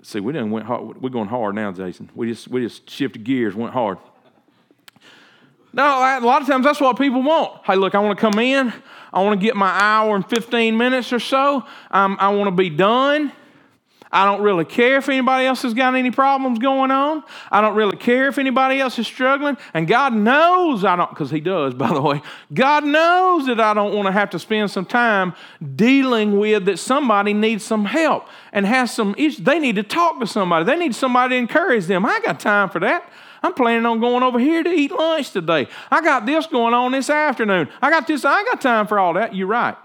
See, 0.00 0.20
we 0.20 0.32
didn't 0.32 0.52
went 0.52 0.64
hard. 0.64 1.02
We're 1.02 1.10
going 1.10 1.28
hard 1.28 1.54
now, 1.54 1.70
Jason. 1.70 2.08
We 2.14 2.28
just 2.28 2.48
we 2.48 2.62
just 2.62 2.88
shifted 2.88 3.24
gears, 3.24 3.54
went 3.54 3.74
hard. 3.74 3.98
No, 5.74 5.84
a 5.84 6.24
lot 6.24 6.40
of 6.40 6.48
times 6.48 6.64
that's 6.64 6.80
what 6.80 6.96
people 6.96 7.22
want. 7.22 7.60
Hey, 7.66 7.76
look, 7.76 7.94
I 7.94 7.98
want 7.98 8.18
to 8.18 8.20
come 8.20 8.38
in. 8.38 8.72
I 9.12 9.22
want 9.22 9.38
to 9.38 9.46
get 9.46 9.54
my 9.54 9.68
hour 9.68 10.16
and 10.16 10.26
15 10.26 10.78
minutes 10.78 11.12
or 11.12 11.20
so. 11.20 11.66
Um, 11.90 12.16
I 12.18 12.30
want 12.30 12.48
to 12.48 12.56
be 12.56 12.70
done. 12.70 13.32
I 14.12 14.24
don't 14.24 14.42
really 14.42 14.64
care 14.64 14.96
if 14.96 15.08
anybody 15.08 15.46
else 15.46 15.62
has 15.62 15.72
got 15.72 15.94
any 15.94 16.10
problems 16.10 16.58
going 16.58 16.90
on. 16.90 17.22
I 17.50 17.60
don't 17.60 17.76
really 17.76 17.96
care 17.96 18.26
if 18.26 18.38
anybody 18.38 18.80
else 18.80 18.98
is 18.98 19.06
struggling. 19.06 19.56
And 19.72 19.86
God 19.86 20.12
knows 20.12 20.84
I 20.84 20.96
don't, 20.96 21.10
because 21.10 21.30
He 21.30 21.40
does, 21.40 21.74
by 21.76 21.92
the 21.92 22.00
way. 22.00 22.20
God 22.52 22.84
knows 22.84 23.46
that 23.46 23.60
I 23.60 23.72
don't 23.72 23.94
want 23.94 24.06
to 24.06 24.12
have 24.12 24.30
to 24.30 24.38
spend 24.38 24.70
some 24.70 24.84
time 24.84 25.34
dealing 25.76 26.38
with 26.38 26.64
that 26.64 26.78
somebody 26.80 27.32
needs 27.32 27.64
some 27.64 27.84
help 27.84 28.26
and 28.52 28.66
has 28.66 28.92
some 28.92 29.14
issues. 29.16 29.44
They 29.44 29.60
need 29.60 29.76
to 29.76 29.84
talk 29.84 30.18
to 30.20 30.26
somebody, 30.26 30.64
they 30.64 30.76
need 30.76 30.94
somebody 30.94 31.36
to 31.36 31.38
encourage 31.38 31.86
them. 31.86 32.04
I 32.04 32.20
got 32.20 32.40
time 32.40 32.68
for 32.68 32.80
that. 32.80 33.08
I'm 33.42 33.54
planning 33.54 33.86
on 33.86 34.00
going 34.00 34.22
over 34.22 34.38
here 34.38 34.62
to 34.62 34.70
eat 34.70 34.90
lunch 34.90 35.30
today. 35.30 35.68
I 35.90 36.02
got 36.02 36.26
this 36.26 36.46
going 36.46 36.74
on 36.74 36.92
this 36.92 37.08
afternoon. 37.08 37.68
I 37.80 37.90
got 37.90 38.06
this, 38.06 38.24
I 38.24 38.42
got 38.44 38.60
time 38.60 38.86
for 38.86 38.98
all 38.98 39.14
that. 39.14 39.34
You're 39.34 39.46
right. 39.46 39.76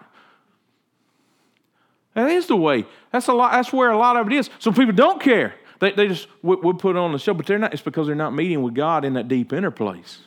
That 2.15 2.31
is 2.31 2.47
the 2.47 2.55
way. 2.55 2.85
That's 3.11 3.27
a 3.27 3.33
lot. 3.33 3.51
That's 3.51 3.71
where 3.71 3.91
a 3.91 3.97
lot 3.97 4.17
of 4.17 4.27
it 4.27 4.33
is. 4.33 4.49
So 4.59 4.71
people 4.71 4.93
don't 4.93 5.21
care. 5.21 5.53
They, 5.79 5.91
they 5.91 6.07
just 6.07 6.27
would, 6.41 6.63
would 6.63 6.79
put 6.79 6.95
on 6.95 7.11
the 7.11 7.19
show, 7.19 7.33
but 7.33 7.45
they're 7.45 7.59
not. 7.59 7.73
It's 7.73 7.83
because 7.83 8.07
they're 8.07 8.15
not 8.15 8.33
meeting 8.33 8.63
with 8.63 8.73
God 8.73 9.05
in 9.05 9.13
that 9.13 9.27
deep 9.27 9.53
inner 9.53 9.71
place. 9.71 10.19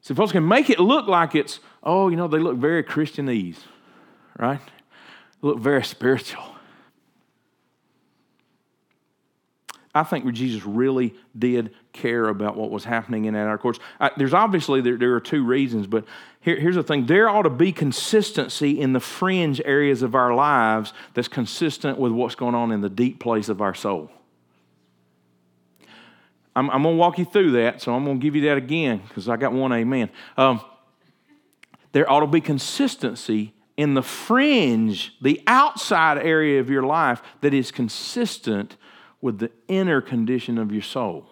See, 0.00 0.14
folks 0.14 0.32
can 0.32 0.46
make 0.46 0.70
it 0.70 0.78
look 0.78 1.08
like 1.08 1.34
it's 1.34 1.60
oh, 1.82 2.08
you 2.08 2.16
know, 2.16 2.28
they 2.28 2.38
look 2.38 2.56
very 2.56 2.82
Christianese, 2.82 3.58
right? 4.38 4.60
Look 5.42 5.58
very 5.58 5.84
spiritual. 5.84 6.53
I 9.94 10.02
think 10.02 10.30
Jesus 10.32 10.64
really 10.64 11.14
did 11.38 11.72
care 11.92 12.28
about 12.28 12.56
what 12.56 12.70
was 12.70 12.84
happening 12.84 13.26
in 13.26 13.34
that 13.34 13.46
outer 13.46 13.58
courts. 13.58 13.78
I, 14.00 14.10
there's 14.16 14.34
obviously 14.34 14.80
there, 14.80 14.96
there, 14.96 15.14
are 15.14 15.20
two 15.20 15.44
reasons, 15.44 15.86
but 15.86 16.04
here, 16.40 16.58
here's 16.58 16.74
the 16.74 16.82
thing: 16.82 17.06
there 17.06 17.28
ought 17.28 17.42
to 17.42 17.50
be 17.50 17.70
consistency 17.70 18.80
in 18.80 18.92
the 18.92 19.00
fringe 19.00 19.60
areas 19.64 20.02
of 20.02 20.16
our 20.16 20.34
lives 20.34 20.92
that's 21.14 21.28
consistent 21.28 21.98
with 21.98 22.10
what's 22.10 22.34
going 22.34 22.56
on 22.56 22.72
in 22.72 22.80
the 22.80 22.90
deep 22.90 23.20
place 23.20 23.48
of 23.48 23.60
our 23.60 23.74
soul. 23.74 24.10
I'm, 26.56 26.70
I'm 26.70 26.82
going 26.82 26.96
to 26.96 26.98
walk 26.98 27.18
you 27.18 27.24
through 27.24 27.52
that, 27.52 27.80
so 27.80 27.94
I'm 27.94 28.04
going 28.04 28.18
to 28.18 28.22
give 28.22 28.34
you 28.34 28.42
that 28.48 28.56
again 28.56 29.00
because 29.06 29.28
I 29.28 29.36
got 29.36 29.52
one 29.52 29.72
amen. 29.72 30.10
Um, 30.36 30.60
there 31.92 32.10
ought 32.10 32.20
to 32.20 32.26
be 32.26 32.40
consistency 32.40 33.54
in 33.76 33.94
the 33.94 34.02
fringe, 34.02 35.16
the 35.20 35.40
outside 35.46 36.18
area 36.18 36.60
of 36.60 36.68
your 36.68 36.82
life 36.82 37.22
that 37.40 37.54
is 37.54 37.70
consistent 37.70 38.76
with 39.24 39.38
the 39.38 39.50
inner 39.68 40.02
condition 40.02 40.58
of 40.58 40.70
your 40.70 40.82
soul. 40.82 41.24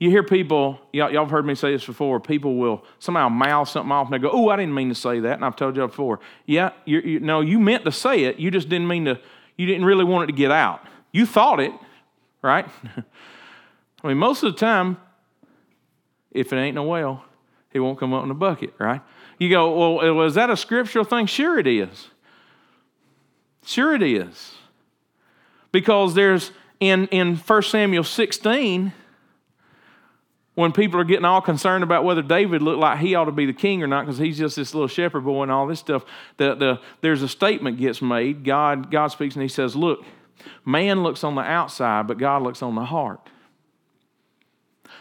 You 0.00 0.10
hear 0.10 0.24
people, 0.24 0.80
y'all, 0.92 1.08
y'all 1.12 1.22
have 1.22 1.30
heard 1.30 1.46
me 1.46 1.54
say 1.54 1.70
this 1.70 1.86
before, 1.86 2.18
people 2.18 2.56
will 2.56 2.84
somehow 2.98 3.28
mouth 3.28 3.68
something 3.68 3.92
off 3.92 4.08
and 4.08 4.14
they 4.14 4.18
go, 4.18 4.28
Oh, 4.32 4.48
I 4.48 4.56
didn't 4.56 4.74
mean 4.74 4.88
to 4.88 4.94
say 4.96 5.20
that. 5.20 5.34
And 5.34 5.44
I've 5.44 5.54
told 5.54 5.76
you 5.76 5.86
before. 5.86 6.18
Yeah, 6.46 6.72
you, 6.84 7.20
no, 7.20 7.42
you 7.42 7.60
meant 7.60 7.84
to 7.84 7.92
say 7.92 8.24
it. 8.24 8.40
You 8.40 8.50
just 8.50 8.68
didn't 8.68 8.88
mean 8.88 9.04
to, 9.04 9.20
you 9.56 9.66
didn't 9.66 9.84
really 9.84 10.02
want 10.02 10.24
it 10.24 10.32
to 10.32 10.36
get 10.36 10.50
out. 10.50 10.84
You 11.12 11.26
thought 11.26 11.60
it, 11.60 11.70
right? 12.42 12.66
I 14.02 14.08
mean, 14.08 14.18
most 14.18 14.42
of 14.42 14.52
the 14.52 14.58
time, 14.58 14.96
if 16.32 16.52
it 16.52 16.56
ain't 16.56 16.74
no 16.74 16.82
well, 16.82 17.22
it 17.72 17.78
won't 17.78 18.00
come 18.00 18.12
up 18.14 18.24
in 18.24 18.32
a 18.32 18.34
bucket, 18.34 18.74
right? 18.80 19.00
You 19.38 19.48
go, 19.48 19.94
Well, 19.94 20.22
is 20.22 20.34
that 20.34 20.50
a 20.50 20.56
scriptural 20.56 21.04
thing? 21.04 21.26
Sure, 21.26 21.56
it 21.56 21.68
is. 21.68 22.08
Sure, 23.64 23.94
it 23.94 24.02
is. 24.02 24.54
Because 25.72 26.14
there's 26.14 26.52
in, 26.80 27.06
in 27.08 27.36
1 27.36 27.62
Samuel 27.62 28.04
16, 28.04 28.92
when 30.54 30.72
people 30.72 30.98
are 31.00 31.04
getting 31.04 31.24
all 31.24 31.40
concerned 31.40 31.84
about 31.84 32.04
whether 32.04 32.22
David 32.22 32.62
looked 32.62 32.80
like 32.80 32.98
he 32.98 33.14
ought 33.14 33.26
to 33.26 33.32
be 33.32 33.46
the 33.46 33.52
king 33.52 33.82
or 33.82 33.86
not, 33.86 34.04
because 34.04 34.18
he's 34.18 34.38
just 34.38 34.56
this 34.56 34.74
little 34.74 34.88
shepherd 34.88 35.20
boy 35.20 35.44
and 35.44 35.52
all 35.52 35.66
this 35.66 35.78
stuff, 35.78 36.04
the, 36.38 36.54
the, 36.54 36.80
there's 37.00 37.22
a 37.22 37.28
statement 37.28 37.78
gets 37.78 38.02
made. 38.02 38.44
God, 38.44 38.90
God 38.90 39.08
speaks 39.08 39.36
and 39.36 39.42
he 39.42 39.48
says, 39.48 39.76
Look, 39.76 40.04
man 40.64 41.02
looks 41.02 41.22
on 41.22 41.34
the 41.34 41.42
outside, 41.42 42.06
but 42.06 42.18
God 42.18 42.42
looks 42.42 42.62
on 42.62 42.74
the 42.74 42.84
heart. 42.84 43.20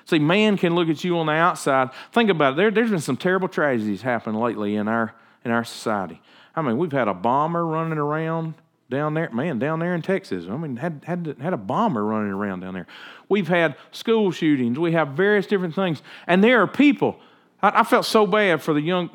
See, 0.05 0.19
man 0.19 0.57
can 0.57 0.75
look 0.75 0.89
at 0.89 1.03
you 1.03 1.17
on 1.19 1.25
the 1.25 1.33
outside. 1.33 1.89
Think 2.13 2.29
about 2.29 2.53
it. 2.53 2.55
There, 2.57 2.71
there's 2.71 2.91
been 2.91 2.99
some 2.99 3.17
terrible 3.17 3.47
tragedies 3.47 4.01
happen 4.01 4.35
lately 4.35 4.75
in 4.75 4.87
our, 4.87 5.13
in 5.43 5.51
our 5.51 5.63
society. 5.63 6.21
I 6.55 6.61
mean, 6.61 6.77
we've 6.77 6.91
had 6.91 7.07
a 7.07 7.13
bomber 7.13 7.65
running 7.65 7.97
around 7.97 8.53
down 8.89 9.13
there, 9.13 9.29
man, 9.31 9.59
down 9.59 9.79
there 9.79 9.93
in 9.93 10.01
Texas. 10.01 10.45
I 10.49 10.57
mean, 10.57 10.77
had, 10.77 11.01
had, 11.05 11.35
had 11.39 11.53
a 11.53 11.57
bomber 11.57 12.03
running 12.03 12.31
around 12.31 12.61
down 12.61 12.73
there. 12.73 12.87
We've 13.27 13.47
had 13.47 13.75
school 13.91 14.31
shootings. 14.31 14.79
We 14.79 14.93
have 14.93 15.09
various 15.09 15.45
different 15.45 15.75
things. 15.75 16.01
And 16.25 16.43
there 16.43 16.61
are 16.61 16.67
people. 16.67 17.19
I, 17.61 17.81
I 17.81 17.83
felt 17.83 18.05
so 18.05 18.25
bad 18.25 18.61
for 18.61 18.73
the 18.73 18.81
young, 18.81 19.09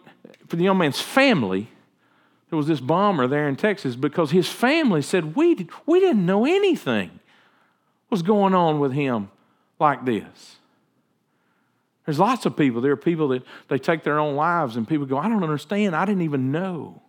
for 0.47 0.57
the 0.57 0.65
young 0.65 0.79
man's 0.79 1.01
family. 1.01 1.69
There 2.51 2.57
was 2.57 2.69
this 2.69 2.81
bomber 2.81 3.27
there 3.27 3.49
in 3.49 3.57
Texas 3.57 3.97
because 3.97 4.31
his 4.31 4.49
family 4.49 5.03
said, 5.03 5.35
we, 5.35 5.57
did, 5.57 5.71
we 5.87 5.99
didn't 5.99 6.25
know 6.25 6.45
anything 6.45 7.19
was 8.11 8.23
going 8.23 8.55
on 8.55 8.79
with 8.79 8.93
him 8.93 9.29
like 9.81 10.05
this. 10.05 10.57
There's 12.05 12.21
lots 12.21 12.47
of 12.47 12.57
people. 12.57 12.81
There 12.81 12.93
are 12.93 12.97
people 12.97 13.29
that 13.29 13.43
they 13.69 13.79
take 13.79 14.05
their 14.05 14.21
own 14.21 14.37
lives, 14.37 14.77
and 14.77 14.87
people 14.87 15.07
go, 15.07 15.19
I 15.19 15.29
don't 15.29 15.43
understand. 15.43 15.97
I 15.97 16.05
didn't 16.05 16.23
even 16.23 16.53
know. 16.53 17.03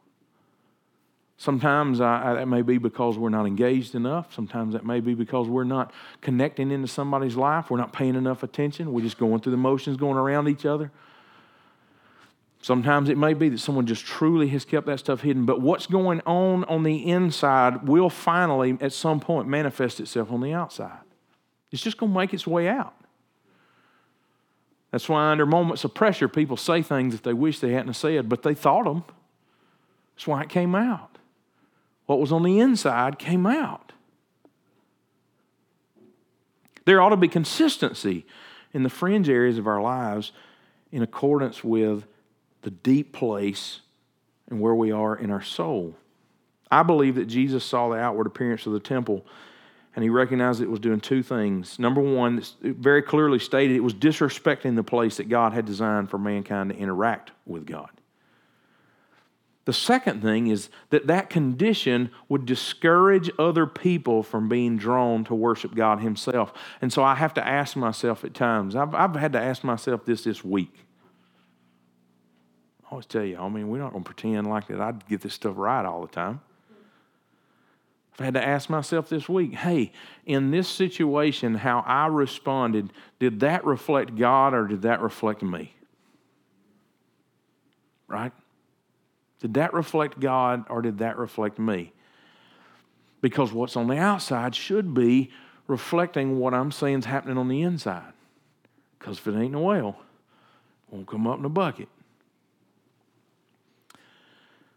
Sometimes 1.38 2.00
I, 2.00 2.32
I, 2.32 2.34
that 2.36 2.48
may 2.48 2.62
be 2.62 2.78
because 2.78 3.18
we're 3.18 3.30
not 3.30 3.46
engaged 3.46 3.94
enough. 3.94 4.34
Sometimes 4.34 4.74
that 4.74 4.86
may 4.86 5.02
be 5.02 5.14
because 5.14 5.48
we're 5.48 5.66
not 5.66 5.92
connecting 6.22 6.72
into 6.72 6.88
somebody's 6.88 7.36
life. 7.36 7.70
We're 7.70 7.78
not 7.78 7.92
paying 7.92 8.16
enough 8.16 8.42
attention. 8.42 8.94
We're 8.94 9.02
just 9.02 9.18
going 9.18 9.42
through 9.42 9.52
the 9.52 9.58
motions, 9.58 9.98
going 9.98 10.18
around 10.18 10.48
each 10.48 10.66
other. 10.66 10.92
Sometimes 12.62 13.10
it 13.10 13.18
may 13.18 13.34
be 13.34 13.50
that 13.50 13.60
someone 13.60 13.86
just 13.86 14.06
truly 14.06 14.48
has 14.48 14.66
kept 14.66 14.88
that 14.88 15.00
stuff 15.00 15.22
hidden. 15.22 15.46
But 15.46 15.62
what's 15.62 15.86
going 15.88 16.22
on 16.26 16.64
on 16.64 16.84
the 16.84 17.06
inside 17.12 17.88
will 17.88 18.10
finally, 18.10 18.78
at 18.82 18.94
some 18.94 19.20
point, 19.20 19.48
manifest 19.48 20.00
itself 20.00 20.32
on 20.32 20.42
the 20.42 20.54
outside. 20.54 20.98
It's 21.72 21.82
just 21.82 21.98
going 21.98 22.14
to 22.14 22.18
make 22.18 22.34
its 22.34 22.48
way 22.48 22.68
out. 22.68 22.96
That's 24.90 25.10
why, 25.10 25.30
under 25.30 25.46
moments 25.46 25.84
of 25.84 25.94
pressure, 25.94 26.30
people 26.30 26.56
say 26.56 26.82
things 26.82 27.14
that 27.14 27.24
they 27.24 27.34
wish 27.34 27.60
they 27.60 27.74
hadn't 27.74 27.94
said, 27.96 28.30
but 28.30 28.44
they 28.44 28.54
thought 28.54 28.86
them. 28.86 29.04
That's 30.16 30.26
why 30.26 30.42
it 30.42 30.50
came 30.50 30.74
out. 30.74 31.15
What 32.06 32.20
was 32.20 32.32
on 32.32 32.44
the 32.44 32.60
inside 32.60 33.20
came 33.20 33.46
out. 33.46 33.92
There 36.86 37.02
ought 37.02 37.10
to 37.10 37.18
be 37.18 37.28
consistency 37.28 38.26
in 38.74 38.84
the 38.84 38.90
fringe 38.90 39.30
areas 39.30 39.58
of 39.58 39.68
our 39.68 39.82
lives 39.82 40.32
in 40.92 41.02
accordance 41.02 41.64
with 41.64 42.06
the 42.62 42.72
deep 42.72 43.12
place 43.12 43.82
and 44.50 44.60
where 44.60 44.76
we 44.76 44.92
are 44.92 45.16
in 45.16 45.32
our 45.32 45.42
soul. 45.42 45.96
I 46.70 46.84
believe 46.84 47.16
that 47.16 47.26
Jesus 47.26 47.64
saw 47.64 47.90
the 47.90 47.98
outward 47.98 48.28
appearance 48.28 48.66
of 48.66 48.74
the 48.74 48.80
temple 48.80 49.26
and 49.96 50.04
he 50.04 50.10
recognized 50.10 50.62
it 50.62 50.70
was 50.70 50.82
doing 50.82 51.00
two 51.00 51.24
things. 51.24 51.80
Number 51.80 52.02
one, 52.02 52.44
very 52.62 53.02
clearly 53.02 53.40
stated, 53.40 53.78
it 53.78 53.84
was 53.84 53.94
disrespecting 53.94 54.76
the 54.76 54.84
place 54.84 55.18
that 55.18 55.30
God 55.30 55.54
had 55.54 55.66
designed 55.66 56.10
for 56.10 56.18
mankind 56.18 56.72
to 56.72 56.76
interact 56.76 57.32
with 57.46 57.66
God. 57.66 57.90
The 59.66 59.74
second 59.74 60.22
thing 60.22 60.48
is 60.48 60.70
that 60.92 61.08
that 61.08 61.32
condition 61.32 62.12
would 62.30 62.46
discourage 62.46 63.32
other 63.40 63.66
people 63.66 64.22
from 64.22 64.48
being 64.48 64.78
drawn 64.78 65.24
to 65.26 65.34
worship 65.34 65.74
God 65.74 66.02
Himself. 66.02 66.54
And 66.82 66.94
so 66.94 67.04
I 67.04 67.16
have 67.16 67.34
to 67.34 67.46
ask 67.46 67.76
myself 67.76 68.24
at 68.24 68.36
times, 68.36 68.76
I've, 68.76 68.94
I've 68.94 69.16
had 69.16 69.34
to 69.34 69.42
ask 69.42 69.64
myself 69.64 70.06
this 70.06 70.24
this 70.24 70.44
week. 70.44 70.86
I 72.84 72.92
always 72.92 73.08
tell 73.08 73.24
you, 73.24 73.38
I 73.38 73.50
mean, 73.50 73.68
we're 73.68 73.80
not 73.80 73.92
going 73.92 74.04
to 74.04 74.08
pretend 74.08 74.48
like 74.48 74.68
that 74.68 74.80
I'd 74.80 75.08
get 75.08 75.22
this 75.22 75.34
stuff 75.34 75.56
right 75.58 75.84
all 75.84 76.02
the 76.02 76.14
time. 76.14 76.42
I've 78.14 78.26
had 78.26 78.34
to 78.36 78.48
ask 78.48 78.70
myself 78.70 79.10
this 79.10 79.28
week 79.28 79.56
hey, 79.56 79.92
in 80.28 80.52
this 80.52 80.70
situation, 80.70 81.56
how 81.56 81.84
I 81.88 82.06
responded, 82.06 82.94
did 83.18 83.40
that 83.40 83.66
reflect 83.66 84.16
God 84.16 84.54
or 84.54 84.68
did 84.68 84.84
that 84.84 85.02
reflect 85.02 85.42
me? 85.42 85.74
Right? 88.08 88.32
Did 89.46 89.54
that 89.54 89.76
reflect 89.76 90.20
God 90.20 90.66
or 90.72 90.82
did 90.82 90.98
that 90.98 91.20
reflect 91.20 91.60
me? 91.60 91.94
Because 93.22 93.54
what's 93.54 93.76
on 93.76 93.88
the 93.88 93.96
outside 93.96 94.56
should 94.56 94.96
be 94.96 95.30
reflecting 95.68 96.40
what 96.40 96.56
I'm 96.56 96.72
seeing 96.72 96.98
is 96.98 97.06
happening 97.06 97.38
on 97.38 97.48
the 97.48 97.62
inside. 97.62 98.12
Because 98.98 99.20
if 99.20 99.28
it 99.28 99.36
ain't 99.36 99.52
no 99.52 99.64
oil, 99.64 99.82
well, 99.82 99.98
it 100.90 100.96
won't 100.96 101.08
come 101.08 101.28
up 101.28 101.38
in 101.38 101.46
a 101.46 101.50
bucket. 101.50 101.90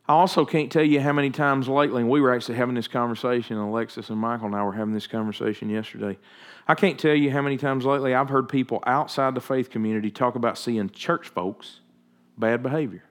I 0.07 0.13
also 0.13 0.45
can't 0.45 0.71
tell 0.71 0.85
you 0.85 1.01
how 1.01 1.15
many 1.15 1.31
times 1.31 1.67
lately, 1.67 2.03
and 2.03 2.11
we 2.11 2.21
were 2.21 2.35
actually 2.35 2.57
having 2.57 2.75
this 2.75 2.89
conversation, 2.89 3.57
Alexis 3.57 4.11
and 4.11 4.19
Michael 4.19 4.49
and 4.49 4.55
I 4.55 4.63
were 4.65 4.75
having 4.75 4.93
this 4.93 5.07
conversation 5.07 5.71
yesterday. 5.71 6.19
I 6.67 6.75
can't 6.75 6.99
tell 6.99 7.15
you 7.15 7.31
how 7.31 7.41
many 7.41 7.57
times 7.57 7.87
lately 7.87 8.15
I've 8.15 8.29
heard 8.29 8.51
people 8.51 8.83
outside 8.87 9.35
the 9.35 9.41
faith 9.41 9.71
community 9.71 10.11
talk 10.11 10.35
about 10.35 10.59
seeing 10.59 10.91
church 10.91 11.31
folks 11.31 11.81
bad 12.37 12.63
behavior. 12.63 13.08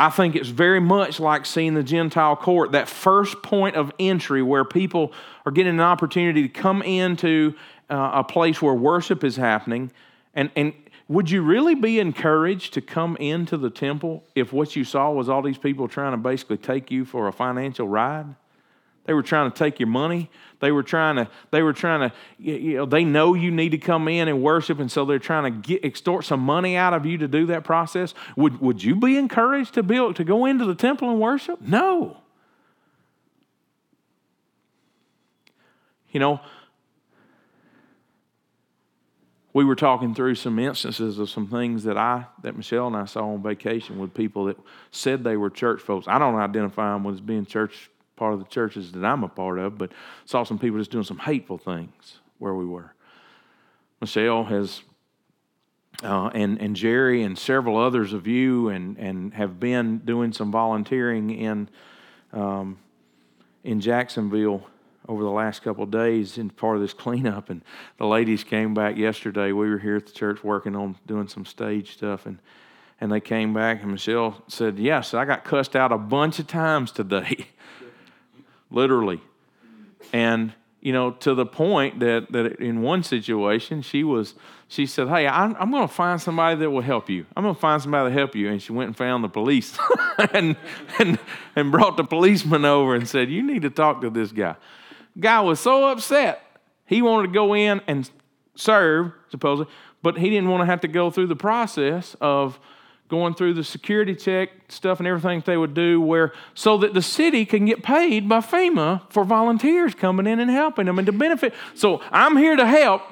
I 0.00 0.08
think 0.08 0.34
it's 0.34 0.48
very 0.48 0.80
much 0.80 1.20
like 1.20 1.44
seeing 1.44 1.74
the 1.74 1.82
Gentile 1.82 2.34
court, 2.34 2.72
that 2.72 2.88
first 2.88 3.42
point 3.42 3.76
of 3.76 3.92
entry 3.98 4.42
where 4.42 4.64
people 4.64 5.12
are 5.44 5.52
getting 5.52 5.74
an 5.74 5.80
opportunity 5.80 6.40
to 6.40 6.48
come 6.48 6.80
into 6.80 7.54
uh, 7.90 8.12
a 8.14 8.24
place 8.24 8.62
where 8.62 8.72
worship 8.72 9.24
is 9.24 9.36
happening. 9.36 9.92
And, 10.34 10.50
and 10.56 10.72
would 11.08 11.30
you 11.30 11.42
really 11.42 11.74
be 11.74 12.00
encouraged 12.00 12.72
to 12.74 12.80
come 12.80 13.14
into 13.16 13.58
the 13.58 13.68
temple 13.68 14.24
if 14.34 14.54
what 14.54 14.74
you 14.74 14.84
saw 14.84 15.10
was 15.10 15.28
all 15.28 15.42
these 15.42 15.58
people 15.58 15.86
trying 15.86 16.12
to 16.12 16.16
basically 16.16 16.56
take 16.56 16.90
you 16.90 17.04
for 17.04 17.28
a 17.28 17.32
financial 17.32 17.86
ride? 17.86 18.34
They 19.04 19.14
were 19.14 19.22
trying 19.22 19.50
to 19.50 19.56
take 19.56 19.80
your 19.80 19.88
money. 19.88 20.30
They 20.60 20.72
were 20.72 20.82
trying 20.82 21.16
to, 21.16 21.28
they 21.50 21.62
were 21.62 21.72
trying 21.72 22.10
to, 22.10 22.16
you 22.38 22.76
know, 22.76 22.86
they 22.86 23.02
know 23.02 23.34
you 23.34 23.50
need 23.50 23.70
to 23.70 23.78
come 23.78 24.08
in 24.08 24.28
and 24.28 24.42
worship, 24.42 24.78
and 24.78 24.92
so 24.92 25.04
they're 25.04 25.18
trying 25.18 25.44
to 25.44 25.68
get, 25.68 25.84
extort 25.84 26.24
some 26.24 26.40
money 26.40 26.76
out 26.76 26.92
of 26.92 27.06
you 27.06 27.16
to 27.18 27.26
do 27.26 27.46
that 27.46 27.64
process. 27.64 28.14
Would, 28.36 28.60
would 28.60 28.84
you 28.84 28.94
be 28.94 29.16
encouraged 29.16 29.74
to, 29.74 29.82
build, 29.82 30.16
to 30.16 30.24
go 30.24 30.44
into 30.44 30.66
the 30.66 30.74
temple 30.74 31.10
and 31.10 31.18
worship? 31.18 31.60
No. 31.62 32.18
You 36.10 36.20
know, 36.20 36.40
we 39.52 39.64
were 39.64 39.76
talking 39.76 40.14
through 40.14 40.34
some 40.34 40.58
instances 40.58 41.18
of 41.18 41.30
some 41.30 41.46
things 41.46 41.84
that 41.84 41.96
I 41.96 42.26
that 42.42 42.56
Michelle 42.56 42.86
and 42.86 42.96
I 42.96 43.04
saw 43.04 43.32
on 43.32 43.42
vacation 43.42 43.98
with 43.98 44.14
people 44.14 44.44
that 44.46 44.58
said 44.90 45.24
they 45.24 45.36
were 45.36 45.50
church 45.50 45.80
folks. 45.80 46.06
I 46.06 46.18
don't 46.18 46.36
identify 46.36 46.92
them 46.92 47.06
as 47.06 47.20
being 47.20 47.46
church 47.46 47.90
part 48.20 48.34
of 48.34 48.38
the 48.38 48.44
churches 48.44 48.92
that 48.92 49.02
I'm 49.02 49.24
a 49.24 49.28
part 49.28 49.58
of, 49.58 49.78
but 49.78 49.92
saw 50.26 50.44
some 50.44 50.58
people 50.58 50.78
just 50.78 50.90
doing 50.90 51.04
some 51.04 51.16
hateful 51.16 51.56
things 51.56 52.18
where 52.36 52.54
we 52.54 52.66
were. 52.66 52.94
Michelle 53.98 54.44
has, 54.44 54.82
uh, 56.02 56.28
and, 56.34 56.60
and 56.60 56.76
Jerry 56.76 57.22
and 57.22 57.38
several 57.38 57.78
others 57.78 58.12
of 58.12 58.26
you, 58.26 58.68
and, 58.68 58.98
and 58.98 59.32
have 59.32 59.58
been 59.58 60.00
doing 60.00 60.34
some 60.34 60.52
volunteering 60.52 61.30
in, 61.30 61.70
um, 62.34 62.78
in 63.64 63.80
Jacksonville 63.80 64.66
over 65.08 65.22
the 65.22 65.30
last 65.30 65.62
couple 65.62 65.84
of 65.84 65.90
days 65.90 66.36
in 66.36 66.50
part 66.50 66.76
of 66.76 66.82
this 66.82 66.92
cleanup. 66.92 67.48
And 67.48 67.62
the 67.96 68.06
ladies 68.06 68.44
came 68.44 68.74
back 68.74 68.98
yesterday. 68.98 69.52
We 69.52 69.70
were 69.70 69.78
here 69.78 69.96
at 69.96 70.04
the 70.04 70.12
church 70.12 70.44
working 70.44 70.76
on 70.76 70.96
doing 71.06 71.26
some 71.26 71.46
stage 71.46 71.94
stuff, 71.94 72.26
and 72.26 72.38
and 73.00 73.10
they 73.10 73.20
came 73.20 73.54
back, 73.54 73.80
and 73.80 73.92
Michelle 73.92 74.42
said, 74.46 74.78
"Yes, 74.78 75.14
I 75.14 75.24
got 75.24 75.42
cussed 75.42 75.74
out 75.74 75.90
a 75.90 75.96
bunch 75.96 76.38
of 76.38 76.46
times 76.46 76.92
today." 76.92 77.46
literally. 78.70 79.20
And, 80.12 80.52
you 80.80 80.92
know, 80.92 81.12
to 81.12 81.34
the 81.34 81.46
point 81.46 82.00
that, 82.00 82.32
that 82.32 82.60
in 82.60 82.82
one 82.82 83.02
situation, 83.02 83.82
she 83.82 84.02
was, 84.02 84.34
she 84.68 84.86
said, 84.86 85.08
Hey, 85.08 85.26
I'm, 85.26 85.54
I'm 85.58 85.70
going 85.70 85.86
to 85.86 85.92
find 85.92 86.20
somebody 86.20 86.56
that 86.60 86.70
will 86.70 86.80
help 86.80 87.10
you. 87.10 87.26
I'm 87.36 87.42
going 87.42 87.54
to 87.54 87.60
find 87.60 87.80
somebody 87.82 88.10
to 88.10 88.18
help 88.18 88.34
you. 88.34 88.48
And 88.48 88.62
she 88.62 88.72
went 88.72 88.88
and 88.88 88.96
found 88.96 89.22
the 89.22 89.28
police 89.28 89.78
and, 90.32 90.56
and, 90.98 91.18
and 91.56 91.70
brought 91.70 91.96
the 91.96 92.04
policeman 92.04 92.64
over 92.64 92.94
and 92.94 93.08
said, 93.08 93.30
You 93.30 93.42
need 93.42 93.62
to 93.62 93.70
talk 93.70 94.00
to 94.02 94.10
this 94.10 94.32
guy. 94.32 94.56
Guy 95.18 95.40
was 95.40 95.60
so 95.60 95.88
upset. 95.88 96.42
He 96.86 97.02
wanted 97.02 97.28
to 97.28 97.32
go 97.32 97.54
in 97.54 97.80
and 97.86 98.10
serve, 98.54 99.12
supposedly, 99.30 99.72
but 100.02 100.18
he 100.18 100.30
didn't 100.30 100.48
want 100.48 100.62
to 100.62 100.66
have 100.66 100.80
to 100.80 100.88
go 100.88 101.10
through 101.10 101.26
the 101.26 101.36
process 101.36 102.16
of, 102.20 102.58
going 103.10 103.34
through 103.34 103.52
the 103.52 103.64
security 103.64 104.14
check 104.14 104.50
stuff 104.68 105.00
and 105.00 105.06
everything 105.06 105.42
they 105.44 105.56
would 105.56 105.74
do 105.74 106.00
where 106.00 106.32
so 106.54 106.78
that 106.78 106.94
the 106.94 107.02
city 107.02 107.44
can 107.44 107.66
get 107.66 107.82
paid 107.82 108.28
by 108.28 108.38
FEMA 108.38 109.02
for 109.10 109.24
volunteers 109.24 109.94
coming 109.94 110.26
in 110.26 110.40
and 110.40 110.50
helping 110.50 110.86
them 110.86 110.98
and 110.98 111.06
to 111.06 111.12
benefit. 111.12 111.52
So 111.74 112.00
I'm 112.12 112.36
here 112.36 112.56
to 112.56 112.66
help, 112.66 113.02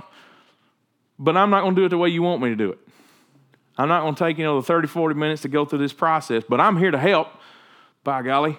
but 1.18 1.36
I'm 1.36 1.51
not 1.51 1.62
going 1.62 1.74
to 1.74 1.80
do 1.82 1.86
it 1.86 1.88
the 1.88 1.99
way 1.99 2.09
you 2.09 2.22
want 2.22 2.40
me 2.40 2.49
to 2.49 2.57
do 2.57 2.70
it. 2.70 2.78
I'm 3.76 3.88
not 3.88 4.01
going 4.03 4.14
to 4.14 4.24
take, 4.24 4.38
you 4.38 4.44
know, 4.44 4.61
the 4.61 4.66
30, 4.66 4.88
40 4.88 5.14
minutes 5.14 5.42
to 5.42 5.49
go 5.49 5.64
through 5.64 5.80
this 5.80 5.92
process, 5.92 6.42
but 6.49 6.61
I'm 6.61 6.76
here 6.76 6.90
to 6.90 6.99
help, 6.99 7.28
by 8.03 8.22
golly. 8.22 8.57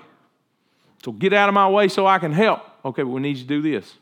So 1.04 1.12
get 1.12 1.34
out 1.34 1.50
of 1.50 1.56
my 1.56 1.68
way 1.70 1.88
so 1.88 2.06
I 2.06 2.20
can 2.20 2.32
help. 2.34 2.62
Okay, 2.84 3.04
but 3.04 3.10
we 3.10 3.22
need 3.22 3.38
you 3.38 3.44
to 3.44 3.48
do 3.48 3.62
this. 3.62 3.96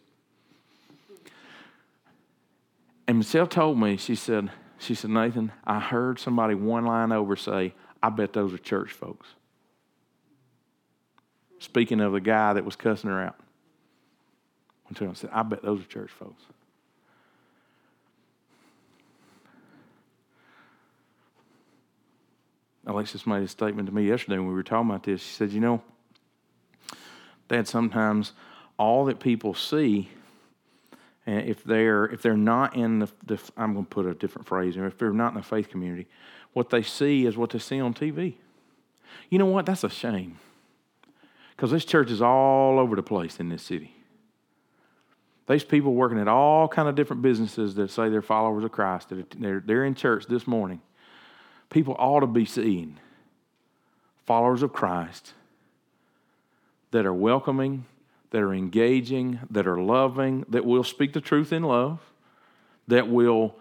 And 3.07 3.19
Michelle 3.19 3.47
told 3.47 3.79
me, 3.79 3.95
she 3.97 4.15
said, 4.15 4.51
she 4.79 4.95
said, 4.95 5.09
Nathan, 5.09 5.51
I 5.65 5.79
heard 5.79 6.19
somebody 6.19 6.55
one 6.55 6.85
line 6.85 7.11
over 7.11 7.35
say, 7.35 7.73
I 8.01 8.09
bet 8.09 8.33
those 8.33 8.53
are 8.53 8.57
church 8.57 8.91
folks. 8.91 9.27
Speaking 11.59 11.99
of 11.99 12.13
the 12.13 12.21
guy 12.21 12.53
that 12.53 12.63
was 12.63 12.75
cussing 12.75 13.09
her 13.09 13.21
out. 13.21 13.35
I 14.89 15.13
said, 15.13 15.29
I 15.33 15.43
bet 15.43 15.63
those 15.63 15.81
are 15.81 15.87
church 15.87 16.11
folks. 16.11 16.43
Alexis 22.85 23.27
made 23.27 23.43
a 23.43 23.47
statement 23.49 23.89
to 23.89 23.93
me 23.93 24.07
yesterday 24.07 24.37
when 24.37 24.47
we 24.47 24.53
were 24.53 24.63
talking 24.63 24.89
about 24.89 25.03
this. 25.03 25.21
She 25.21 25.33
said, 25.33 25.51
You 25.51 25.59
know, 25.59 25.81
Dad, 27.49 27.67
sometimes 27.67 28.31
all 28.79 29.03
that 29.05 29.19
people 29.19 29.53
see 29.53 30.09
and 31.27 31.47
if 31.47 31.63
they're 31.63 32.05
if 32.05 32.21
they're 32.21 32.37
not 32.37 32.75
in 32.75 32.99
the, 32.99 33.09
the 33.25 33.39
I'm 33.57 33.73
going 33.73 33.85
to 33.85 33.89
put 33.89 34.05
a 34.05 34.13
different 34.15 34.47
phrase, 34.47 34.75
if 34.77 34.97
they're 34.97 35.11
not 35.11 35.33
in 35.33 35.35
the 35.35 35.43
faith 35.43 35.69
community, 35.69 36.07
what 36.53 36.69
they 36.69 36.81
see 36.81 37.25
is 37.25 37.37
what 37.37 37.51
they 37.51 37.59
see 37.59 37.79
on 37.79 37.93
TV. 37.93 38.35
You 39.29 39.37
know 39.37 39.45
what? 39.45 39.65
That's 39.65 39.83
a 39.83 39.89
shame. 39.89 40.39
Because 41.55 41.71
this 41.71 41.85
church 41.85 42.09
is 42.09 42.21
all 42.21 42.79
over 42.79 42.95
the 42.95 43.03
place 43.03 43.39
in 43.39 43.49
this 43.49 43.61
city. 43.61 43.93
There's 45.47 45.63
people 45.63 45.93
working 45.93 46.19
at 46.19 46.27
all 46.27 46.67
kind 46.67 46.87
of 46.87 46.95
different 46.95 47.21
businesses 47.21 47.75
that 47.75 47.89
say 47.89 48.09
they're 48.09 48.21
followers 48.21 48.63
of 48.63 48.71
Christ. 48.71 49.11
They're, 49.37 49.61
they're 49.65 49.85
in 49.85 49.95
church 49.95 50.27
this 50.27 50.45
morning. 50.45 50.81
People 51.69 51.95
ought 51.97 52.19
to 52.21 52.27
be 52.27 52.45
seeing 52.45 52.99
followers 54.25 54.61
of 54.61 54.71
Christ 54.71 55.33
that 56.91 57.05
are 57.05 57.13
welcoming, 57.13 57.85
that 58.31 58.41
are 58.41 58.53
engaging, 58.53 59.39
that 59.49 59.67
are 59.67 59.81
loving, 59.81 60.45
that 60.49 60.65
will 60.65 60.83
speak 60.83 61.13
the 61.13 61.21
truth 61.21 61.53
in 61.53 61.63
love, 61.63 61.99
that 62.87 63.07
will, 63.07 63.55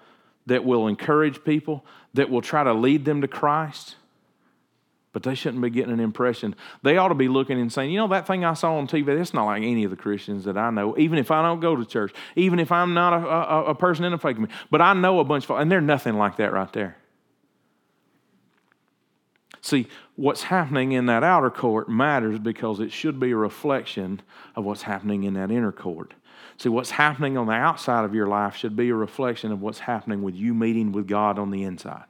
that 0.46 0.64
will 0.64 0.88
encourage 0.88 1.44
people, 1.44 1.84
that 2.14 2.30
will 2.30 2.42
try 2.42 2.64
to 2.64 2.72
lead 2.72 3.04
them 3.04 3.20
to 3.20 3.28
Christ. 3.28 3.96
But 5.12 5.22
they 5.22 5.34
shouldn't 5.34 5.62
be 5.62 5.70
getting 5.70 5.92
an 5.92 6.00
impression. 6.00 6.54
They 6.82 6.98
ought 6.98 7.08
to 7.08 7.14
be 7.14 7.28
looking 7.28 7.58
and 7.58 7.72
saying, 7.72 7.90
you 7.90 7.98
know, 7.98 8.08
that 8.08 8.26
thing 8.26 8.44
I 8.44 8.52
saw 8.52 8.76
on 8.76 8.86
TV, 8.86 9.16
that's 9.16 9.32
not 9.32 9.46
like 9.46 9.62
any 9.62 9.84
of 9.84 9.90
the 9.90 9.96
Christians 9.96 10.44
that 10.44 10.58
I 10.58 10.68
know, 10.70 10.96
even 10.98 11.18
if 11.18 11.30
I 11.30 11.42
don't 11.42 11.60
go 11.60 11.74
to 11.74 11.86
church, 11.86 12.12
even 12.34 12.58
if 12.58 12.70
I'm 12.70 12.92
not 12.92 13.14
a, 13.14 13.26
a, 13.26 13.64
a 13.66 13.74
person 13.74 14.04
in 14.04 14.12
a 14.12 14.18
faith 14.18 14.34
community. 14.34 14.58
But 14.70 14.82
I 14.82 14.92
know 14.92 15.20
a 15.20 15.24
bunch 15.24 15.48
of, 15.48 15.58
and 15.58 15.72
they're 15.72 15.80
nothing 15.80 16.16
like 16.16 16.36
that 16.36 16.52
right 16.52 16.70
there. 16.72 16.98
See, 19.66 19.88
what's 20.14 20.44
happening 20.44 20.92
in 20.92 21.06
that 21.06 21.24
outer 21.24 21.50
court 21.50 21.88
matters 21.88 22.38
because 22.38 22.78
it 22.78 22.92
should 22.92 23.18
be 23.18 23.32
a 23.32 23.36
reflection 23.36 24.22
of 24.54 24.64
what's 24.64 24.82
happening 24.82 25.24
in 25.24 25.34
that 25.34 25.50
inner 25.50 25.72
court. 25.72 26.14
See, 26.56 26.68
what's 26.68 26.92
happening 26.92 27.36
on 27.36 27.48
the 27.48 27.52
outside 27.52 28.04
of 28.04 28.14
your 28.14 28.28
life 28.28 28.54
should 28.54 28.76
be 28.76 28.90
a 28.90 28.94
reflection 28.94 29.50
of 29.50 29.60
what's 29.60 29.80
happening 29.80 30.22
with 30.22 30.36
you 30.36 30.54
meeting 30.54 30.92
with 30.92 31.08
God 31.08 31.36
on 31.36 31.50
the 31.50 31.64
inside. 31.64 32.04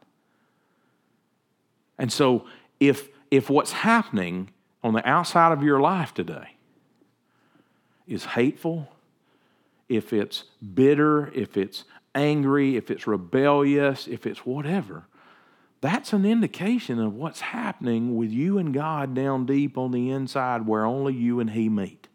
And 1.97 2.13
so, 2.13 2.45
if, 2.79 3.09
if 3.31 3.49
what's 3.49 3.73
happening 3.73 4.51
on 4.85 4.93
the 4.93 5.09
outside 5.09 5.53
of 5.53 5.63
your 5.63 5.81
life 5.81 6.13
today 6.13 6.57
is 8.07 8.27
hateful, 8.27 8.87
if 9.89 10.13
it's 10.13 10.45
bitter, 10.75 11.33
if 11.33 11.57
it's 11.57 11.85
angry, 12.15 12.77
if 12.77 12.91
it's 12.91 13.07
rebellious, 13.07 14.07
if 14.07 14.27
it's 14.27 14.45
whatever, 14.45 15.07
that's 15.81 16.13
an 16.13 16.25
indication 16.25 16.99
of 16.99 17.15
what's 17.15 17.41
happening 17.41 18.17
with 18.17 18.31
you 18.31 18.59
and 18.59 18.73
God 18.73 19.15
down 19.15 19.47
deep 19.47 19.77
on 19.77 19.91
the 19.91 20.11
inside 20.11 20.67
where 20.67 20.85
only 20.85 21.15
you 21.15 21.41
and 21.41 21.51
He 21.51 21.69
meet. 21.69 22.09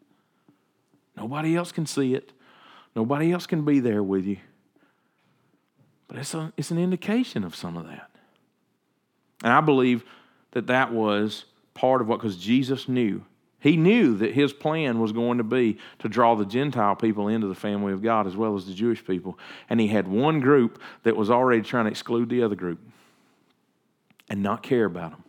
Nobody 1.16 1.56
else 1.56 1.72
can 1.72 1.86
see 1.86 2.16
it, 2.16 2.34
nobody 2.96 3.32
else 3.32 3.46
can 3.46 3.64
be 3.64 3.80
there 3.80 4.02
with 4.02 4.26
you. 4.26 4.38
But 6.08 6.18
it's, 6.18 6.34
a, 6.34 6.52
it's 6.58 6.72
an 6.72 6.78
indication 6.78 7.44
of 7.44 7.56
some 7.56 7.78
of 7.78 7.88
that. 7.88 8.10
And 9.44 9.54
I 9.54 9.62
believe 9.62 10.04
that 10.52 10.68
that 10.68 10.92
was 10.92 11.46
part 11.74 12.02
of 12.02 12.08
what, 12.08 12.20
because 12.20 12.38
Jesus 12.38 12.90
knew. 12.90 13.24
He 13.60 13.78
knew 13.78 14.18
that 14.18 14.34
his 14.34 14.52
plan 14.52 15.00
was 15.00 15.12
going 15.12 15.38
to 15.38 15.44
be 15.44 15.78
to 16.00 16.10
draw 16.10 16.36
the 16.36 16.46
Gentile 16.46 16.96
people 16.96 17.28
into 17.28 17.48
the 17.48 17.56
family 17.56 17.94
of 17.94 18.02
God 18.02 18.26
as 18.26 18.36
well 18.36 18.56
as 18.56 18.66
the 18.66 18.74
Jewish 18.74 19.06
people. 19.06 19.38
And 19.70 19.80
he 19.80 19.88
had 19.88 20.08
one 20.08 20.40
group 20.40 20.82
that 21.04 21.16
was 21.16 21.30
already 21.30 21.62
trying 21.62 21.86
to 21.86 21.92
exclude 21.92 22.28
the 22.28 22.42
other 22.42 22.56
group 22.56 22.80
and 24.32 24.42
not 24.42 24.64
care 24.64 24.86
about 24.86 25.12
them. 25.12 25.24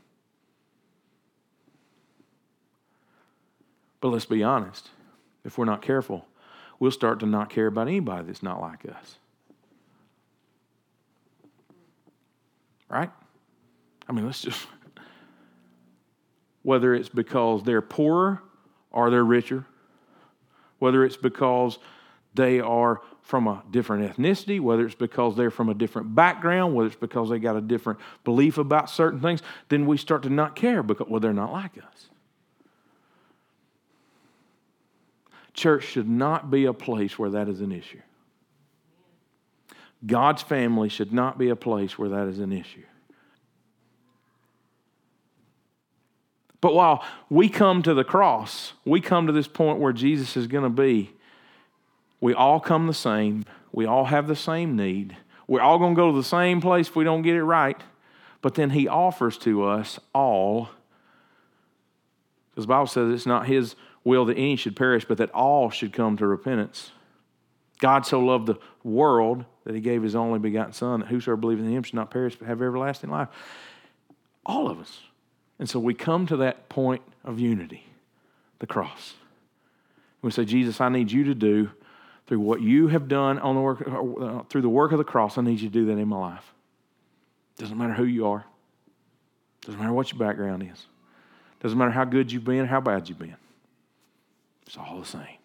But 4.00 4.11
let's 4.11 4.26
be 4.26 4.44
honest 4.44 4.90
if 5.44 5.59
we're 5.59 5.64
not 5.64 5.82
careful, 5.82 6.24
we'll 6.78 6.92
start 6.92 7.18
to 7.18 7.26
not 7.26 7.50
care 7.50 7.66
about 7.66 7.88
anybody 7.88 8.28
that's 8.28 8.44
not 8.44 8.61
like 8.61 8.86
us. 8.86 9.16
Right? 12.88 13.11
I 14.09 14.12
mean, 14.12 14.24
let's 14.24 14.42
just, 14.42 14.68
whether 16.62 16.94
it's 16.94 17.09
because 17.09 17.64
they're 17.64 17.82
poorer 17.82 18.40
or 18.92 19.11
they're 19.11 19.24
richer, 19.24 19.66
whether 20.78 21.05
it's 21.05 21.16
because 21.16 21.78
they 22.34 22.61
are 22.61 23.00
from 23.22 23.46
a 23.46 23.62
different 23.70 24.14
ethnicity, 24.14 24.60
whether 24.60 24.84
it's 24.84 24.94
because 24.94 25.36
they're 25.36 25.50
from 25.50 25.68
a 25.68 25.74
different 25.74 26.14
background, 26.14 26.74
whether 26.74 26.88
it's 26.88 26.96
because 26.96 27.30
they 27.30 27.38
got 27.38 27.56
a 27.56 27.60
different 27.60 27.98
belief 28.24 28.58
about 28.58 28.90
certain 28.90 29.20
things, 29.20 29.40
then 29.68 29.86
we 29.86 29.96
start 29.96 30.24
to 30.24 30.30
not 30.30 30.56
care 30.56 30.82
because, 30.82 31.06
well, 31.08 31.20
they're 31.20 31.32
not 31.32 31.52
like 31.52 31.78
us. 31.78 32.08
Church 35.54 35.84
should 35.84 36.08
not 36.08 36.50
be 36.50 36.64
a 36.64 36.72
place 36.72 37.18
where 37.18 37.30
that 37.30 37.48
is 37.48 37.60
an 37.60 37.72
issue. 37.72 38.00
God's 40.04 40.42
family 40.42 40.88
should 40.88 41.12
not 41.12 41.38
be 41.38 41.48
a 41.50 41.56
place 41.56 41.96
where 41.96 42.08
that 42.08 42.26
is 42.26 42.40
an 42.40 42.52
issue. 42.52 42.82
But 46.60 46.74
while 46.74 47.04
we 47.28 47.48
come 47.48 47.82
to 47.82 47.92
the 47.92 48.04
cross, 48.04 48.72
we 48.84 49.00
come 49.00 49.26
to 49.26 49.32
this 49.32 49.48
point 49.48 49.78
where 49.78 49.92
Jesus 49.92 50.36
is 50.36 50.46
going 50.46 50.64
to 50.64 50.70
be, 50.70 51.12
we 52.22 52.32
all 52.32 52.60
come 52.60 52.86
the 52.86 52.94
same. 52.94 53.44
We 53.72 53.84
all 53.84 54.06
have 54.06 54.28
the 54.28 54.36
same 54.36 54.76
need. 54.76 55.16
We're 55.48 55.60
all 55.60 55.78
going 55.78 55.94
to 55.94 55.96
go 55.96 56.12
to 56.12 56.16
the 56.16 56.24
same 56.24 56.60
place 56.60 56.88
if 56.88 56.94
we 56.96 57.04
don't 57.04 57.22
get 57.22 57.34
it 57.34 57.42
right. 57.42 57.78
But 58.40 58.54
then 58.54 58.70
he 58.70 58.86
offers 58.86 59.36
to 59.38 59.64
us 59.64 59.98
all, 60.14 60.70
because 62.50 62.64
the 62.64 62.68
Bible 62.68 62.86
says 62.86 63.12
it's 63.12 63.26
not 63.26 63.46
his 63.46 63.74
will 64.04 64.24
that 64.26 64.36
any 64.36 64.54
should 64.54 64.76
perish, 64.76 65.04
but 65.04 65.18
that 65.18 65.30
all 65.30 65.68
should 65.68 65.92
come 65.92 66.16
to 66.16 66.26
repentance. 66.26 66.92
God 67.80 68.06
so 68.06 68.20
loved 68.20 68.46
the 68.46 68.58
world 68.84 69.44
that 69.64 69.74
he 69.74 69.80
gave 69.80 70.04
his 70.04 70.14
only 70.14 70.38
begotten 70.38 70.72
Son, 70.72 71.00
that 71.00 71.08
whosoever 71.08 71.36
believes 71.36 71.60
in 71.60 71.70
him 71.70 71.82
should 71.82 71.94
not 71.94 72.12
perish 72.12 72.36
but 72.36 72.46
have 72.46 72.62
everlasting 72.62 73.10
life. 73.10 73.28
All 74.46 74.68
of 74.68 74.80
us. 74.80 75.00
And 75.58 75.68
so 75.68 75.80
we 75.80 75.92
come 75.92 76.26
to 76.28 76.36
that 76.36 76.68
point 76.68 77.02
of 77.24 77.40
unity, 77.40 77.84
the 78.60 78.66
cross. 78.68 79.14
We 80.20 80.30
say, 80.30 80.44
Jesus, 80.44 80.80
I 80.80 80.88
need 80.88 81.10
you 81.10 81.24
to 81.24 81.34
do 81.34 81.72
through 82.26 82.40
what 82.40 82.60
you 82.60 82.88
have 82.88 83.08
done 83.08 83.38
on 83.38 83.54
the 83.54 83.60
work, 83.60 83.82
uh, 83.86 84.42
through 84.48 84.62
the 84.62 84.68
work 84.68 84.92
of 84.92 84.98
the 84.98 85.04
cross, 85.04 85.38
I 85.38 85.42
need 85.42 85.60
you 85.60 85.68
to 85.68 85.72
do 85.72 85.86
that 85.86 85.98
in 85.98 86.08
my 86.08 86.18
life. 86.18 86.54
Doesn't 87.58 87.76
matter 87.76 87.94
who 87.94 88.04
you 88.04 88.26
are. 88.26 88.44
Doesn't 89.62 89.80
matter 89.80 89.92
what 89.92 90.10
your 90.10 90.18
background 90.18 90.68
is. 90.70 90.86
Doesn't 91.60 91.78
matter 91.78 91.90
how 91.90 92.04
good 92.04 92.32
you've 92.32 92.44
been 92.44 92.66
how 92.66 92.80
bad 92.80 93.08
you've 93.08 93.18
been. 93.18 93.36
It's 94.66 94.76
all 94.76 94.98
the 94.98 95.06
same. 95.06 95.38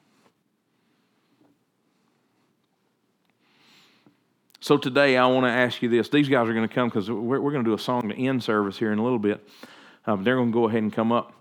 So 4.59 4.77
today 4.77 5.15
I 5.15 5.25
want 5.27 5.45
to 5.45 5.51
ask 5.51 5.81
you 5.81 5.89
this. 5.89 6.09
These 6.09 6.27
guys 6.27 6.49
are 6.49 6.53
going 6.53 6.67
to 6.67 6.73
come 6.73 6.89
because 6.89 7.09
we're, 7.09 7.39
we're 7.39 7.51
going 7.51 7.63
to 7.63 7.69
do 7.69 7.75
a 7.75 7.79
song 7.79 8.09
to 8.09 8.15
end 8.15 8.43
service 8.43 8.77
here 8.77 8.91
in 8.91 8.99
a 8.99 9.03
little 9.03 9.19
bit. 9.19 9.47
Um, 10.05 10.23
they're 10.23 10.35
going 10.35 10.51
to 10.51 10.53
go 10.53 10.67
ahead 10.67 10.81
and 10.81 10.91
come 10.91 11.11
up. 11.11 11.33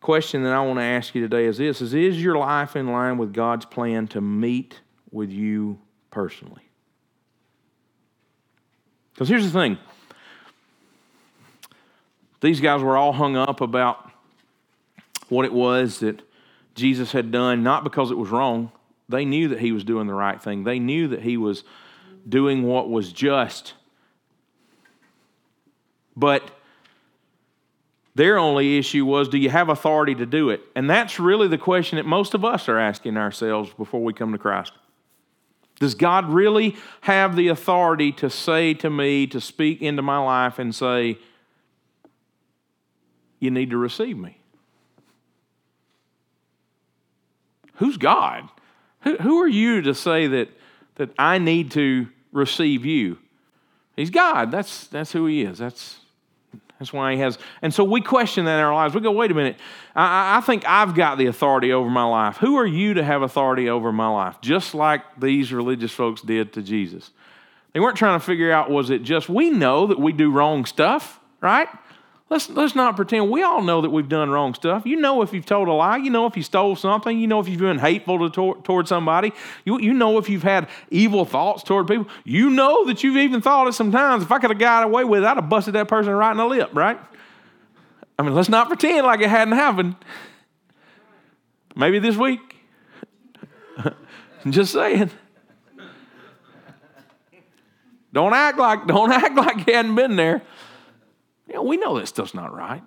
Question 0.00 0.42
that 0.44 0.52
I 0.52 0.64
want 0.64 0.78
to 0.78 0.84
ask 0.84 1.14
you 1.14 1.20
today 1.20 1.44
is 1.44 1.58
this 1.58 1.82
is, 1.82 1.92
is 1.92 2.22
your 2.22 2.36
life 2.36 2.74
in 2.74 2.88
line 2.88 3.18
with 3.18 3.34
God's 3.34 3.66
plan 3.66 4.08
to 4.08 4.20
meet 4.20 4.80
with 5.10 5.30
you 5.30 5.78
personally? 6.10 6.62
Because 9.12 9.28
here's 9.28 9.44
the 9.44 9.50
thing 9.50 9.78
these 12.40 12.60
guys 12.60 12.82
were 12.82 12.96
all 12.96 13.12
hung 13.12 13.36
up 13.36 13.60
about 13.60 14.10
what 15.28 15.44
it 15.44 15.52
was 15.52 16.00
that 16.00 16.22
Jesus 16.74 17.12
had 17.12 17.30
done, 17.30 17.62
not 17.62 17.84
because 17.84 18.10
it 18.10 18.16
was 18.16 18.30
wrong. 18.30 18.72
They 19.10 19.26
knew 19.26 19.48
that 19.48 19.60
he 19.60 19.72
was 19.72 19.84
doing 19.84 20.06
the 20.06 20.14
right 20.14 20.40
thing, 20.42 20.64
they 20.64 20.78
knew 20.78 21.08
that 21.08 21.20
he 21.20 21.36
was 21.36 21.64
doing 22.26 22.62
what 22.62 22.88
was 22.88 23.12
just. 23.12 23.74
But 26.16 26.50
their 28.20 28.38
only 28.38 28.76
issue 28.76 29.06
was 29.06 29.30
do 29.30 29.38
you 29.38 29.48
have 29.48 29.70
authority 29.70 30.14
to 30.14 30.26
do 30.26 30.50
it? 30.50 30.60
And 30.76 30.90
that's 30.90 31.18
really 31.18 31.48
the 31.48 31.56
question 31.56 31.96
that 31.96 32.04
most 32.04 32.34
of 32.34 32.44
us 32.44 32.68
are 32.68 32.78
asking 32.78 33.16
ourselves 33.16 33.72
before 33.72 34.02
we 34.02 34.12
come 34.12 34.32
to 34.32 34.38
Christ. 34.38 34.72
Does 35.78 35.94
God 35.94 36.28
really 36.28 36.76
have 37.00 37.34
the 37.34 37.48
authority 37.48 38.12
to 38.12 38.28
say 38.28 38.74
to 38.74 38.90
me, 38.90 39.26
to 39.28 39.40
speak 39.40 39.80
into 39.80 40.02
my 40.02 40.18
life 40.18 40.58
and 40.58 40.74
say, 40.74 41.16
you 43.38 43.50
need 43.50 43.70
to 43.70 43.78
receive 43.78 44.18
me? 44.18 44.36
Who's 47.76 47.96
God? 47.96 48.50
Who, 49.00 49.16
who 49.16 49.40
are 49.40 49.48
you 49.48 49.80
to 49.80 49.94
say 49.94 50.26
that, 50.26 50.50
that 50.96 51.08
I 51.18 51.38
need 51.38 51.70
to 51.70 52.06
receive 52.32 52.84
you? 52.84 53.16
He's 53.96 54.10
God. 54.10 54.50
That's, 54.50 54.88
that's 54.88 55.12
who 55.12 55.24
He 55.24 55.40
is. 55.40 55.56
That's, 55.56 55.96
that's 56.80 56.92
why 56.92 57.12
He 57.14 57.20
has. 57.20 57.38
And 57.62 57.72
so 57.72 57.84
we 57.84 58.00
question 58.00 58.46
that 58.46 58.58
in 58.58 58.64
our 58.64 58.74
lives. 58.74 58.94
We 58.94 59.02
go, 59.02 59.12
wait 59.12 59.30
a 59.30 59.34
minute. 59.34 59.56
I, 59.94 60.38
I 60.38 60.40
think 60.40 60.66
I've 60.66 60.94
got 60.94 61.18
the 61.18 61.26
authority 61.26 61.72
over 61.72 61.90
my 61.90 62.04
life. 62.04 62.38
Who 62.38 62.56
are 62.56 62.66
you 62.66 62.94
to 62.94 63.04
have 63.04 63.22
authority 63.22 63.68
over 63.68 63.92
my 63.92 64.08
life? 64.08 64.40
Just 64.40 64.74
like 64.74 65.02
these 65.20 65.52
religious 65.52 65.92
folks 65.92 66.22
did 66.22 66.54
to 66.54 66.62
Jesus. 66.62 67.10
They 67.74 67.80
weren't 67.80 67.96
trying 67.96 68.18
to 68.18 68.24
figure 68.24 68.50
out, 68.50 68.70
was 68.70 68.90
it 68.90 69.02
just, 69.02 69.28
we 69.28 69.50
know 69.50 69.86
that 69.86 70.00
we 70.00 70.12
do 70.12 70.32
wrong 70.32 70.64
stuff, 70.64 71.20
right? 71.40 71.68
Let's, 72.30 72.48
let's 72.48 72.76
not 72.76 72.94
pretend. 72.94 73.28
We 73.28 73.42
all 73.42 73.60
know 73.60 73.80
that 73.80 73.90
we've 73.90 74.08
done 74.08 74.30
wrong 74.30 74.54
stuff. 74.54 74.86
You 74.86 74.94
know 74.94 75.20
if 75.20 75.32
you've 75.32 75.46
told 75.46 75.66
a 75.66 75.72
lie. 75.72 75.96
You 75.96 76.10
know 76.10 76.26
if 76.26 76.36
you 76.36 76.44
stole 76.44 76.76
something. 76.76 77.18
You 77.18 77.26
know 77.26 77.40
if 77.40 77.48
you've 77.48 77.58
been 77.58 77.80
hateful 77.80 78.20
to, 78.20 78.30
toward, 78.30 78.64
toward 78.64 78.86
somebody. 78.86 79.32
You, 79.64 79.80
you 79.80 79.92
know 79.92 80.16
if 80.16 80.28
you've 80.28 80.44
had 80.44 80.68
evil 80.90 81.24
thoughts 81.24 81.64
toward 81.64 81.88
people. 81.88 82.06
You 82.22 82.48
know 82.48 82.86
that 82.86 83.02
you've 83.02 83.16
even 83.16 83.42
thought 83.42 83.66
it 83.66 83.72
sometimes. 83.72 84.22
If 84.22 84.30
I 84.30 84.38
could 84.38 84.50
have 84.50 84.60
got 84.60 84.84
away 84.84 85.02
with 85.02 85.24
it, 85.24 85.26
I'd 85.26 85.38
have 85.38 85.48
busted 85.48 85.74
that 85.74 85.88
person 85.88 86.12
right 86.12 86.30
in 86.30 86.36
the 86.36 86.46
lip, 86.46 86.70
right? 86.72 87.00
I 88.16 88.22
mean, 88.22 88.34
let's 88.34 88.48
not 88.48 88.68
pretend 88.68 89.06
like 89.06 89.20
it 89.20 89.28
hadn't 89.28 89.54
happened. 89.54 89.96
Maybe 91.74 91.98
this 91.98 92.16
week. 92.16 92.40
Just 94.48 94.72
saying. 94.72 95.10
Don't 98.12 98.34
act 98.34 98.56
like 98.56 98.86
don't 98.86 99.10
act 99.12 99.34
like 99.34 99.66
you 99.66 99.74
hadn't 99.74 99.96
been 99.96 100.14
there. 100.14 100.42
You 101.50 101.56
know, 101.56 101.62
we 101.62 101.76
know 101.76 101.98
that 101.98 102.06
stuff's 102.06 102.32
not 102.32 102.54
right. 102.54 102.82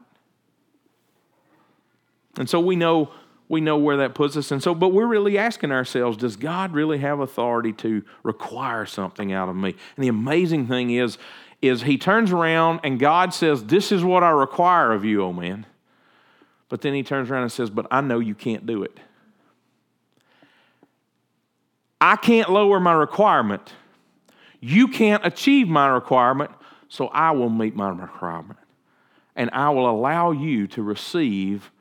And 2.38 2.49
so 2.49 2.59
we 2.59 2.76
know 2.76 3.11
we 3.49 3.59
know 3.61 3.78
where 3.78 3.97
that 3.97 4.16
puts 4.16 4.38
us. 4.38 4.51
And 4.51 4.64
so, 4.64 4.74
but 4.74 4.93
we're 4.93 5.05
really 5.05 5.38
asking 5.38 5.72
ourselves, 5.72 6.18
does 6.18 6.38
God 6.38 6.74
really 6.74 6.97
have 6.99 7.20
authority 7.20 7.74
to 7.74 8.03
require 8.24 8.86
something 8.86 9.32
out 9.34 9.49
of 9.49 9.55
me? 9.55 9.76
And 9.95 10.03
the 10.03 10.07
amazing 10.07 10.68
thing 10.68 10.91
is, 10.91 11.18
is 11.61 11.84
he 11.84 11.97
turns 11.97 12.32
around 12.32 12.80
and 12.84 12.99
God 12.99 13.34
says, 13.34 13.66
This 13.66 13.91
is 13.91 14.03
what 14.03 14.24
I 14.24 14.30
require 14.30 14.93
of 14.93 15.05
you, 15.05 15.24
oh 15.24 15.34
man. 15.34 15.66
But 16.70 16.82
then 16.82 16.93
he 16.93 17.03
turns 17.03 17.30
around 17.30 17.43
and 17.43 17.51
says, 17.51 17.70
But 17.70 17.86
I 17.91 18.01
know 18.01 18.20
you 18.20 18.34
can't 18.34 18.66
do 18.66 18.82
it. 18.82 18.97
I 22.01 22.16
can't 22.16 22.49
lower 22.49 22.80
my 22.80 22.93
requirement. 22.93 23.74
You 24.59 24.88
can't 24.88 25.26
achieve 25.26 25.68
my 25.68 25.88
requirement. 25.88 26.49
So 26.93 27.07
I 27.07 27.31
will 27.31 27.49
meet 27.49 27.75
my 27.75 27.89
requirement. 27.89 28.59
And 29.35 29.49
I 29.51 29.71
will 29.71 29.89
allow 29.89 30.29
you 30.29 30.67
to 30.67 30.83
receive 30.83 31.71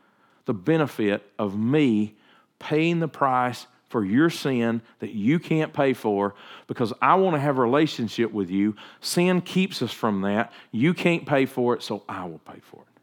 the 0.46 0.54
benefit 0.54 1.22
of 1.38 1.54
me 1.54 2.14
paying 2.58 2.98
the 2.98 3.08
price 3.08 3.66
for 3.90 4.06
your 4.06 4.30
sin 4.30 4.80
that 5.00 5.10
you 5.10 5.38
can't 5.38 5.74
pay 5.74 5.92
for 5.92 6.34
because 6.66 6.94
I 7.02 7.16
want 7.16 7.36
to 7.36 7.40
have 7.40 7.58
a 7.58 7.60
relationship 7.60 8.32
with 8.32 8.48
you. 8.48 8.74
Sin 9.02 9.42
keeps 9.42 9.82
us 9.82 9.92
from 9.92 10.22
that. 10.22 10.50
You 10.70 10.94
can't 10.94 11.26
pay 11.26 11.44
for 11.44 11.74
it, 11.74 11.82
so 11.82 12.04
I 12.08 12.24
will 12.24 12.38
pay 12.38 12.60
for 12.62 12.80
it. 12.80 13.00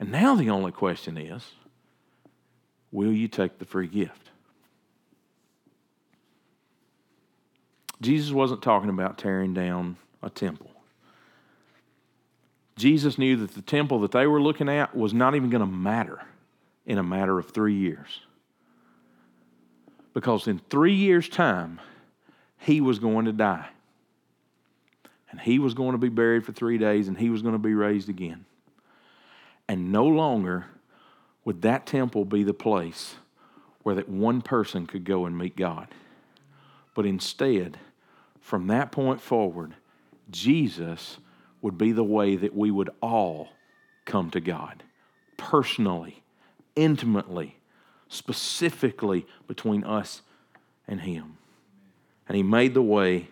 And 0.00 0.10
now 0.10 0.36
the 0.36 0.48
only 0.48 0.72
question 0.72 1.18
is 1.18 1.44
will 2.92 3.12
you 3.12 3.28
take 3.28 3.58
the 3.58 3.66
free 3.66 3.88
gift? 3.88 4.30
Jesus 8.00 8.32
wasn't 8.32 8.62
talking 8.62 8.88
about 8.88 9.18
tearing 9.18 9.52
down 9.52 9.98
a 10.22 10.30
temple. 10.30 10.70
Jesus 12.78 13.18
knew 13.18 13.36
that 13.36 13.54
the 13.54 13.62
temple 13.62 14.00
that 14.00 14.12
they 14.12 14.26
were 14.26 14.40
looking 14.40 14.68
at 14.68 14.96
was 14.96 15.12
not 15.12 15.34
even 15.34 15.50
going 15.50 15.60
to 15.60 15.66
matter 15.66 16.22
in 16.86 16.96
a 16.96 17.02
matter 17.02 17.38
of 17.38 17.50
three 17.50 17.74
years. 17.74 18.20
Because 20.14 20.46
in 20.46 20.60
three 20.70 20.94
years' 20.94 21.28
time, 21.28 21.80
he 22.58 22.80
was 22.80 22.98
going 22.98 23.26
to 23.26 23.32
die. 23.32 23.68
And 25.30 25.40
he 25.40 25.58
was 25.58 25.74
going 25.74 25.92
to 25.92 25.98
be 25.98 26.08
buried 26.08 26.46
for 26.46 26.52
three 26.52 26.78
days, 26.78 27.08
and 27.08 27.18
he 27.18 27.28
was 27.28 27.42
going 27.42 27.52
to 27.52 27.58
be 27.58 27.74
raised 27.74 28.08
again. 28.08 28.46
And 29.68 29.92
no 29.92 30.06
longer 30.06 30.66
would 31.44 31.62
that 31.62 31.84
temple 31.84 32.24
be 32.24 32.44
the 32.44 32.54
place 32.54 33.16
where 33.82 33.96
that 33.96 34.08
one 34.08 34.40
person 34.40 34.86
could 34.86 35.04
go 35.04 35.26
and 35.26 35.36
meet 35.36 35.56
God. 35.56 35.88
But 36.94 37.06
instead, 37.06 37.78
from 38.40 38.68
that 38.68 38.92
point 38.92 39.20
forward, 39.20 39.74
Jesus 40.30 41.18
would 41.62 41.76
be 41.76 41.92
the 41.92 42.04
way 42.04 42.36
that 42.36 42.54
we 42.54 42.70
would 42.70 42.90
all 43.00 43.48
come 44.04 44.30
to 44.30 44.40
God 44.40 44.82
personally, 45.36 46.22
intimately, 46.76 47.56
specifically 48.08 49.26
between 49.46 49.84
us 49.84 50.22
and 50.86 51.00
Him. 51.00 51.36
And 52.26 52.36
He 52.36 52.42
made 52.42 52.74
the 52.74 52.82
way, 52.82 53.28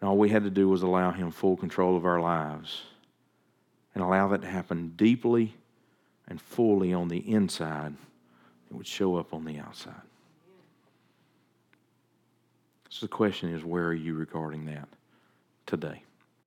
and 0.00 0.08
all 0.08 0.18
we 0.18 0.30
had 0.30 0.44
to 0.44 0.50
do 0.50 0.68
was 0.68 0.82
allow 0.82 1.12
Him 1.12 1.30
full 1.30 1.56
control 1.56 1.96
of 1.96 2.04
our 2.04 2.20
lives 2.20 2.82
and 3.94 4.02
allow 4.02 4.28
that 4.28 4.42
to 4.42 4.48
happen 4.48 4.92
deeply 4.96 5.54
and 6.28 6.40
fully 6.40 6.92
on 6.92 7.08
the 7.08 7.18
inside. 7.18 7.94
It 8.70 8.76
would 8.76 8.86
show 8.86 9.16
up 9.16 9.32
on 9.32 9.44
the 9.44 9.58
outside. 9.58 9.94
So 12.90 13.06
the 13.06 13.10
question 13.10 13.52
is 13.54 13.64
where 13.64 13.86
are 13.86 13.94
you 13.94 14.14
regarding 14.14 14.66
that 14.66 14.88
today? 15.66 16.02